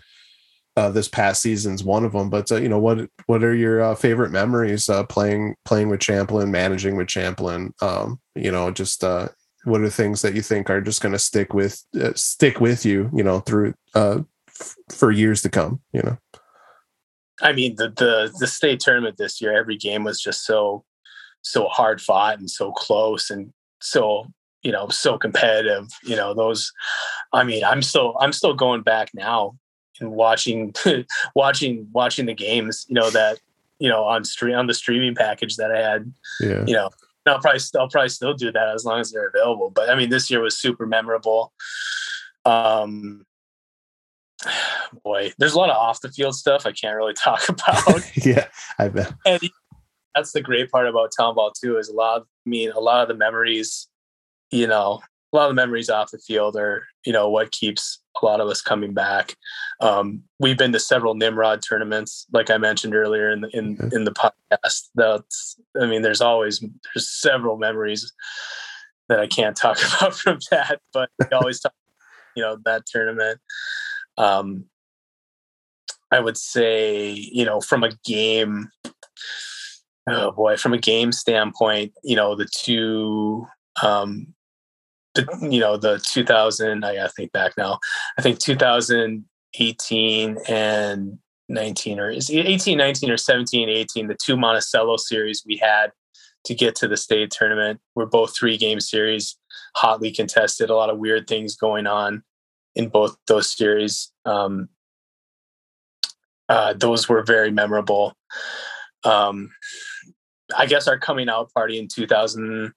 [0.75, 2.29] uh, this past season's one of them.
[2.29, 5.99] But uh, you know, what what are your uh, favorite memories uh, playing playing with
[5.99, 7.73] Champlin, managing with Champlin?
[7.81, 9.29] Um, you know, just uh,
[9.63, 12.85] what are things that you think are just going to stick with uh, stick with
[12.85, 13.09] you?
[13.13, 15.81] You know, through f- for years to come.
[15.93, 16.17] You know.
[17.41, 20.83] I mean, the the the state tournament this year, every game was just so
[21.41, 24.25] so hard fought and so close and so
[24.63, 26.71] you know so competitive you know those
[27.33, 29.55] i mean i'm still i'm still going back now
[29.99, 30.73] and watching
[31.35, 33.39] watching watching the games you know that
[33.79, 36.89] you know on stream on the streaming package that i had yeah you know
[37.27, 39.71] I'll probably I'll probably still do that as long as they're available.
[39.71, 41.53] But I mean, this year was super memorable.
[42.45, 43.25] Um,
[45.03, 48.01] boy, there's a lot of off the field stuff I can't really talk about.
[48.25, 48.47] yeah,
[48.77, 49.13] I bet.
[49.25, 49.41] And
[50.13, 51.77] that's the great part about town ball too.
[51.77, 52.21] Is a lot.
[52.21, 53.87] Of, I mean, a lot of the memories,
[54.51, 55.01] you know,
[55.33, 58.41] a lot of the memories off the field are, you know, what keeps a lot
[58.41, 59.35] of us coming back.
[59.79, 63.95] Um, we've been to several Nimrod tournaments, like I mentioned earlier in the, in mm-hmm.
[63.95, 64.89] in the podcast.
[64.95, 68.11] That's, I mean, there's always there's several memories
[69.09, 71.73] that I can't talk about from that, but we always talk,
[72.35, 73.39] you know, that tournament.
[74.17, 74.65] Um,
[76.11, 78.69] I would say, you know, from a game,
[80.07, 83.45] oh boy, from a game standpoint, you know, the two
[83.83, 84.33] um,
[85.41, 87.79] you know the 2000 i gotta think back now
[88.17, 91.17] i think 2018 and
[91.47, 95.91] 19 or is 18 19 or 17 18 the two monticello series we had
[96.43, 99.37] to get to the state tournament were both three game series
[99.75, 102.23] hotly contested a lot of weird things going on
[102.75, 104.69] in both those series um,
[106.49, 108.13] uh, those were very memorable.
[109.03, 109.51] Um,
[110.55, 112.71] I guess our coming out party in 2000,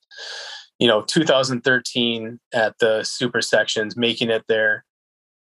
[0.79, 4.85] you know, 2013 at the super sections, making it there.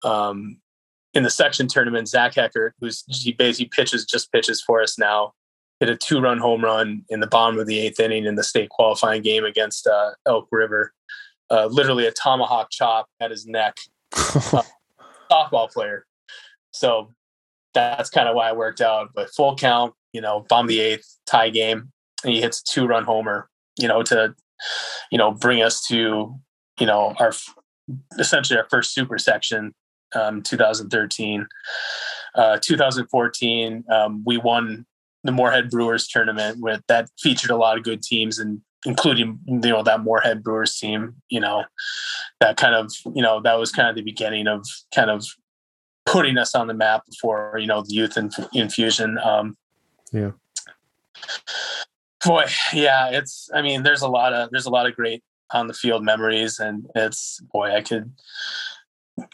[0.03, 0.57] Um,
[1.13, 5.33] in the section tournament, Zach Heckert, who's he basically pitches just pitches for us now,
[5.79, 8.43] hit a two run home run in the bottom of the eighth inning in the
[8.43, 10.93] state qualifying game against uh, Elk River.
[11.49, 13.77] Uh, literally a tomahawk chop at his neck.
[14.13, 14.63] uh,
[15.31, 16.05] softball player.
[16.71, 17.13] So
[17.73, 19.09] that's kind of why it worked out.
[19.15, 21.91] But full count, you know, bomb the eighth tie game,
[22.23, 23.49] and he hits two run homer,
[23.79, 24.35] you know, to,
[25.11, 26.35] you know, bring us to,
[26.79, 27.31] you know, our
[28.17, 29.73] essentially our first super section,
[30.13, 31.47] um, 2013.
[32.35, 34.85] Uh, 2014, um, we won
[35.23, 39.59] the Moorhead Brewers tournament with that featured a lot of good teams and including you
[39.59, 41.15] know that Moorhead Brewers team.
[41.29, 41.63] You know,
[42.39, 45.25] that kind of you know that was kind of the beginning of kind of
[46.05, 49.17] putting us on the map for you know the youth inf- infusion.
[49.23, 49.57] Um,
[50.11, 50.31] yeah.
[52.25, 53.49] Boy, yeah, it's.
[53.53, 56.59] I mean, there's a lot of there's a lot of great on the field memories,
[56.59, 58.11] and it's boy, I could.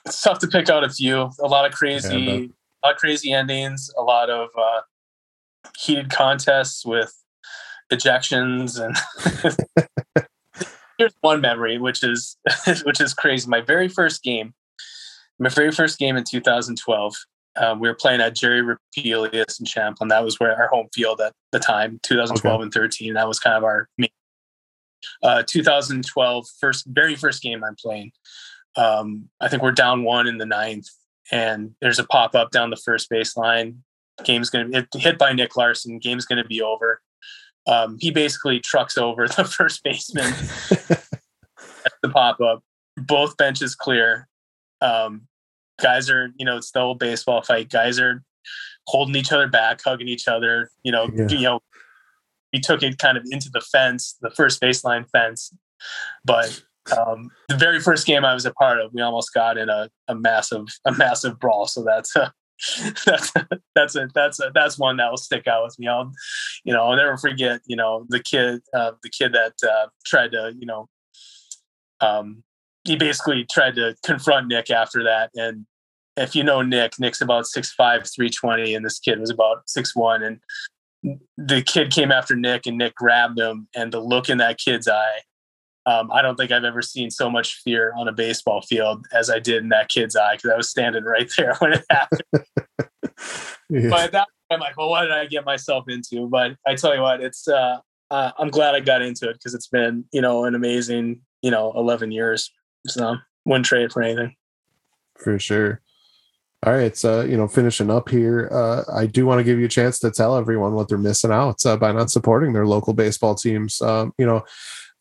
[0.05, 1.31] It's tough to pick out a few.
[1.39, 3.89] A lot of crazy, yeah, a lot of crazy endings.
[3.97, 4.81] A lot of uh,
[5.77, 7.13] heated contests with
[7.91, 8.95] ejections and
[10.97, 12.37] here's one memory which is
[12.83, 14.53] which is crazy my very first game
[15.39, 17.15] my very first game in 2012
[17.57, 20.09] um, we were playing at jerry rapelius in champlin.
[20.09, 22.63] That was where our home field at the time 2012 okay.
[22.63, 23.87] and 13 that was kind of our
[25.23, 28.11] uh, 2012 first very first game i'm playing.
[28.75, 30.87] Um, i think we're down one in the ninth
[31.31, 33.77] and there's a pop-up down the first baseline.
[34.23, 35.99] Game's going to be hit by nick larson.
[35.99, 37.01] Game's going to be over.
[37.67, 40.33] Um, he basically trucks over the first baseman.
[41.83, 42.63] At the pop up.
[42.97, 44.27] Both benches clear.
[44.81, 45.27] Um,
[45.81, 47.69] guys are, you know, it's the old baseball fight.
[47.69, 48.23] Guys are
[48.87, 50.69] holding each other back, hugging each other.
[50.83, 51.27] You know, yeah.
[51.27, 51.59] you know,
[52.53, 55.53] we took it kind of into the fence, the first baseline fence.
[56.23, 56.61] But
[56.97, 59.89] um, the very first game I was a part of, we almost got in a,
[60.07, 61.67] a massive, a massive brawl.
[61.67, 62.29] So that's uh,
[63.05, 63.33] that's
[63.75, 65.87] that's a that's a that's one that will stick out with me.
[65.87, 66.11] I'll
[66.63, 70.31] you know I'll never forget you know the kid uh, the kid that uh, tried
[70.33, 70.87] to you know
[72.01, 72.43] um,
[72.83, 75.65] he basically tried to confront Nick after that and
[76.17, 77.75] if you know Nick Nick's about 6'5
[78.13, 80.39] 320 and this kid was about six one, and
[81.37, 84.87] the kid came after Nick and Nick grabbed him and the look in that kid's
[84.87, 85.21] eye
[85.85, 89.29] um, I don't think I've ever seen so much fear on a baseball field as
[89.29, 92.23] I did in that kid's eye because I was standing right there when it happened.
[93.69, 93.89] yeah.
[93.89, 96.27] But at that point, I'm like, well, what did I get myself into?
[96.27, 97.79] But I tell you what, it's uh,
[98.11, 101.51] uh, I'm glad I got into it because it's been you know an amazing you
[101.51, 102.51] know 11 years.
[102.87, 103.15] So
[103.45, 104.35] wouldn't trade for anything.
[105.17, 105.81] For sure.
[106.63, 109.65] All right, so you know, finishing up here, uh, I do want to give you
[109.65, 112.93] a chance to tell everyone what they're missing out uh, by not supporting their local
[112.93, 113.81] baseball teams.
[113.81, 114.43] Um, you know,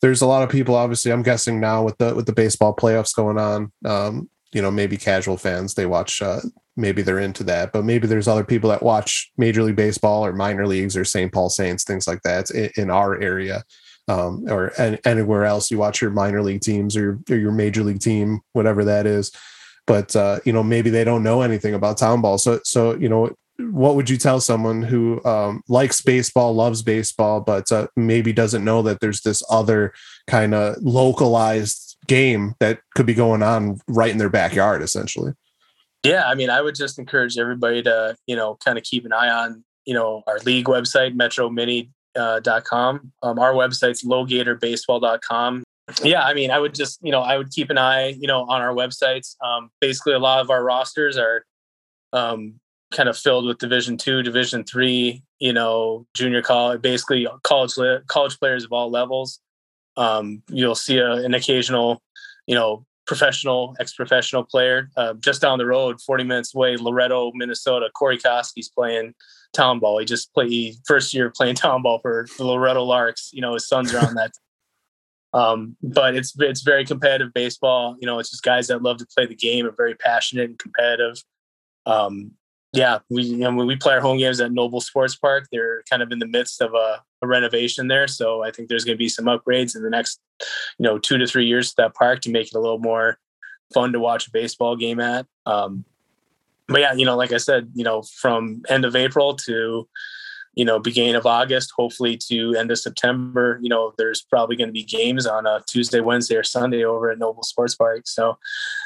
[0.01, 3.15] there's a lot of people obviously i'm guessing now with the with the baseball playoffs
[3.15, 6.41] going on um, you know maybe casual fans they watch uh,
[6.75, 10.33] maybe they're into that but maybe there's other people that watch major league baseball or
[10.33, 13.63] minor leagues or st paul saints things like that in, in our area
[14.07, 17.83] um, or any, anywhere else you watch your minor league teams or, or your major
[17.83, 19.31] league team whatever that is
[19.87, 23.09] but uh, you know maybe they don't know anything about town ball so so you
[23.09, 23.29] know
[23.69, 28.63] what would you tell someone who um, likes baseball, loves baseball, but uh, maybe doesn't
[28.63, 29.93] know that there's this other
[30.27, 35.33] kind of localized game that could be going on right in their backyard, essentially?
[36.03, 39.13] Yeah, I mean, I would just encourage everybody to, you know, kind of keep an
[39.13, 43.11] eye on, you know, our league website, metromini.com.
[43.21, 45.63] Uh, um, our website's lowgatorbaseball.com.
[46.03, 48.43] Yeah, I mean, I would just, you know, I would keep an eye, you know,
[48.43, 49.35] on our websites.
[49.43, 51.45] Um, basically, a lot of our rosters are
[52.13, 52.59] um,
[52.91, 57.73] kind of filled with division two division three you know junior college basically college
[58.07, 59.39] college players of all levels
[59.97, 62.01] um, you'll see a, an occasional
[62.47, 67.89] you know professional ex-professional player uh, just down the road 40 minutes away loretto minnesota
[67.93, 69.13] corey koskie's playing
[69.53, 73.41] town ball he just played first year playing town ball for the loretto larks you
[73.41, 74.31] know his sons are on that
[75.33, 79.07] um, but it's it's very competitive baseball you know it's just guys that love to
[79.15, 81.23] play the game are very passionate and competitive
[81.85, 82.31] um,
[82.73, 85.83] yeah, we you know, when we play our home games at Noble Sports Park, they're
[85.89, 88.07] kind of in the midst of a, a renovation there.
[88.07, 90.19] So I think there's going to be some upgrades in the next,
[90.79, 93.19] you know, two to three years to that park to make it a little more
[93.73, 95.25] fun to watch a baseball game at.
[95.45, 95.83] Um,
[96.67, 99.87] but yeah, you know, like I said, you know, from end of April to
[100.53, 104.69] you know beginning of August, hopefully to end of September, you know, there's probably going
[104.69, 108.03] to be games on a Tuesday, Wednesday, or Sunday over at Noble Sports Park.
[108.05, 108.37] So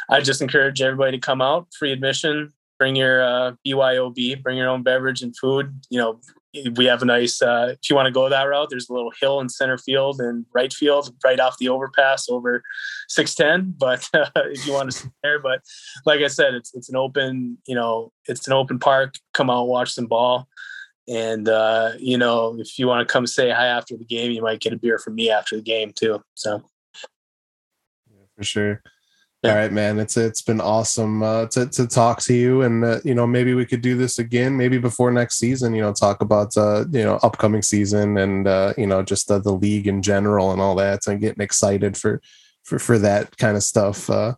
[0.10, 4.70] I just encourage everybody to come out, free admission bring your uh, BYOB, bring your
[4.70, 5.82] own beverage and food.
[5.90, 6.20] You know,
[6.76, 7.42] we have a nice.
[7.42, 10.20] Uh, if you want to go that route, there's a little hill in center field
[10.22, 12.64] and right field, right off the overpass over
[13.10, 13.76] 610.
[13.78, 15.62] But uh, if you want to sit there, but
[16.06, 17.58] like I said, it's it's an open.
[17.68, 19.16] You know, it's an open park.
[19.34, 20.48] Come out, watch some ball.
[21.07, 24.41] And uh, you know, if you want to come say hi after the game, you
[24.41, 26.23] might get a beer from me after the game too.
[26.34, 26.64] So,
[28.11, 28.82] yeah, for sure.
[29.44, 29.99] All right, man.
[29.99, 33.53] It's it's been awesome uh, to to talk to you, and uh, you know maybe
[33.53, 35.76] we could do this again, maybe before next season.
[35.76, 39.38] You know, talk about uh, you know upcoming season and uh, you know just the
[39.38, 42.22] league in general and all that, and getting excited for
[42.64, 44.10] for for that kind of stuff.
[44.10, 44.34] Uh,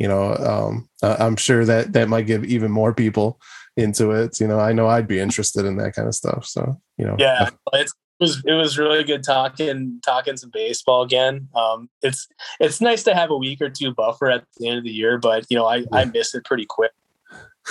[0.00, 3.40] you know, um, I'm sure that that might give even more people
[3.80, 4.40] into it.
[4.40, 6.46] You know, I know I'd be interested in that kind of stuff.
[6.46, 11.02] So you know, yeah, it's it was it was really good talking talking some baseball
[11.02, 11.48] again.
[11.54, 12.28] Um, it's
[12.60, 15.18] it's nice to have a week or two buffer at the end of the year,
[15.18, 16.92] but you know I I miss it pretty quick.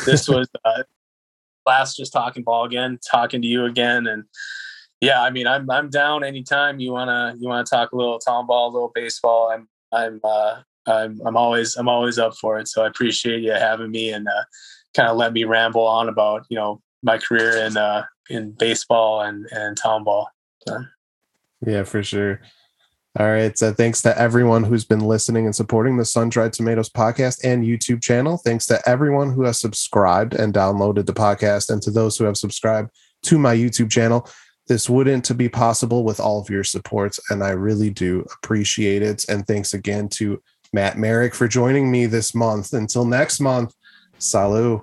[0.06, 0.84] This was uh,
[1.66, 4.24] last just talking ball again, talking to you again, and
[5.02, 8.48] yeah, I mean I'm I'm down anytime you wanna you wanna talk a little town
[8.48, 9.52] ball, a little baseball.
[9.52, 12.68] I'm I'm uh, I'm I'm always I'm always up for it.
[12.68, 14.44] So I appreciate you having me and uh,
[14.96, 19.22] kind of let me ramble on about you know my career in uh, in baseball
[19.22, 20.30] and and town ball.
[20.68, 20.84] So.
[21.66, 22.42] Yeah, for sure.
[23.18, 23.58] All right.
[23.58, 27.66] So thanks to everyone who's been listening and supporting the Sun Dried Tomatoes podcast and
[27.66, 28.38] YouTube channel.
[28.38, 32.38] Thanks to everyone who has subscribed and downloaded the podcast, and to those who have
[32.38, 32.92] subscribed
[33.24, 34.30] to my YouTube channel.
[34.68, 39.26] This wouldn't be possible with all of your supports, and I really do appreciate it.
[39.28, 40.40] And thanks again to
[40.72, 42.74] Matt Merrick for joining me this month.
[42.74, 43.74] Until next month,
[44.20, 44.82] salut.